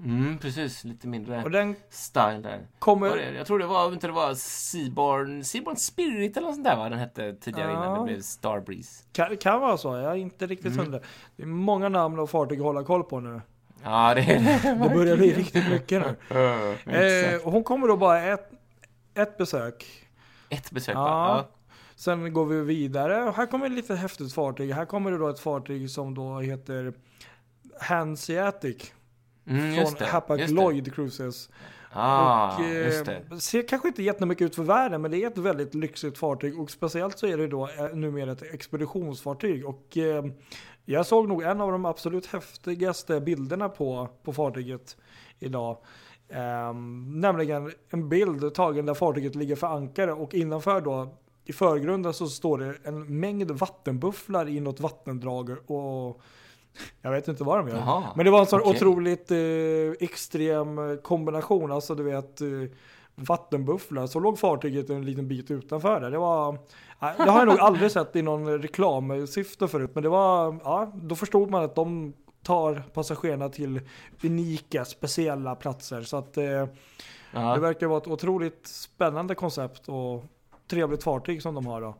[0.05, 0.85] Mm, precis.
[0.85, 2.67] Lite mindre Och den style där.
[2.79, 3.17] kommer...
[3.17, 6.89] Jag tror det var, inte det var Seaborn, Seaborn Spirit eller något sånt där va?
[6.89, 7.85] Den hette tidigare Ja.
[7.85, 9.05] innan det blev Starbreeze.
[9.13, 10.79] Kan, kan vara så, jag är inte riktigt Mm.
[10.85, 11.01] hundra.
[11.37, 13.41] Det är många namn och fartyg att hålla koll på nu.
[13.85, 14.85] Ja, det är det.
[14.85, 16.95] Det börjar bli riktigt mycket nu.
[16.95, 18.51] Eh, hon kommer då bara ett,
[19.15, 20.07] ett besök.
[20.49, 21.01] Ett besök Ja.
[21.05, 21.37] bara.
[21.37, 21.49] Ja.
[21.97, 23.33] Sen går vi vidare.
[23.37, 24.73] Här kommer ett lite häftigt fartyg.
[24.73, 26.93] Här kommer det då ett fartyg som då heter
[27.81, 28.93] Hanseatic.
[29.47, 30.09] Mm, från.
[30.09, 30.51] Hapag.
[30.51, 31.49] Lloyd Cruises.
[31.93, 33.39] Ah, och, eh.
[33.39, 36.61] Ser kanske inte jättemycket ut för världen, men det är ett väldigt lyxigt fartyg.
[36.61, 39.67] Och speciellt så är det då eh, numera ett expeditionsfartyg.
[39.67, 40.25] Och eh,
[40.91, 44.97] jag såg nog en av de absolut häftigaste bilderna på, på fartyget
[45.39, 45.77] idag.
[46.29, 51.15] Ehm, nämligen en bild tagen där fartyget ligger för ankare och innanför då
[51.45, 56.21] i förgrunden så står det en mängd vattenbufflar i något vattendrag och
[57.03, 57.77] jag vet inte vad de gör.
[57.77, 58.77] Jaha, Men det var en sån okej.
[58.77, 61.73] otroligt eh, extrem kombination.
[61.73, 62.49] Alltså du vet eh,
[63.19, 64.07] vattenbufflar.
[64.07, 66.11] Så låg fartyget en liten bit utanför där.
[66.11, 66.59] Det var...
[67.01, 69.91] Det har jag nog aldrig sett i någon reklamsyfte förut.
[69.95, 70.61] Men det var...
[70.65, 72.13] Ja, då förstod man att de
[72.43, 73.81] tar passagerarna till
[74.25, 76.03] unika, speciella platser.
[76.03, 76.69] Så att eh, det
[77.33, 77.57] Ja.
[77.57, 80.25] verkar vara ett otroligt spännande koncept och
[80.71, 81.95] trevligt fartyg som de har då.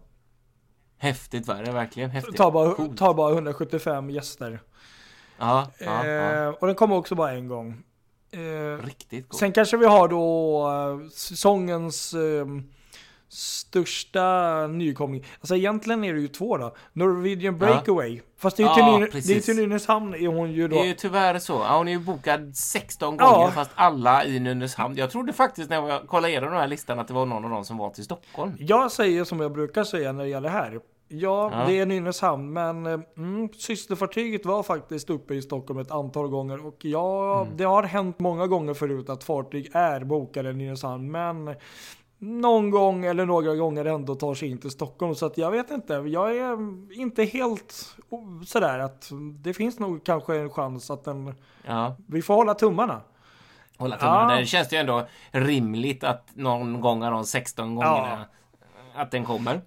[0.99, 2.11] Häftigt var det verkligen.
[2.11, 2.37] Häftigt.
[2.37, 4.61] Tar bara, tar bara 175 gäster.
[5.39, 6.53] Ja, ja, Eh, ja.
[6.61, 7.83] och den kommer också bara en gång.
[8.31, 9.41] Eh, Riktigt coolt.
[9.41, 10.69] sen kanske vi har då
[11.03, 12.47] eh, säsongens eh,
[13.29, 15.25] största nykomling.
[15.41, 16.75] Alltså egentligen är det ju två då.
[16.93, 18.21] Norwegian Breakaway.
[18.39, 20.77] Fast det är ju till, Ja, det är till Nynäshamn är hon ju då.
[20.77, 21.53] Det är ju tyvärr så.
[21.53, 23.31] Ja, hon är ju bokad 16 Ja.
[23.35, 24.97] gånger fast alla i Nynäshamn.
[24.97, 27.51] Jag trodde faktiskt när jag kollade igenom den här listan att det var någon av
[27.51, 28.55] dem som var till Stockholm.
[28.59, 30.81] Jag säger som jag brukar säga när det gäller här.
[31.09, 31.65] Ja, Ja.
[31.67, 36.67] det är Nynäshamn, men eh, mm, systerfartyget var faktiskt uppe i Stockholm ett antal gånger
[36.67, 37.57] och ja, Mm.
[37.57, 41.55] det har hänt många gånger förut att fartyg är bokade i Nynäshamn, men
[42.19, 45.15] någon gång eller några gånger ändå tar sig in till Stockholm.
[45.15, 46.59] Så att jag vet inte, jag är
[47.01, 47.97] inte helt
[48.47, 49.11] sådär att
[49.43, 51.35] det finns nog kanske en chans att den,
[51.67, 53.01] Ja, vi får hålla tummarna.
[53.79, 54.33] hålla tummarna.
[54.35, 54.39] Ja.
[54.41, 58.25] Det känns ju ändå rimligt att någon gång av de 16 gångerna
[58.95, 59.61] att den kommer.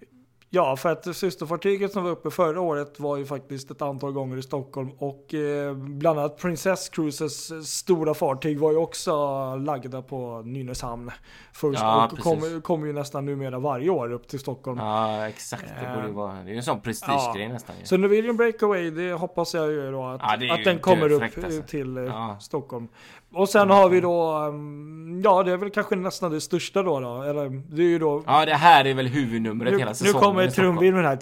[0.53, 4.37] Ja, för att systerfartyget som var uppe förra året var ju faktiskt ett antal gånger
[4.37, 9.11] i Stockholm och eh, bland annat Princess Cruises stora fartyg var ju också
[9.55, 11.11] lagda på Nynäshamn
[11.53, 14.77] först Ja, och kommer kom ju nästan numera varje år upp till Stockholm.
[14.79, 15.63] Ja, exakt.
[15.81, 16.33] Det borde ju vara...
[16.33, 17.53] Det är ju en sån prestigegrej Ja.
[17.53, 17.75] nästan.
[17.79, 17.85] ju.
[17.85, 21.59] Så Norwegian Breakaway, det hoppas jag ju då att, Ja, att den kommer upp alltså.
[21.59, 22.39] eh, till eh.
[22.39, 22.87] Stockholm.
[23.33, 26.99] Och sen har vi då, um, ja det är väl kanske nästan det största då,
[26.99, 27.21] då.
[27.21, 30.21] eller det är ju då Ja, det här är väl huvudnumret nu, hela nu säsongen
[30.23, 30.75] kommer i Stockholm.
[30.77, 31.17] trumvirveln här.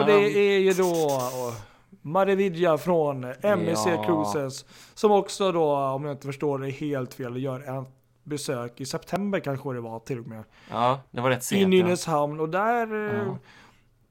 [0.00, 1.52] Och det är ju då och,
[2.04, 4.04] Marividja från MSC Ja.
[4.04, 4.64] Cruises.
[4.94, 7.88] Som också då, om jag inte förstår det helt fel, gör ett
[8.24, 10.44] besök i september kanske det var till och med.
[10.70, 11.62] Ja, det var rätt I sent.
[11.62, 11.68] ja.
[11.68, 13.10] Nynäshamn och där...
[13.10, 13.38] eh, Ja.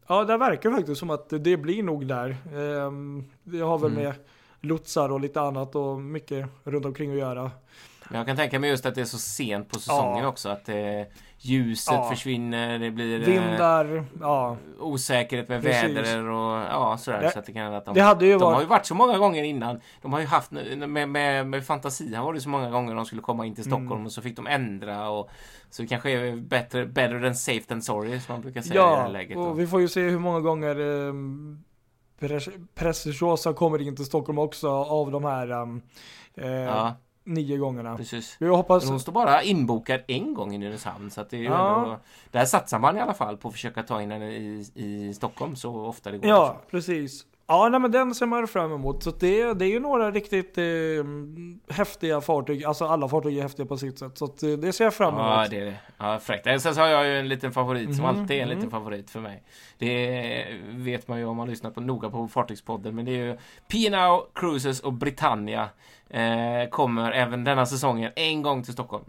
[0.08, 2.38] Ja, där verkar det faktiskt som att det blir nog där.
[2.56, 4.14] Ehm, Det har väl Mm.
[4.62, 7.52] Lotsar och lite annat och mycket runt omkring att göra.
[8.10, 10.28] Men jag kan tänka mig just att det är så sent på säsongen Ja.
[10.28, 10.50] också.
[10.50, 10.76] Att eh,
[11.38, 12.10] ljuset Ja.
[12.10, 14.58] försvinner, det blir eh, Vindar, ja.
[14.80, 15.98] osäkerhet med Precis.
[15.98, 17.22] väder och ja, sådär.
[17.22, 18.64] Det- så att det kan att de, Det hade ju de har varit...
[18.64, 19.80] ju varit så många gånger innan.
[20.02, 23.06] De har ju haft med, med, med fantasi har var det så många gånger de
[23.06, 24.06] skulle komma in till Stockholm Mm.
[24.06, 25.30] och så fick de ändra och
[25.70, 28.78] så det kanske är bättre, better than safe than sorry som man brukar säga i
[28.78, 29.38] det här Ja, läget.
[29.38, 29.54] och då.
[29.54, 31.64] vi får ju se hur många gånger um,
[32.76, 35.82] Precisiosa kommer in till Stockholm också av de här um,
[36.36, 37.98] eh, Ja, nio gångerna.
[37.98, 38.38] precis.
[38.40, 38.84] Vi hoppas...
[38.84, 41.84] Men hon står bara inbokad en gång i Nynäshamn så att det är Ja.
[41.84, 42.00] ändå,
[42.32, 45.56] Där satsar man i alla fall på att försöka ta in henne i, i Stockholm
[45.56, 46.30] så ofta det går.
[46.30, 47.26] Ja, precis.
[47.52, 49.04] Ja, nej, men den ser man fram emot.
[49.04, 50.64] Så det, det är ju några riktigt eh,
[51.76, 52.64] häftiga fartyg.
[52.64, 54.18] Alltså alla fartyg är häftiga på sitt sätt.
[54.18, 55.26] Så eh, det ser jag fram emot.
[55.26, 55.76] Ja, det är det.
[55.98, 56.62] Ja, fräckt.
[56.62, 58.72] Sen så har jag ju en liten favorit som Mhm, alltid är en liten mhm.
[58.72, 59.44] favorit för mig.
[59.78, 62.96] Det vet man ju om man lyssnar på, noga på Fartygspodden.
[62.96, 63.38] Men det är ju
[63.68, 65.70] P&O Cruises och Britannia
[66.10, 69.04] eh, kommer även denna säsongen en gång till Stockholm.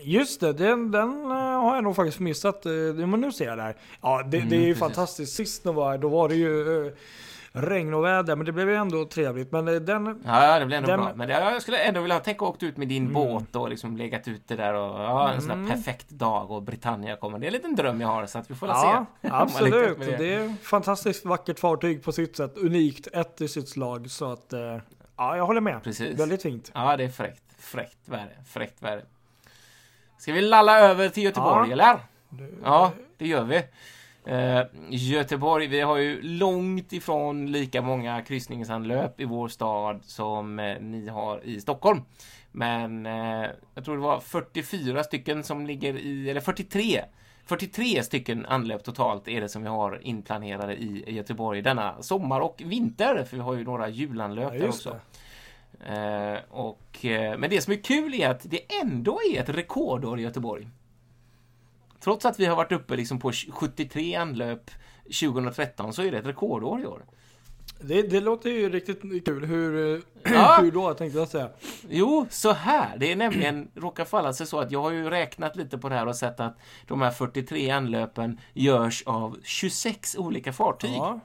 [0.00, 2.66] Just det, den, den eh, har jag nog faktiskt missat.
[2.66, 3.76] Eh, men nu ser jag där.
[4.02, 4.78] Ja, det, Mm, det är ju precis.
[4.80, 5.32] fantastiskt.
[5.34, 6.92] Sist de var här, då var det ju eh,
[7.62, 8.36] regn och väder.
[8.36, 9.52] Men det blev ju ändå trevligt.
[9.52, 10.22] Men eh, den...
[10.26, 11.12] Ja, det blir ändå Den- bra.
[11.14, 13.14] Men det, jag skulle ändå vilja tänka åkt ut med din Mm.
[13.14, 15.66] båt och liksom legat ute där och ja, en sån Mm.
[15.66, 17.38] här perfekt dag och Britannia kommer.
[17.38, 19.28] Det är en liten dröm jag har så att vi får väl Ja, se.
[19.32, 19.98] absolut.
[20.00, 20.16] Det.
[20.16, 20.34] det.
[20.34, 22.58] är fantastiskt vackert fartyg på sitt sätt.
[22.58, 24.10] Unikt, ett i sitt slag.
[24.10, 24.60] Så att, eh,
[25.16, 25.82] ja, jag håller med.
[25.82, 26.18] Precis.
[26.20, 26.70] Väldigt fint.
[26.74, 27.42] Ja, det är fräckt.
[27.58, 28.30] Fräckt värde.
[28.48, 29.02] Fräckt värde.
[30.18, 31.72] Ska vi lalla över till Göteborg Ja.
[31.72, 31.98] eller?
[32.64, 33.62] Ja, det gör vi.
[34.28, 40.80] Eh, Göteborg, vi har ju långt ifrån lika många kryssningsanlöp i vår stad som eh,
[40.80, 42.02] ni har i Stockholm.
[42.52, 47.04] Men eh, jag tror det var 44 stycken som ligger i, eller 43
[47.44, 52.62] 43 stycken anlöp totalt är det som vi har inplanerade i Göteborg denna sommar och
[52.64, 53.24] vinter.
[53.24, 54.90] För vi har ju några julanlöp Ja, där också.
[54.90, 54.98] det.
[55.86, 60.18] Eh, och, eh, men det som är kul är att det ändå är ett rekordår
[60.20, 60.68] i Göteborg.
[62.00, 64.70] Trots att vi har varit uppe liksom på 73 anlöp
[65.04, 67.02] 2013 så är det ett rekordår i år.
[67.80, 69.44] Det, det låter ju riktigt kul.
[69.44, 70.02] Hur, eh,
[70.34, 70.58] Ja.
[70.62, 71.50] hur då tänkte jag säga.
[71.88, 72.96] Jo, så här.
[72.98, 75.94] Det är nämligen, råkar falla sig så att jag har ju räknat lite på det
[75.94, 80.90] här och sett att de här 43 anlöpen görs av 26 olika fartyg.
[80.96, 81.20] Ja.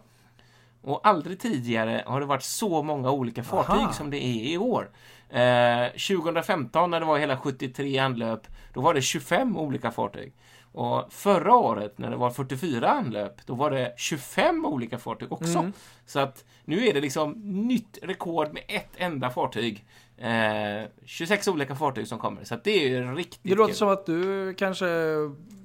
[0.82, 3.94] Och aldrig tidigare har det varit så många olika fartyg Aha.
[3.94, 4.92] som det är i år.
[5.30, 10.34] Eh, 2015 när det var hela 73 anlöp, då var det 25 olika fartyg.
[10.74, 15.60] Och förra året när det var 44 anlöp, då var det 25 olika fartyg också.
[15.60, 15.74] Mm.
[16.06, 17.32] Så att nu är det liksom
[17.68, 19.86] nytt rekord med ett enda fartyg.
[20.18, 23.78] Eh, 26 olika fartyg som kommer, så att det är ju riktigt Det låter kul.
[23.78, 24.86] som att du kanske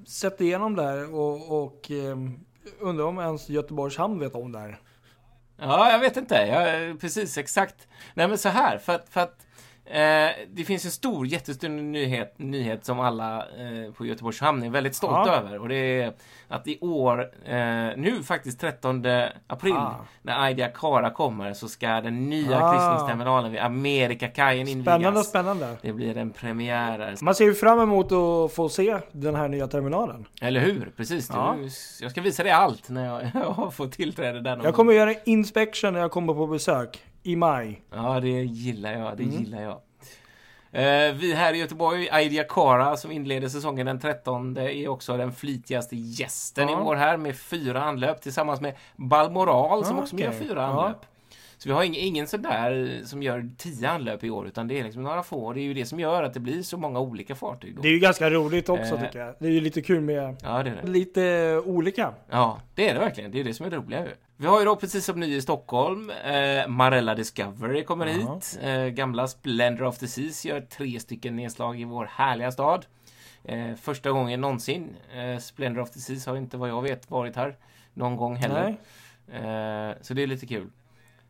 [0.06, 2.40] sett igenom det här och, och ehm,
[2.80, 4.80] undrar om ens Göteborgs hamn vet om det här.
[5.60, 6.34] Ja, jag vet inte.
[6.34, 7.88] Ja, precis, exakt.
[8.14, 9.46] Nej, men så här, för att, för att
[9.90, 14.70] eh, det finns en stor, jättestor nyhet, nyhet som alla eh, på Göteborgs hamn är
[14.70, 15.34] väldigt stolta Ja.
[15.36, 15.58] över.
[15.58, 16.12] Och det är
[16.48, 17.56] att i år, eh,
[17.96, 19.04] nu faktiskt 13
[19.46, 19.94] april, Ah.
[20.22, 22.72] när Idea Cara kommer, så ska den nya Ah.
[22.72, 24.94] kryssningsterminalen vid Amerikakajen invigas.
[24.94, 25.76] Spännande, spännande.
[25.82, 27.14] Det blir en premiär där.
[27.22, 30.24] Man ser ju fram emot att få se den här nya terminalen.
[30.40, 30.92] Eller hur?
[30.96, 31.30] Precis.
[31.32, 31.54] Ja.
[31.58, 31.68] Du,
[32.04, 34.72] jag ska visa dig allt när jag, jag fått tillträde där Jag gång.
[34.72, 37.82] kommer göra en inspection när jag kommer på besök i maj.
[37.94, 39.16] Ja, det gillar jag.
[39.16, 39.36] Det Mm.
[39.38, 39.80] gillar jag.
[40.72, 45.32] Eh, vi här i Göteborg, Aidia Cara som inleder säsongen den 13 är också den
[45.32, 46.80] flitigaste gästen Ja.
[46.80, 50.24] i år här med fyra anlöp tillsammans med Balmoral som Ja, också okej.
[50.26, 50.66] gör fyra Ja.
[50.82, 51.06] anlöp.
[51.58, 54.78] Så vi har ingen, ingen sån där som gör tio anlöp i år utan det
[54.80, 55.52] är liksom några få.
[55.52, 57.76] Det är ju det som gör att det blir så många olika fartyg.
[57.76, 57.82] Då.
[57.82, 59.00] Det är ju ganska roligt också Eh.
[59.00, 59.34] tycker jag.
[59.38, 60.88] Det är ju lite kul med Ja, det är det.
[60.88, 62.12] lite olika.
[62.30, 63.30] Ja, det är det verkligen.
[63.30, 64.12] Det är det som är det roliga ju.
[64.40, 68.12] Vi har ju då precis som ny i Stockholm, eh, Marella Discovery kommer Ja.
[68.12, 68.58] hit.
[68.62, 72.86] Eh, gamla Splendor of the Seas gör tre stycken nedslag i vår härliga stad.
[73.44, 74.96] Eh, första gången någonsin.
[75.14, 77.56] Eh, Splendor of the Seas har inte vad jag vet varit här
[77.94, 78.68] någon gång heller.
[79.32, 80.70] Eh, så det är lite kul.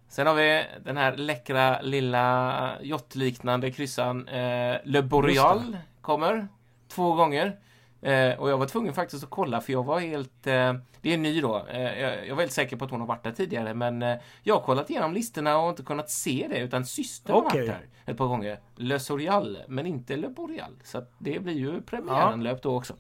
[0.09, 6.48] Sen har vi den här läckra lilla yachtliknande kryssan eh, Le Boreal kommer
[6.88, 7.56] två gånger.
[8.03, 10.46] Eh, och jag var tvungen faktiskt att kolla för jag var helt...
[10.46, 11.66] Eh, det är ny då.
[11.68, 14.16] Eh, jag, jag var helt säker på att hon har varit där tidigare men eh,
[14.42, 17.61] jag har kollat igenom listorna och inte kunnat se det utan systern har Okej.
[17.61, 18.61] varit där ett par gånger.
[18.76, 20.72] Le Sorial men inte Le Boreal.
[20.84, 22.94] Så det blir ju premiäranlöp då också.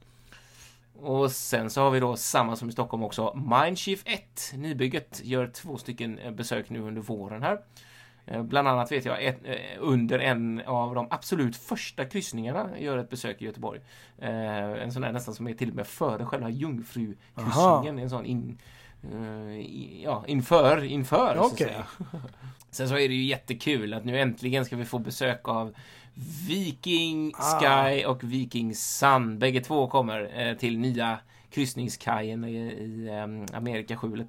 [1.00, 3.34] Och sen så har vi då samma som i Stockholm också.
[3.34, 7.58] Mindshift 1, nybygget, gör två stycken eh, besök nu under våren här.
[8.30, 12.98] Eh, Bland annat vet jag ett, eh, under en av de absolut första kryssningarna gör
[12.98, 13.80] ett besök i Göteborg.
[14.18, 14.28] Eh,
[14.82, 17.98] En sån där nästan som är till och med före själva jungfrukryssningen.
[17.98, 18.58] En sån in,
[19.60, 21.84] i- ja, inför, inför så att säga.
[22.70, 25.74] Sen så är det ju jättekul att nu äntligen ska vi få besök av
[26.48, 27.60] Viking Ah.
[27.60, 29.38] Sky och Viking Sun.
[29.38, 31.18] Bägge två kommer eh, till nya
[31.50, 33.08] kryssningskajen i, i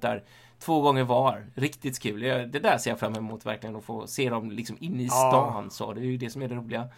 [0.02, 0.22] där.
[0.60, 1.46] Två gånger var.
[1.54, 2.20] Riktigt kul.
[2.20, 5.10] Det där ser jag fram emot verkligen att få se dem liksom inne i Ja.
[5.12, 5.70] stan.
[5.70, 6.88] Så det är ju det som är det roliga.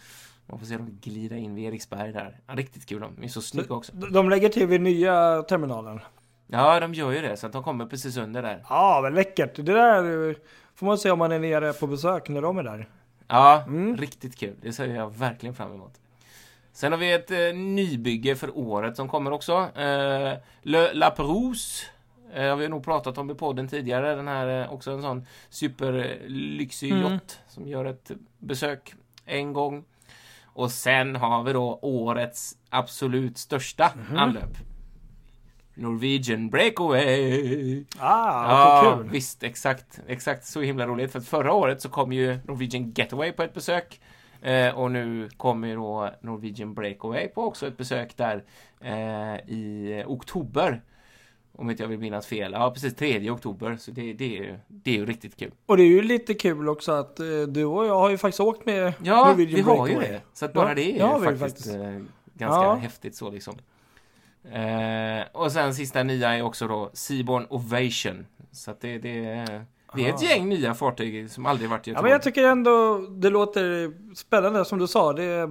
[0.47, 2.41] Man får se dem glida in vid Eriksberg där.
[2.47, 3.01] Ja, riktigt kul.
[3.01, 3.93] De är så snygga också.
[3.93, 6.01] De lägger till vid nya terminalen.
[6.47, 7.37] Ja, de gör ju det.
[7.37, 8.65] Så att de kommer precis under där.
[8.69, 9.57] Ja, men läckert.
[9.57, 10.35] Det där eh,
[10.75, 12.89] får man se om man är nere på besök när de är där.
[13.29, 13.97] Ja, Mm.
[13.97, 14.55] riktigt kul.
[14.63, 15.93] Det ser jag verkligen fram emot.
[16.73, 19.53] Sen har vi ett eh, nybygge för året som kommer också.
[19.81, 20.33] Eh,
[20.63, 21.87] Le La Perouse.
[22.35, 24.15] Eh, har vi nog pratat om i podden tidigare.
[24.15, 27.03] Den här eh, också en sån superlyxig Mm.
[27.13, 28.95] yacht som gör ett besök
[29.27, 29.85] en gång.
[30.45, 34.19] Och sen har vi då årets absolut största Mhm.
[34.19, 34.57] anlöp.
[35.75, 37.85] Norwegian Breakaway.
[37.99, 39.09] Ah, Ja, kul.
[39.11, 41.13] visst, exakt, exakt så himla roligt.
[41.13, 44.01] För att förra året så kom ju Norwegian Getaway på ett besök.
[44.43, 48.45] Eh, och nu kommer då Norwegian Breakaway på också ett besök där
[48.81, 50.83] eh, i oktober.
[51.57, 52.53] Om inte jag vill minnas fel.
[52.53, 53.77] Ja, precis 3 oktober.
[53.77, 55.51] Så det, det, är, ju, det är ju riktigt kul.
[55.67, 58.41] Och det är ju lite kul också att eh, du och jag har ju faktiskt
[58.41, 59.95] åkt med Ja, vi har ju Breakaway.
[59.95, 60.21] det.
[60.33, 61.75] Så att bara Ja, det är har ju faktiskt, faktiskt.
[61.75, 61.83] eh,
[62.35, 62.75] ganska Ja.
[62.75, 63.55] häftigt så liksom.
[64.53, 68.27] Eh, och sen sista nya är också då Seaborn Ovation.
[68.53, 69.21] Så att det, det,
[69.95, 72.03] det är ett gäng nya fartyg som aldrig varit i Ja, Göteborg.
[72.03, 75.13] men jag tycker ändå det låter spännande som du sa.
[75.13, 75.49] Det,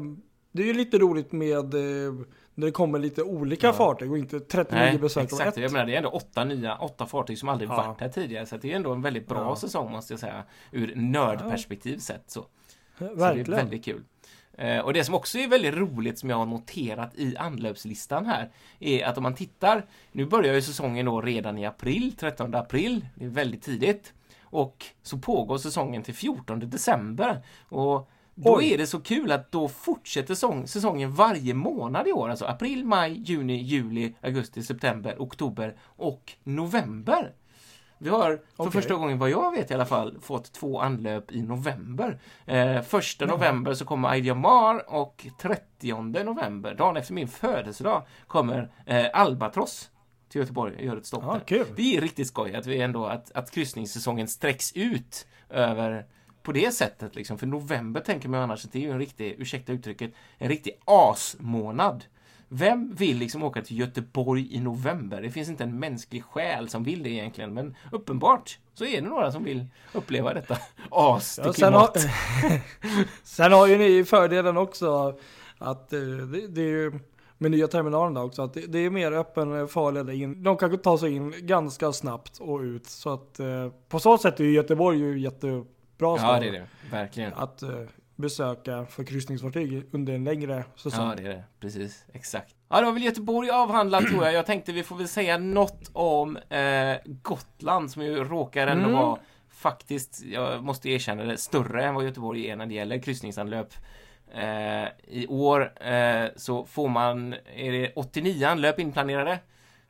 [0.51, 2.13] det är ju lite roligt med eh,
[2.55, 3.73] när det kommer lite olika Ja.
[3.73, 5.57] fartyg och inte 39 Nej, besök exakt.
[5.57, 5.63] ett.
[5.63, 7.75] Jag menar, det är ändå åtta nya, åtta fartyg som aldrig Ja.
[7.75, 8.45] varit här tidigare.
[8.45, 9.55] Så det är ändå en väldigt bra Ja.
[9.55, 10.43] säsong måste jag säga.
[10.71, 12.45] Ur nördperspektiv sett så.
[12.97, 13.51] Så det är Verkligen.
[13.51, 14.03] väldigt kul.
[14.57, 18.49] Eh, och det som också är väldigt roligt som jag har noterat i anlöpslistan här
[18.79, 23.05] är att om man tittar, nu börjar ju säsongen då redan i april, 13 april,
[23.15, 24.13] det är väldigt tidigt.
[24.43, 27.41] Och så pågår säsongen till 14 december.
[27.69, 28.09] Och
[28.43, 28.73] Då Oj.
[28.73, 32.29] är det så kul att då fortsätter säsong, säsongen varje månad i år.
[32.29, 37.33] Alltså april, maj, juni, juli, augusti, september, oktober och november.
[37.97, 38.19] Vi har
[38.55, 38.71] för Okej.
[38.71, 42.19] första gången, vad jag vet i alla fall, fått två anlöp i november.
[42.45, 48.71] Eh, första november så kommer Aida Mar och 30 november, dagen efter min födelsedag, kommer
[48.85, 49.89] eh, Albatross
[50.29, 51.39] till Göteborg och gör ett stopp Ja, där.
[51.39, 51.65] kul.
[51.75, 56.05] Det är riktigt skoj att vi ändå, att, att kryssningssäsongen sträcks ut över
[56.43, 57.37] på det sättet liksom.
[57.37, 60.49] För november tänker man ju annars att det är ju en riktig, ursäkta uttrycket, en
[60.49, 62.03] riktig asmånad.
[62.47, 65.21] Vem vill liksom åka till Göteborg i november?
[65.21, 69.07] Det finns inte en mänsklig själ som vill det egentligen, men uppenbart så är det
[69.07, 70.57] några som vill uppleva detta
[70.89, 71.89] as till Ja, sen, har,
[73.23, 75.17] sen har ju ni fördelen också
[75.57, 76.99] att eh, det, det är ju
[77.37, 80.43] med nya terminalen där också att det, det är mer öppen farled in.
[80.43, 84.39] De kan ta sig in ganska snabbt och ut så att eh, på så sätt
[84.39, 85.65] är ju Göteborg ju jättebra
[86.09, 86.65] Ja, stad det är det.
[86.91, 87.33] Verkligen.
[87.33, 87.69] att eh,
[88.15, 91.09] besöka för kryssningsfartyg under en längre säsong.
[91.09, 91.43] Ja, det är det.
[91.59, 92.05] Precis.
[92.13, 92.55] Exakt.
[92.69, 94.33] Ja, då har väl Göteborg avhandlat tror jag.
[94.33, 98.97] Jag tänkte vi får väl säga något om eh, Gotland som ju råkar ändå Mm.
[98.97, 103.73] vara faktiskt, jag måste erkänna det, större än vad Göteborg är när det gäller kryssningsanlöp.
[104.33, 109.39] Eh, I år eh, så får man, är det 89 anlöp inplanerade.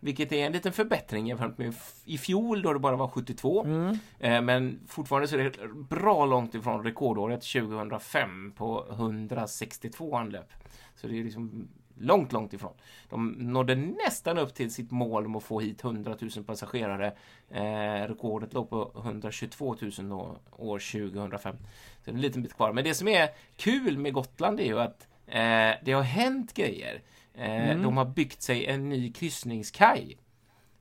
[0.03, 1.73] Vilket är en liten förbättring jämfört med
[2.05, 3.63] i fjol då det bara var 72.
[3.63, 3.97] Mm.
[4.19, 10.53] Eh, Men fortfarande så är det bra långt ifrån rekordåret 2005 på 162 anlöp.
[10.95, 12.73] Så det är liksom långt, långt ifrån.
[13.09, 17.13] De nådde nästan upp till sitt mål om att få hit 100 000 passagerare.
[17.49, 21.55] Eh, rekordet låg på 122 000 då, år 2005.
[21.57, 21.65] Så
[22.05, 22.73] det är en liten bit kvar.
[22.73, 27.01] Men det som är kul med Gotland är ju att eh, det har hänt grejer.
[27.33, 30.17] Eh, De har byggt sig en ny kryssningskaj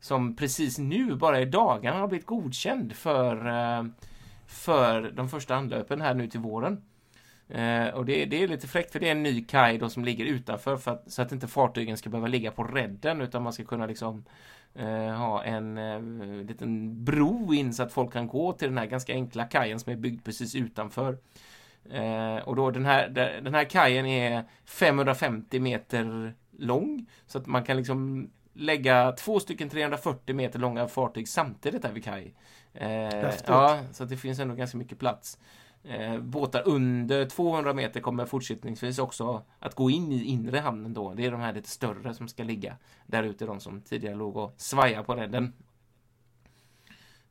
[0.01, 3.84] som precis nu, bara i dagarna, har blivit godkänd för, eh,
[4.46, 6.84] för de första anlöpen här nu till våren.
[7.48, 10.05] Eh, och det, det är lite fräckt för det är en ny kaj då som
[10.05, 13.53] ligger utanför för att, så att inte fartygen ska behöva ligga på redden utan man
[13.53, 14.24] ska kunna liksom
[14.74, 18.86] eh, ha en eh, liten bro in så att folk kan gå till den här
[18.86, 21.18] ganska enkla kajen som är byggd precis utanför.
[21.90, 23.09] Eh, och då den här,
[23.42, 29.68] den här kajen är 550 meter lång så att man kan liksom lägga två stycken
[29.68, 32.34] 340 meter långa fartyg samtidigt där vid kaj.
[32.74, 32.88] Eh,
[33.46, 35.38] ja, så att det finns ändå ganska mycket plats.
[35.84, 41.14] Eh, båtar under 200 meter kommer fortsättningsvis också att gå in i inre hamnen då.
[41.14, 44.36] Det är de här lite större som ska ligga där ute, de som tidigare låg
[44.36, 45.52] och svajade på redden.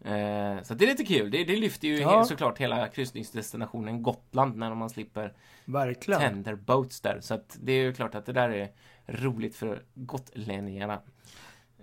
[0.02, 1.32] Eh, så det är lite kul.
[1.32, 2.24] Det, det lyfter ju Ja.
[2.26, 5.34] såklart hela kryssningsdestinationen Gotland när man slipper
[5.66, 6.20] Verkligen.
[6.22, 7.20] tender boats där.
[7.22, 8.70] Så att det är ju klart att det där är
[9.12, 10.94] roligt för gotlänningarna.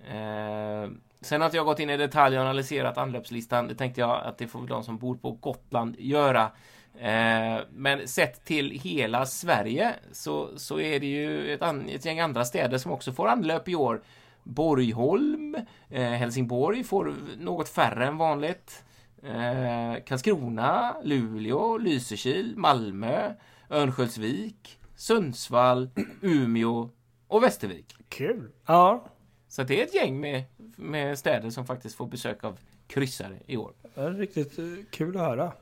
[0.09, 4.39] Eh, sen att jag gått in i detalj och analyserat anlöpslistan, det tänkte jag att
[4.39, 6.51] det får väl de som bor på Gotland göra.
[6.99, 12.20] Eh, men sett till hela Sverige så, så är det ju ett, an, ett gäng
[12.20, 14.03] andra städer som också får anlöp i år.
[14.43, 15.57] Borgholm,
[15.91, 18.85] eh, Helsingborg får något färre än vanligt.
[19.22, 23.33] Eh, Karlskrona, Luleå, Lysekil, Malmö,
[23.70, 26.91] Örnsköldsvik, Sundsvall, Umeå
[27.29, 27.95] och Västervik.
[28.09, 28.51] Kul.
[28.66, 29.05] Ja,
[29.49, 30.43] Så det är ett gäng med,
[30.77, 33.72] med städer som faktiskt får besök av kryssare i år.
[33.95, 35.53] det är riktigt eh, kul att höra.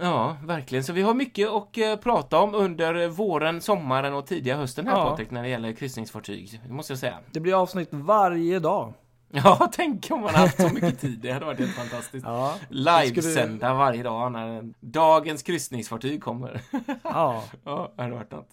[0.00, 0.84] Ja, verkligen.
[0.84, 4.94] Så vi har mycket att eh, prata om under våren, sommaren och tidiga hösten här
[4.96, 5.10] Ja.
[5.10, 6.60] Patrik, när det gäller kryssningsfartyg.
[6.66, 7.18] Det måste jag säga.
[7.32, 8.92] Det blir avsnitt varje dag.
[9.30, 11.18] Ja, tänk om man haft så mycket tid.
[11.18, 12.26] Det hade varit helt fantastiskt.
[12.26, 16.60] Ja, Livesända varje dag när dagens kryssningsfartyg kommer.
[17.02, 17.44] ja.
[17.64, 18.48] ja, det hade varit något.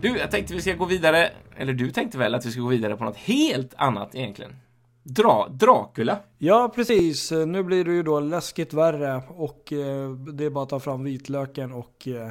[0.00, 2.68] Du, jag tänkte vi ska gå vidare, eller du tänkte väl att vi ska gå
[2.68, 4.56] vidare på något helt annat egentligen?
[5.02, 6.18] Dra, Dracula.
[6.38, 7.32] Ja, precis.
[7.32, 10.80] Eh, Nu blir det ju då läskigt värre och eh, det är bara att ta
[10.80, 12.30] fram vitlöken och eh,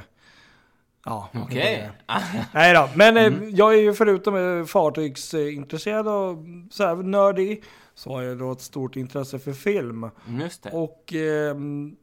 [1.05, 1.29] ja.
[1.33, 1.89] Okej.
[2.53, 6.37] Nej då, men eh, jag är ju förutom eh, fartygsintresserad och
[6.71, 7.63] så här nördig
[7.95, 10.09] så har jag då ett stort intresse för film.
[10.41, 10.69] Just det.
[10.69, 11.95] Och ehm,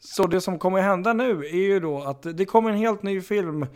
[0.00, 3.20] så det som kommer hända nu är ju då att det kommer en helt ny
[3.20, 3.66] film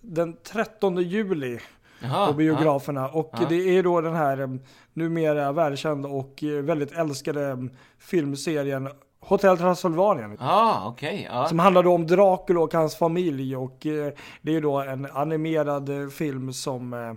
[0.00, 1.58] den 13 juli
[2.02, 3.08] Jaha, på biograferna.
[3.08, 3.46] Och Ja.
[3.48, 4.58] det är då den här
[4.92, 8.88] numera välkända och eh, väldigt älskade filmserien
[9.20, 10.36] Hotel Transylvanien.
[10.40, 11.28] Ja, ah, okej.
[11.30, 11.46] ja.
[11.48, 15.88] Som handlar då om Dracula och hans familj och eh, det är då en animerad
[16.02, 17.12] eh, film som eh,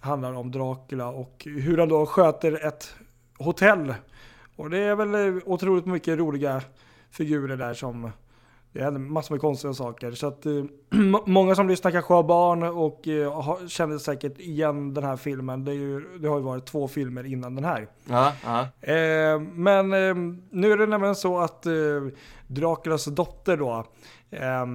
[0.00, 2.94] handlar om Dracula och hur han då sköter ett
[3.38, 3.94] hotell.
[4.56, 6.62] Och det är väl otroligt mycket roliga
[7.10, 8.10] figurer där som
[8.78, 10.10] Det händer massor med konstiga saker.
[10.12, 10.52] Så att eh,
[10.98, 15.64] må- många som lyssnar kanske har barn och eh, känner säkert igen den här filmen.
[15.64, 17.88] Det, är ju, det har ju varit två filmer innan den här.
[18.08, 18.60] Ja, ja.
[18.92, 20.14] Eh, men eh,
[20.50, 21.72] nu är det nämligen så att eh,
[22.46, 23.84] Draculas dotter då
[24.30, 24.66] eh,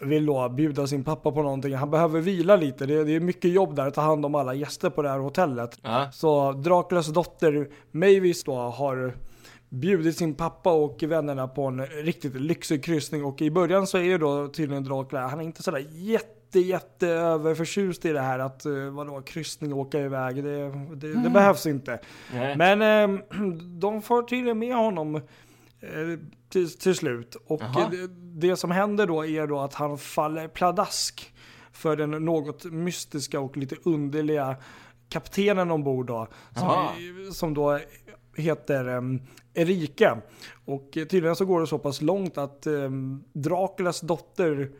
[0.00, 1.74] vill då bjuda sin pappa på någonting.
[1.74, 2.86] Han behöver vila lite.
[2.86, 5.18] Det, det är mycket jobb där att ta hand om alla gäster på det här
[5.18, 5.78] hotellet.
[5.82, 6.08] ja.
[6.12, 9.14] Så Draculas dotter Mavis då har
[9.74, 14.02] bjudit sin pappa och vännerna på en riktigt lyxig kryssning och i början så är
[14.02, 18.66] ju då tydligen Dracula, han är inte sådär jätte jätte överförtjust i det här att
[18.66, 22.00] uh, vadå kryssning och åka iväg, det, det, det behövs inte.
[22.32, 22.56] Nej.
[22.56, 23.20] Men eh,
[23.78, 25.20] de får tydligen med honom eh,
[26.48, 27.36] till, till slut.
[27.46, 28.08] Och eh, det,
[28.48, 31.32] det som händer då är då att han faller pladask
[31.72, 34.56] för den något mystiska och lite underliga
[35.08, 36.28] kaptenen ombord då.
[36.54, 36.88] Som,
[37.32, 37.80] som då
[38.36, 39.22] heter um,
[39.54, 40.18] Erika.
[40.64, 44.70] Och eh, tydligen så går det så pass långt att um, Draculas dotter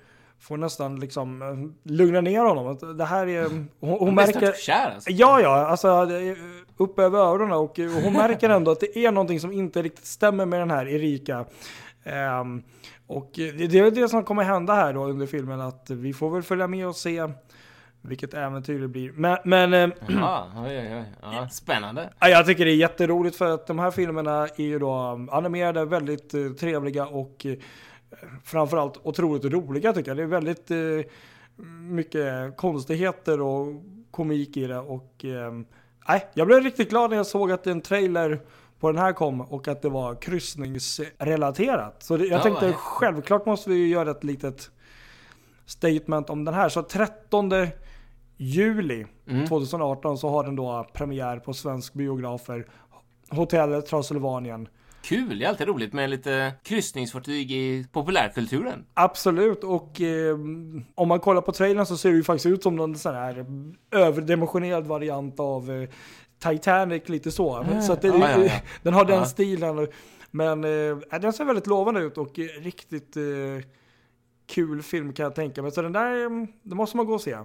[0.41, 2.97] får nästan liksom eh, lugna ner honom.
[2.97, 4.53] Det här är, hon, hon Hon är märker...
[4.53, 5.11] kär alltså.
[5.11, 6.37] Ja, ja, alltså är
[6.77, 10.47] upp över öronen och hon märker ändå att det är någonting som inte riktigt stämmer
[10.47, 11.45] med den här Erika.
[12.05, 12.63] Ehm,
[13.07, 16.31] och det det är det som kommer hända här då under filmen att vi får
[16.31, 17.29] väl följa med och se
[18.05, 19.13] vilket äventyr det blir.
[19.13, 21.05] Men, men eh, Jaha, oj, oj, oj.
[21.23, 22.11] Ja, spännande.
[22.21, 25.85] ja, jag tycker det är jätteroligt för att de här filmerna är ju då animerade,
[25.85, 27.55] väldigt eh, trevliga och eh,
[28.45, 30.17] framförallt otroligt roliga tycker jag.
[30.17, 30.77] Det är väldigt eh,
[31.91, 33.67] mycket konstigheter och
[34.11, 35.53] komik i det och eh,
[36.09, 38.41] nej, jag blev riktigt glad när jag såg att en trailer
[38.81, 42.03] på den här kom och att det var kryssningsrelaterat.
[42.03, 44.71] Så det, jag Ja, tänkte självklart måste vi göra ett litet
[45.67, 46.69] statement om den här.
[46.69, 47.49] Så 13
[48.37, 49.47] juli Mm.
[49.47, 52.67] 2018 så har den då premiär på svensk biografer.
[53.31, 54.69] Hotellet Transylvanien.
[55.03, 58.85] Kul, det är alltid roligt med lite kryssningsfartyg i populärkulturen.
[58.95, 60.37] Absolut, och eh,
[60.95, 63.47] om man kollar på trailern så ser det ju faktiskt ut som någon sån här
[63.91, 65.89] överdimensionerad variant av eh,
[66.39, 67.67] Titanic, lite så.
[67.87, 68.51] så att det, Ja, ja, ja.
[68.83, 69.25] den har den Ja.
[69.27, 69.89] stilen.
[70.31, 73.23] Men eh, den ser väldigt lovande ut och eh, riktigt eh,
[74.47, 75.71] kul film kan jag tänka mig.
[75.71, 77.37] Så den där, eh, det måste man gå och se.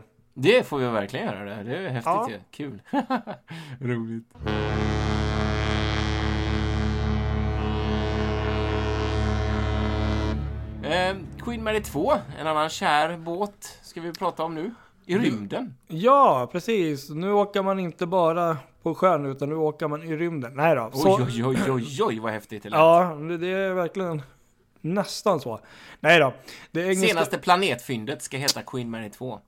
[0.41, 1.43] Det får vi verkligen göra.
[1.43, 2.29] Det, det är häftigt Ja.
[2.29, 2.39] ju.
[2.51, 2.81] Kul.
[3.79, 4.25] Roligt.
[10.83, 14.71] Eh, Queen Mary 2, en annan kär båt, ska vi prata om nu.
[15.05, 15.75] I rymden.
[15.87, 17.09] Ja, precis.
[17.09, 20.53] Nu åker man inte bara på sjön utan nu åker man i rymden.
[20.55, 20.91] Nej då.
[20.93, 22.77] Så, Oj, oj, oj, oj, oj, vad häftigt det lät.
[22.79, 24.21] Ja, det det är verkligen
[24.81, 25.59] nästan så.
[25.99, 26.33] Nej då.
[26.71, 27.07] Det engelska...
[27.07, 29.39] Senaste planetfyndet ska heta Queen Mary 2.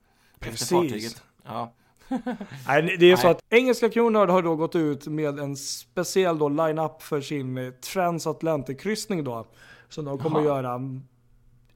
[0.42, 0.70] Efter Precis.
[0.70, 1.22] fartyget.
[1.44, 1.72] Ja.
[2.66, 6.48] Nej, det är så att engelska Cunard har då gått ut med en speciell då
[6.48, 9.46] line-up för sin eh, transatlantic-kryssning då.
[9.88, 10.46] Som de kommer Jaha.
[10.46, 11.02] göra mm,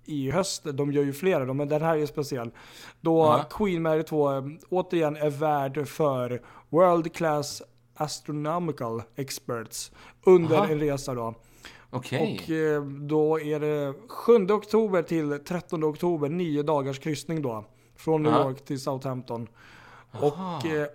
[0.04, 0.64] i höst.
[0.64, 2.50] De gör ju flera då, men den här är speciell.
[3.00, 3.44] Då Jaha.
[3.50, 7.62] Queen Mary 2 eh, återigen är värd för World Class
[7.94, 9.92] Astronomical Experts
[10.24, 10.66] under Aha.
[10.66, 11.34] en resa då.
[11.90, 12.40] Okej.
[12.42, 17.64] Och eh, då är det 7 oktober till 13 oktober, nio dagars kryssning då.
[18.06, 18.32] Från New.
[18.32, 19.48] York till Southampton.
[20.12, 20.26] Aha.
[20.26, 20.86] Och eh,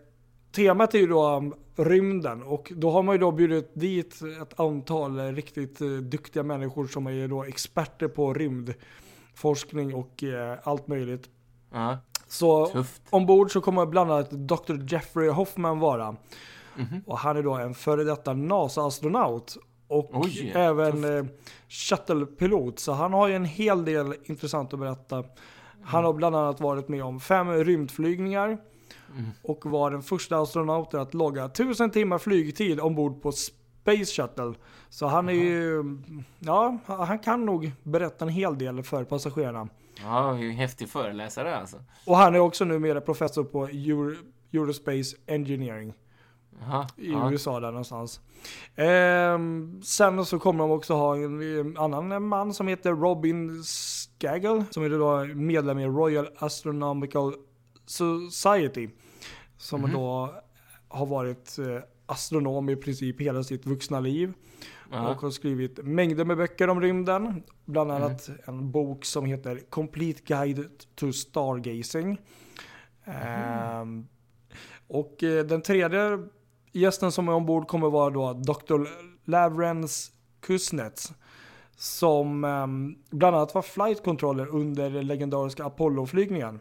[0.55, 4.59] temat är ju då um, rymden och då har man ju då bjudit dit ett
[4.59, 10.87] antal eh, riktigt eh, duktiga människor som är då experter på rymdforskning och eh, allt
[10.87, 11.29] möjligt.
[11.71, 11.97] Ja,
[12.27, 13.01] Så tufft.
[13.09, 14.93] ombord så kommer bland annat Dr.
[14.93, 16.15] Jeffrey Hoffman vara.
[16.75, 17.03] Mhm.
[17.07, 19.57] Och han är då en före detta NASA-astronaut.
[19.87, 21.25] Och Oj, även eh,
[21.69, 22.79] shuttle-pilot.
[22.79, 25.23] Så han har ju en hel del intressant att berätta.
[25.83, 28.57] Han har bland annat varit med om fem rymdflygningar.
[29.41, 34.53] Och var den första astronauten att logga 1000 timmar flygtid ombord på Space Shuttle.
[34.89, 35.83] Så han är ju,
[36.39, 39.67] ja, han kan nog berätta en hel del för passagerarna.
[40.03, 41.77] Ja, ju häftig föreläsare alltså.
[42.05, 44.15] Och han är också numera professor på Euro,
[44.53, 45.93] Eurospace Engineering.
[46.59, 47.31] Jaha, i ja.
[47.31, 48.21] USA där någonstans.
[48.75, 53.63] Ehm, sen så kommer de också ha en, en annan man som heter Robin
[54.25, 57.33] Skagel som är då medlem i Royal Astronomical
[57.85, 58.89] Society.
[59.57, 59.91] Som Mhm.
[59.93, 60.33] då
[60.87, 64.33] har varit eh, astronom i princip hela sitt vuxna liv.
[64.91, 65.09] Ja.
[65.09, 67.23] Och har skrivit mängder med böcker om rymden.
[67.23, 67.41] Mhm.
[67.65, 70.65] Bland annat en bok som heter Complete Guide
[70.95, 72.17] to Stargazing.
[73.05, 74.07] Ehm,
[74.87, 76.19] och eh, den tredje
[76.71, 78.87] gästen som är ombord kommer vara då Dr.
[79.25, 80.11] Lavrens
[80.41, 81.11] Kuznets.
[81.81, 86.59] Som ehm, bland annat var flight controller under legendariska Apollo-flygningen.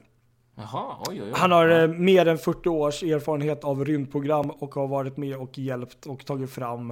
[0.55, 1.33] Jaha, oj, oj, oj.
[1.35, 5.59] Han har eh, mer än 40 års erfarenhet av rymdprogram och har varit med och
[5.59, 6.91] hjälpt och tagit fram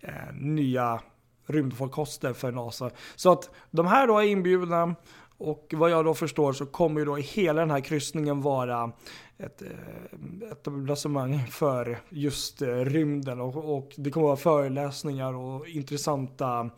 [0.00, 1.00] eh, nya
[1.46, 2.90] rymdfarkoster för NASA.
[3.16, 4.94] Så att de här då är inbjudna
[5.38, 8.92] och vad jag då förstår så kommer ju då hela den här kryssningen vara
[9.38, 16.70] ett eh, etablissemang för just eh, rymden och, och det kommer vara föreläsningar och intressanta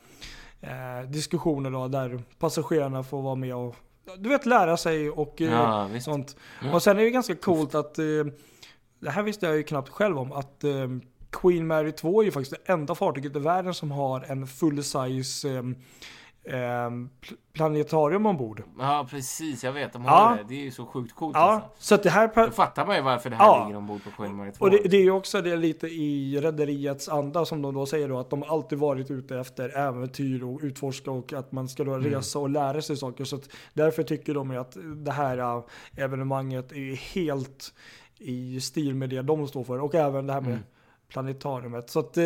[0.61, 3.76] eh, diskussioner då där passagerarna får vara med och
[4.18, 6.36] du vet lära sig och eh, Ja, sånt.
[6.62, 6.74] Ja.
[6.74, 8.04] Och sen är det ganska coolt att eh,
[9.00, 10.88] det här visste jag ju knappt själv om att eh,
[11.30, 14.84] Queen Mary 2 är ju faktiskt det enda fartyget i världen som har en full
[14.84, 15.48] size
[16.51, 18.62] eh, eh, pl- planetarium ombord.
[18.78, 19.64] Ja, precis.
[19.64, 19.92] Jag vet.
[19.92, 20.11] De Ja.
[20.11, 20.44] har det.
[20.48, 21.36] Det är ju så sjukt coolt.
[21.36, 21.68] Ja, Alltså.
[21.78, 23.64] så att det här Då fattar man ju varför det här Ja.
[23.64, 24.64] ligger ombord på Mary 2.
[24.64, 28.09] Och det, det är ju också det lite i rederiets anda som de då säger
[28.09, 31.94] då att de alltid varit ute efter äventyr och utforska och att man ska då
[31.94, 32.11] Mm.
[32.11, 33.24] resa och lära sig saker.
[33.24, 35.62] Så att därför tycker de ju att det här äh,
[35.96, 37.74] evenemanget är helt
[38.18, 40.62] i stil med det de står för och även det här med Mm.
[41.11, 41.90] Planetariumet.
[41.90, 42.24] Så att, eh,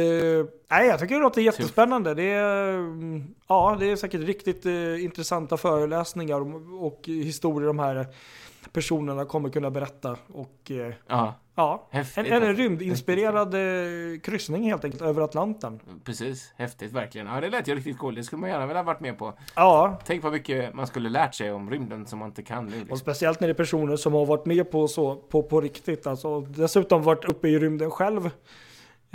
[0.70, 2.14] nej jag tycker det låter jättespännande.
[2.14, 7.78] Det är, mm, ja, det är säkert riktigt eh, intressanta föreläsningar och, och historier de
[7.78, 8.06] här
[8.72, 10.16] personerna kommer kunna berätta.
[10.32, 15.80] Och eh, Ja, ja, en, en rymdinspirerad eh, kryssning helt enkelt över Atlanten.
[16.04, 16.52] precis.
[16.56, 17.26] Häftigt verkligen.
[17.26, 18.16] Ja, det lät ju riktigt coolt.
[18.16, 19.32] Det skulle man gärna vilja varit med på.
[19.56, 22.72] Ja, Tänk vad mycket man skulle lärt sig om rymden som man inte kan nu.
[22.72, 22.98] och Liksom.
[22.98, 26.06] speciellt när det är personer som har varit med på så på, på riktigt.
[26.06, 28.30] Alltså, och dessutom varit uppe i rymden själv.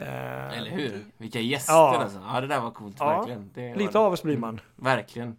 [0.02, 1.06] Eh, Eller hur?
[1.18, 1.98] Vilka gäster Ja.
[1.98, 2.20] alltså.
[2.34, 2.96] Ja, det där var coolt.
[3.00, 3.52] Ja, Verkligen.
[3.54, 4.06] Det Lite var...
[4.08, 4.62] avis blir man.
[4.76, 5.36] Verkligen.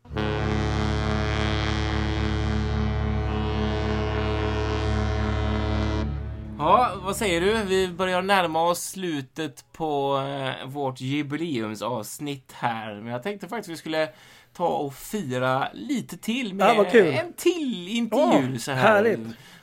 [6.59, 7.63] Ja, vad säger du?
[7.65, 12.95] Vi börjar närma oss slutet på eh, vårt jubileumsavsnitt här.
[12.95, 14.09] Men jag tänkte faktiskt vi skulle
[14.57, 18.81] ta och fira lite till med Ja, en till intervju Åh, så här.
[18.95, 19.21] härligt.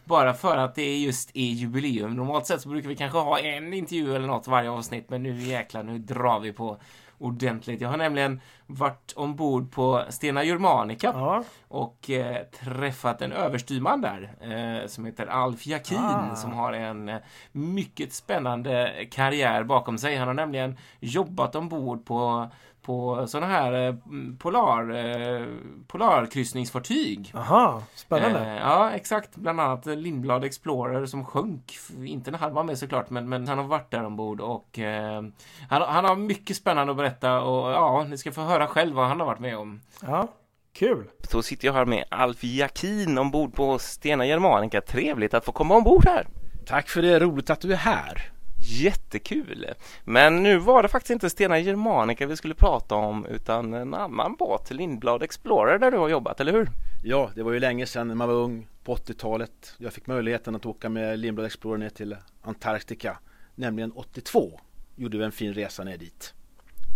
[0.08, 2.16] Bara för att det just är jubileum.
[2.16, 5.42] Normalt sett så brukar vi kanske ha en intervju eller något varje avsnitt, men nu
[5.42, 6.78] jäklar, nu drar vi på
[7.20, 7.82] ordentligt.
[7.82, 14.32] Jag har nämligen varit ombord på Stena Germanica Ja, och eh, träffat en överstyrman där
[14.42, 16.36] eh, som heter Alf Jakin Ah.
[16.36, 17.18] som har en eh,
[17.52, 20.16] mycket spännande karriär bakom sig.
[20.16, 22.48] Han har nämligen jobbat ombord på
[22.88, 23.96] på sådana här eh,
[24.40, 25.46] polar, eh,
[25.88, 27.32] polarkryssningsfartyg.
[27.36, 28.40] aha, spännande.
[28.40, 29.36] Eh, ja, exakt.
[29.36, 31.78] Bland annat Lindblad Explorer som sjönk.
[32.06, 35.24] Inte när han var med såklart, men, men han har varit där ombord och eh,
[35.70, 39.08] han, han har mycket spännande att berätta och ja, ni ska få höra själv vad
[39.08, 39.82] han har varit med om.
[40.02, 40.28] Ja,
[40.74, 41.10] kul.
[41.30, 44.82] Så sitter jag här med Alf Jakin ombord på Stena Germanica.
[44.82, 46.28] Trevligt att få komma ombord här.
[46.66, 48.37] Tack för det, roligt att du är här.
[48.70, 49.66] Jättekul!
[50.04, 54.36] Men nu var det faktiskt inte Stena Germanica vi skulle prata om utan en annan
[54.36, 56.70] båt, Lindblad Explorer där du har jobbat, eller hur?
[57.04, 59.76] Ja, det var ju länge sedan när man var ung, på 80-talet.
[59.78, 63.20] Jag fick möjligheten att åka med Lindblad Explorer ner till Antarktika,
[63.56, 64.60] nämligen 82.
[64.96, 66.34] Gjorde vi en fin resa ner dit.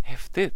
[0.04, 0.54] Häftigt!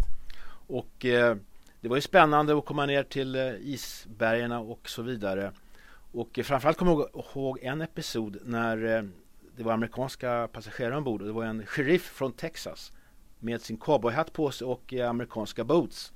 [0.68, 1.36] Och eh,
[1.80, 5.52] det var ju spännande att komma ner till eh, isbergen och så vidare.
[6.12, 9.02] Och eh, framförallt kommer jag ihåg- en episod när eh,
[9.56, 11.20] det var amerikanska passagerare ombord.
[11.20, 12.92] och Det var en sheriff från Texas
[13.38, 16.12] med sin cowboyhatt på sig och eh, amerikanska boots.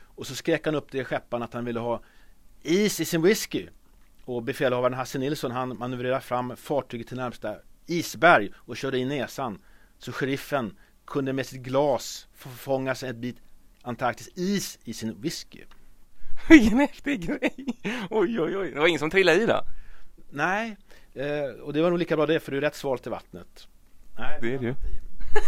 [0.00, 2.02] Och så skrek han upp till skepparen att han ville ha
[2.62, 3.68] is i sin whisky.
[4.24, 7.56] Och befälhavaren Hasse Nilsson han manövrerade fram fartyget till närmsta
[7.86, 9.58] isberg och körde in näsan.
[9.98, 13.36] Så sheriffen kunde med sitt glas få fånga sig en bit
[13.82, 15.64] Antarktis is i sin whisky.
[16.48, 17.66] Vilken häftig grej!
[18.10, 18.70] Oj, oj, oj.
[18.70, 19.62] Det var ingen som trillade i då?
[20.30, 20.76] Nej,
[21.14, 23.68] eh, och det var nog lika bra det för det är rätt svalt i vattnet.
[24.18, 24.74] Nej, Det är det ju.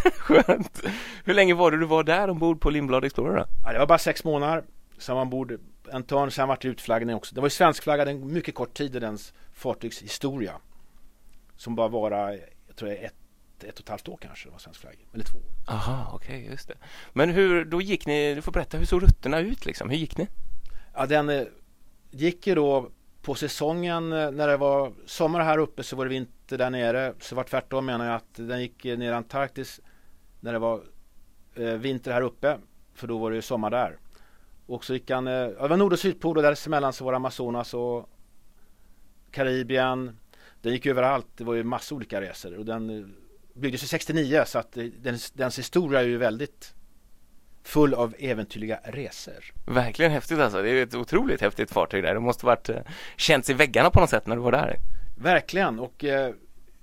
[0.13, 0.83] Skönt!
[1.25, 3.45] Hur länge var det du var där ombord på Lindblad Explorer då?
[3.65, 4.65] Ja, det var bara sex månader.
[4.99, 5.61] Sen var ombord
[5.93, 7.35] en törn, sen vart det utflaggning också.
[7.35, 10.53] Det var ju svenskflaggad en mycket kort tid i dens fartygshistoria.
[11.57, 12.11] Som bara var,
[12.67, 13.15] jag tror är ett,
[13.65, 15.07] ett och ett halvt år kanske, det var svenskflagg.
[15.15, 15.39] Eller två.
[15.69, 16.75] Aha, okej, just det.
[17.13, 19.91] Men hur, då gick ni, du får berätta, hur såg rutterna ut liksom?
[19.91, 20.29] Hur gick ni?
[20.95, 21.43] Ja, den eh,
[22.11, 22.91] gick ju då
[23.27, 27.15] på säsongen eh, när det var sommar här uppe så var det vinter där nere.
[27.21, 29.81] Så var tvärtom menar jag att den gick ner i Antarktis
[30.41, 30.83] när det var
[31.55, 32.59] eh, vinter här uppe.
[32.95, 33.99] För då var det ju sommar där.
[34.67, 37.13] Och så gick han, eh, ja, det var nord och sydpol och däremellan så var
[37.13, 38.11] det Amazonas och
[39.31, 40.19] Karibien.
[40.63, 43.07] Den gick överallt, det var ju massa olika resor och den eh,
[43.55, 46.75] byggdes ju 69 så att eh, dens, den, dens historia är ju väldigt
[47.67, 49.53] full av äventyrliga resor.
[49.67, 50.63] Verkligen häftigt alltså.
[50.63, 52.15] Det är ett otroligt häftigt fartyg där.
[52.15, 52.77] Det måste varit eh,
[53.17, 54.77] känts i väggarna på något sätt när du var där.
[55.17, 56.35] Verkligen och eh,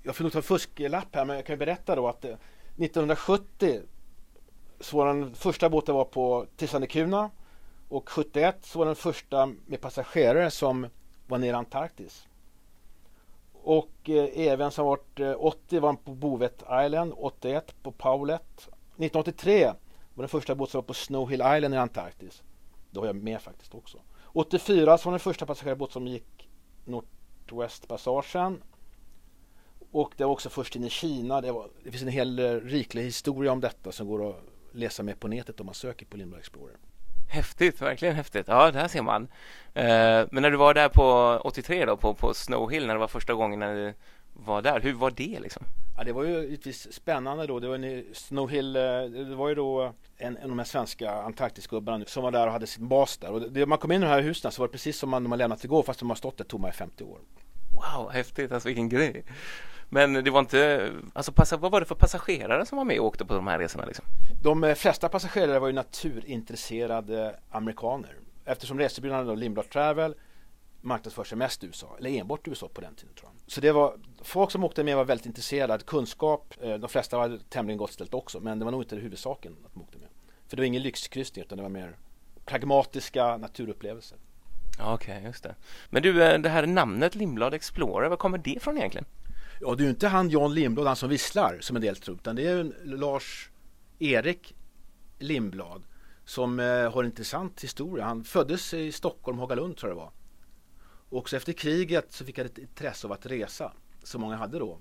[0.03, 3.79] jag får nog ta en fusklapp här men jag kan berätta då att eh, 1970
[4.79, 7.29] så var den första båten var på Tisandekuna
[7.89, 10.87] och 71 så var den första med passagerare som
[11.27, 12.27] var nere i Antarktis.
[13.53, 18.69] Och eh, även som varit eh, 80 var den på Bovet Island, 81 på Paulet.
[18.97, 19.71] 1983
[20.13, 22.43] det var den första båt som var på Snow Hill Island i Antarktis.
[22.91, 23.97] Då var jag med faktiskt också.
[24.25, 26.49] 84 så var den första passagerarbåt som gick
[26.85, 28.61] Nordwest-passagen.
[29.91, 31.41] Och det var också först in i Kina.
[31.41, 35.03] Det, var, det finns en hel eh, riklig historia om detta som går att läsa
[35.03, 36.77] med på nätet om man söker på Lindblad Explorer.
[37.29, 38.47] Häftigt, verkligen häftigt.
[38.47, 39.23] Ja, där ser man.
[39.73, 42.99] Eh, men när du var där på 83 då, på, på Snow Hill, när det
[42.99, 43.93] var första gången när du
[44.33, 45.63] var där, hur var det liksom?
[45.97, 47.59] Ja, det var ju givetvis spännande då.
[47.59, 50.65] Det var en Snow Hill, eh, det var ju då en, en av de här
[50.65, 53.31] svenska Antarktisgubbarna som var där och hade sin bas där.
[53.31, 55.23] Och det, man kom in i de här husen så var det precis som man,
[55.23, 57.19] de har lämnat igår fast de har stått där tomma i 50 år.
[57.71, 59.23] Wow, häftigt, alltså vilken grej.
[59.89, 63.05] Men det var inte, alltså passa, vad var det för passagerare som var med och
[63.05, 64.05] åkte på de här resorna liksom?
[64.43, 68.15] De eh, flesta passagerare var ju naturintresserade amerikaner.
[68.45, 70.15] Eftersom resebyrån då Lindblad Travel
[70.83, 73.51] marknadsför sig mest i USA, eller enbart i USA på den tiden tror jag.
[73.51, 77.39] Så det var, folk som åkte med var väldigt intresserade, kunskap, eh, de flesta var
[77.49, 80.07] tämligen gott ställt också, men det var nog inte huvudsaken att de åkte med.
[80.47, 81.97] För det var ingen lyxkryssning utan det var mer
[82.45, 84.17] pragmatiska naturupplevelser.
[84.77, 85.55] Ja, Okej, okay, just det.
[85.89, 89.05] Men du, eh, det här namnet Lindblad Explorer, var kommer det ifrån egentligen?
[89.61, 92.15] Ja, det är ju inte han Jan Lindblad, han som visslar, som en del tror,
[92.15, 94.55] utan det är Lars-Erik
[95.19, 95.83] Lindblad
[96.25, 98.05] som eh, har en intressant historia.
[98.05, 100.11] Han föddes i Stockholm, Hagalund tror jag det var.
[101.13, 103.73] Också efter kriget så fick han ett intresse av att resa,
[104.03, 104.79] som många hade då.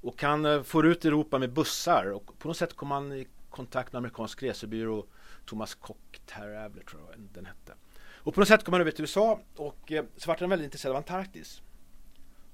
[0.00, 3.12] Och han eh, får ut i Europa med bussar och på något sätt kom han
[3.12, 5.06] i kontakt med amerikansk resebyrå
[5.46, 7.74] Thomas Cock Traveler tror jag den hette.
[8.00, 10.64] Och på något sätt kom han över till USA och eh, så vart han väldigt
[10.64, 11.62] intresserad av Antarktis.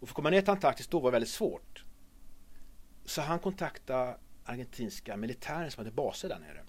[0.00, 1.84] Och för att komma ner till Antarktis då var det väldigt svårt.
[3.04, 6.64] Så han kontaktade argentinska militären som hade baser där nere.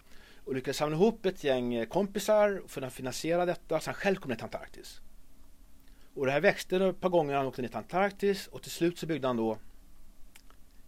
[0.46, 4.16] Och lyckades samla ihop ett gäng eh, kompisar för att finansiera detta så han själv
[4.16, 5.02] kom ner till Antarktis.
[6.16, 8.98] Och det här växte ett par gånger han åkte ner till Antarktis och till slut
[8.98, 9.58] så byggde han då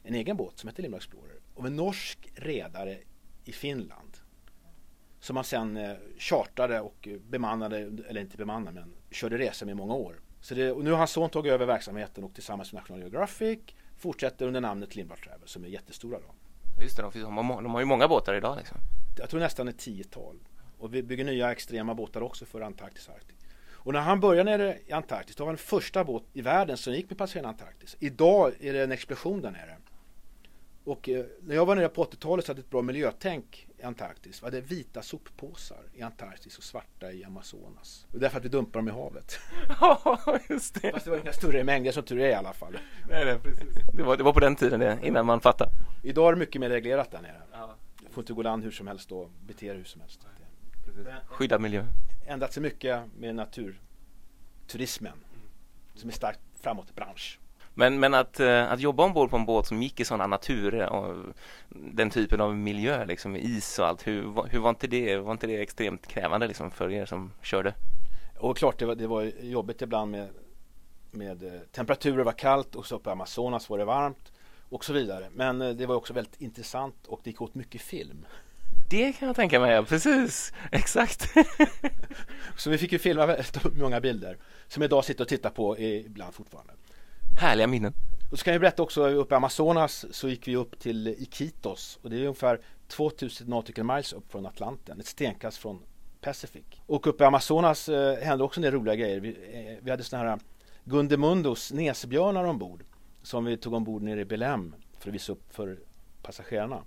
[0.03, 2.97] en egen båt som hette Lindblad Explorer av en norsk redare
[3.45, 4.17] i Finland.
[5.19, 9.75] Som han sen eh, chartrade och bemannade, eller inte bemannade men körde resor med i
[9.75, 10.21] många år.
[10.41, 13.59] Så det, och nu har hans son tagit över verksamheten och tillsammans med National Geographic
[13.97, 16.35] fortsätter under namnet Lindblad Travel som är jättestora då.
[16.81, 18.77] Just det, de, finns, de, har, de har ju många båtar idag liksom.
[19.17, 20.39] Jag tror nästan ett tiotal.
[20.77, 23.36] Och vi bygger nya extrema båtar också för Antarktis och Arktis.
[23.87, 26.77] Och när han började nere i Antarktis, då var han den första båt i världen
[26.77, 27.97] som gick med passagerare i Antarktis.
[27.99, 29.77] Idag är det en explosion där nere.
[30.83, 34.41] Och eh, när jag var nere på 80-talet så hade ett bra miljötänk i Antarktis.
[34.41, 38.05] Vi hade vita soppåsar i Antarktis och svarta i Amazonas.
[38.13, 39.39] Och därför att vi dumpar dem i havet.
[39.79, 40.91] Ja, just det.
[40.91, 42.77] Fast det var inga större mängder som tur är i alla fall.
[43.09, 43.67] Nej, nej, precis.
[43.93, 45.71] Det var, det var på den tiden det, innan man fattade.
[46.03, 47.41] Idag är det mycket mer reglerat där nere.
[47.51, 47.75] Ja.
[48.01, 50.27] Du får inte gå land hur som helst och bete dig hur som helst.
[51.25, 51.85] Skydda miljö.
[52.25, 55.17] ändrat sig mycket med naturturismen
[55.95, 57.39] som är starkt framåt bransch.
[57.73, 60.89] Men, men att, eh, att jobba ombord på en båt som gick i sådana natur
[60.89, 61.15] och
[61.69, 65.47] den typen av miljö liksom is och allt, hur, hur var inte det, var inte
[65.47, 67.73] det extremt krävande liksom för er som körde?
[68.39, 70.29] Och klart det var, det var jobbigt ibland med,
[71.11, 74.31] med eh, temperaturer var kallt och så uppe i Amazonas var det varmt
[74.69, 75.27] och så vidare.
[75.33, 78.25] Men eh, det var också väldigt intressant och det gick åt mycket film.
[78.89, 81.33] Det kan jag tänka mig, ja, precis, exakt.
[82.57, 84.37] Så vi fick ju filma väldigt många bilder
[84.67, 86.73] som idag sitter och tittar på ibland fortfarande.
[87.39, 87.93] Härliga minnen.
[88.31, 91.99] Och så kan jag berätta också uppe i Amazonas så gick vi upp till Iquitos
[92.01, 95.81] och det är ungefär 2000 nautical miles upp från Atlanten, ett stenkast från
[96.21, 96.65] Pacific.
[96.85, 99.19] Och uppe i Amazonas eh, hände också en del roliga grejer.
[99.19, 100.39] Vi, eh, vi hade sådana här
[100.83, 102.83] Gundemundos näsbjörnar ombord
[103.23, 105.79] som vi tog ombord nere i Belém för att visa upp för
[106.21, 106.83] passagerarna.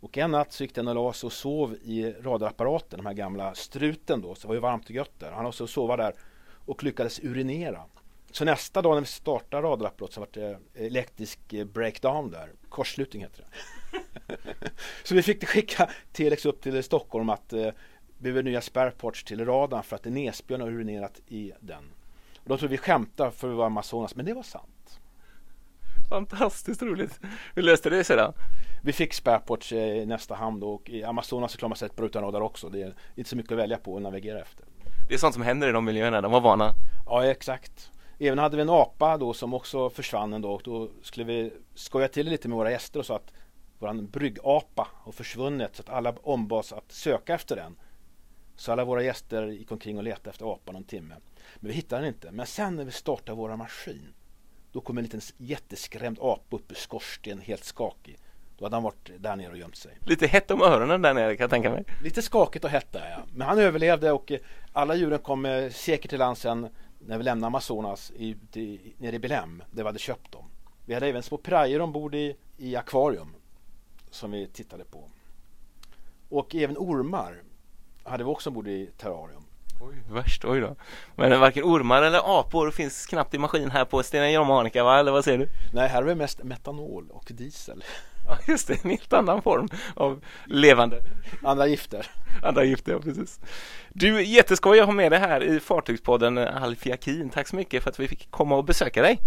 [0.00, 3.14] Och en natt så gick den och la sig och sov i radarapparaten, de här
[3.14, 5.32] gamla struten då, så det var ju varmt och gött där.
[5.32, 6.14] Han låg sig och sova där
[6.66, 7.82] och lyckades urinera.
[8.30, 12.52] Så nästa dag när vi startade radarapparaten så var det eh, elektrisk eh, breakdown där,
[12.68, 13.48] kortslutning heter det.
[15.04, 17.70] så vi fick skicka telex upp till Stockholm att eh,
[18.18, 21.84] vi behöver nya spareports till radarn för att en näsbjörn har urinerat i den.
[22.42, 24.75] Och de trodde vi skämtade för att vi var Amazonas, men det var sant.
[26.08, 27.20] Fantastiskt roligt.
[27.54, 28.34] Hur löste det sig då?
[28.82, 31.96] Vi fick spareports i nästa hamn då och i Amazonas så klarar man sig ett
[31.96, 32.68] bra utan radar också.
[32.68, 34.64] Det är inte så mycket att välja på att navigera efter.
[35.08, 36.72] Det är sånt som händer i de miljöerna, de var vana.
[37.06, 37.90] Ja, exakt.
[38.18, 41.52] Även hade vi en apa då som också försvann en dag och då skulle vi
[41.74, 43.32] skoja till lite med våra gäster och sa att
[43.78, 47.76] våran bryggapa har försvunnit så att alla ombads att söka efter den.
[48.56, 51.14] Så alla våra gäster gick omkring och letade efter apan någon timme.
[51.56, 52.30] Men vi hittade den inte.
[52.30, 54.14] Men sen när vi startade våra maskin
[54.76, 58.18] då kom en liten jätteskrämd apa upp ur skorsten helt skakig.
[58.58, 59.98] Då hade han varit där nere och gömt sig.
[60.00, 61.84] Lite hett om öronen där nere kan jag tänka mig.
[62.02, 63.24] Lite skakigt och hett där ja.
[63.34, 64.38] Men han överlevde och eh,
[64.72, 69.16] alla djuren kom eh, säkert till land sen när vi lämnade Amazonas i, i, nere
[69.16, 70.44] i Belém där vi hade köpt dem.
[70.86, 73.34] Vi hade även små pirajer ombord i, i akvarium
[74.10, 75.10] som vi tittade på.
[76.28, 77.42] Och även ormar
[78.04, 79.45] hade vi också ombord i terrarium.
[79.80, 80.76] Oj, värst, oj då.
[81.14, 84.98] Men varken ormar eller apor finns knappt i maskin här på Stena John Monica va?
[84.98, 85.48] Eller vad säger du?
[85.72, 87.84] Nej, här har vi mest metanol och diesel.
[88.28, 91.00] Ja, just det, en helt annan form av levande
[91.42, 92.06] Andra gifter.
[92.42, 93.40] andra gifter, ja precis.
[93.88, 97.30] Du, jätteskoj att ha med dig här i Fartygspodden Alf Jakin.
[97.30, 99.18] Tack så mycket för att vi fick komma och besöka dig.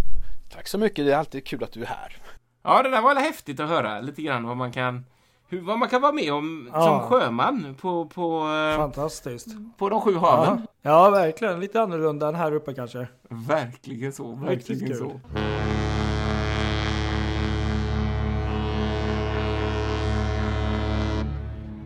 [0.53, 2.17] Tack så mycket, det är alltid kul att du är här.
[2.63, 5.05] Ja, det där var väl häftigt att höra lite grann vad man kan
[5.49, 6.81] hur, vad man kan vara med om Ja.
[6.81, 9.47] som sjöman på, på, eh, Fantastiskt.
[9.77, 10.19] på de sju Ja.
[10.19, 10.67] haven.
[10.81, 11.59] ja, verkligen.
[11.59, 13.07] Lite annorlunda än här uppe kanske.
[13.29, 15.03] Verkligen så, verkligen Riktigt så.
[15.09, 15.19] kul.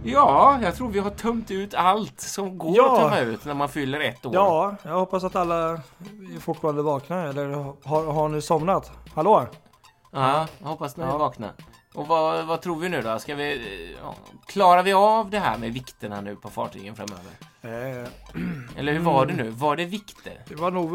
[0.05, 2.93] Ja, jag tror vi har tömt ut allt som går Ja.
[2.93, 4.33] att tömma ut när man fyller ett år.
[4.33, 5.79] Ja, jag hoppas att alla
[6.39, 7.49] fortfarande vakna eller
[7.83, 8.91] har, har ni somnat?
[9.15, 9.45] Hallå?
[10.11, 11.17] Ja, jag hoppas vi Ja.
[11.17, 11.51] vaknar.
[11.93, 13.19] Och vad, vad tror vi nu då?
[13.19, 14.15] Ska vi, ja,
[14.45, 17.31] klarar vi av det här med vikterna nu på fartygen framöver?
[17.61, 18.07] Eh,
[18.77, 19.49] Eller hur var det nu?
[19.49, 20.39] Var det vikter?
[20.47, 20.89] det var nog...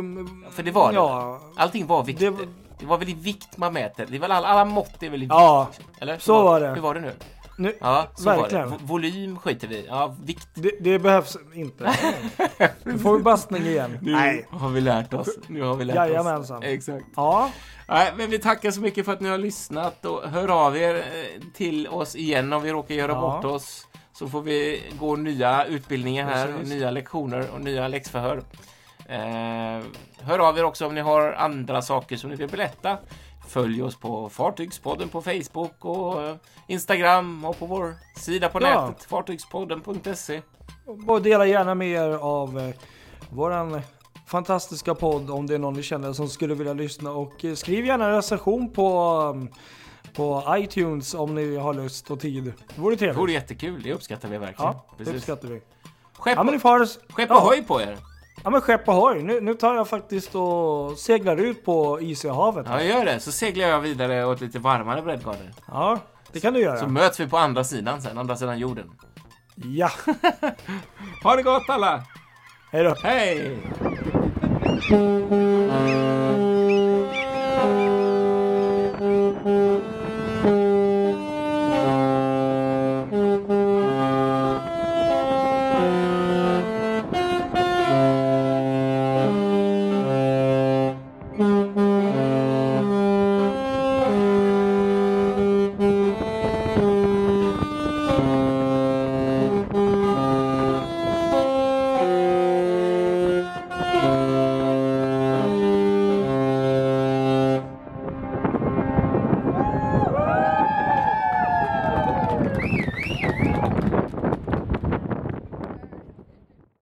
[0.53, 0.95] För det var det.
[0.95, 2.31] Ja, Allting var vikter.
[2.31, 2.37] Det
[2.79, 4.07] Det var- var, väl i vikt man mäter?
[4.11, 5.31] Det är väl alla, alla mått är väl i vikt?
[5.35, 5.69] Ja.
[6.01, 6.19] Eller?
[6.19, 6.69] så Hur var det.
[6.69, 7.13] Hur var det nu?
[7.59, 8.71] Nu, Ja, så Verkligen.
[8.71, 8.85] var det.
[8.85, 9.87] Vo- Volym skiter vi.
[9.89, 10.49] Ja, vikt.
[10.55, 11.93] det, det behövs inte.
[12.83, 13.99] Nu får vi bastning igen.
[14.03, 14.47] Nu Nej.
[14.51, 15.29] har vi lärt oss.
[15.47, 16.59] Nu har vi lärt Jajamensan.
[16.59, 16.65] oss.
[16.65, 17.05] Exakt.
[17.17, 17.51] Ja,
[17.89, 20.95] Nej, men vi tackar så mycket för att ni har lyssnat och hör av er
[20.95, 21.03] eh,
[21.55, 23.21] till oss igen om vi råkar göra Ja.
[23.21, 23.85] bort oss.
[24.13, 26.69] Så får vi gå nya utbildningar här, Precis.
[26.75, 28.43] nya lektioner och nya läxförhör.
[29.09, 29.85] Eh,
[30.21, 32.99] hör av er också om ni har andra saker som ni vill berätta.
[33.49, 38.87] Följ oss på Fartygspodden på Facebook och eh, Instagram och på vår sida på Ja.
[38.87, 40.43] nätet, fartygspodden.se.
[41.07, 42.75] och dela gärna med er av eh,
[43.31, 43.81] våran
[44.27, 47.11] fantastiska podd om det är någon ni känner som skulle vilja lyssna.
[47.13, 49.49] Och eh, skriv gärna en recension på, um,
[50.15, 52.45] på iTunes om ni har lust och tid.
[52.45, 53.19] Det vore Det trevligt.
[53.19, 54.73] vore jättekul, det uppskattar vi verkligen.
[54.73, 55.15] Ja, det Precis.
[55.15, 55.61] uppskattar vi.
[56.19, 57.39] Skepp, Ja men ni får skepp ja.
[57.43, 57.99] ohoj på er!
[58.45, 59.23] Ja men skepp ohoj.
[59.23, 62.67] Nu, nu tar jag faktiskt och seglar ut på isiga havet.
[62.71, 63.21] Ja, gör det.
[63.21, 65.51] Så seglar jag vidare åt lite varmare breddgrader.
[65.67, 65.99] Ja,
[66.33, 66.79] det kan du göra.
[66.79, 68.91] Så möts vi på andra sidan sen, andra sidan jorden.
[69.55, 69.91] Ja,
[71.23, 72.03] Ha det gott alla!
[72.73, 72.95] hej då.
[73.03, 73.59] Hej!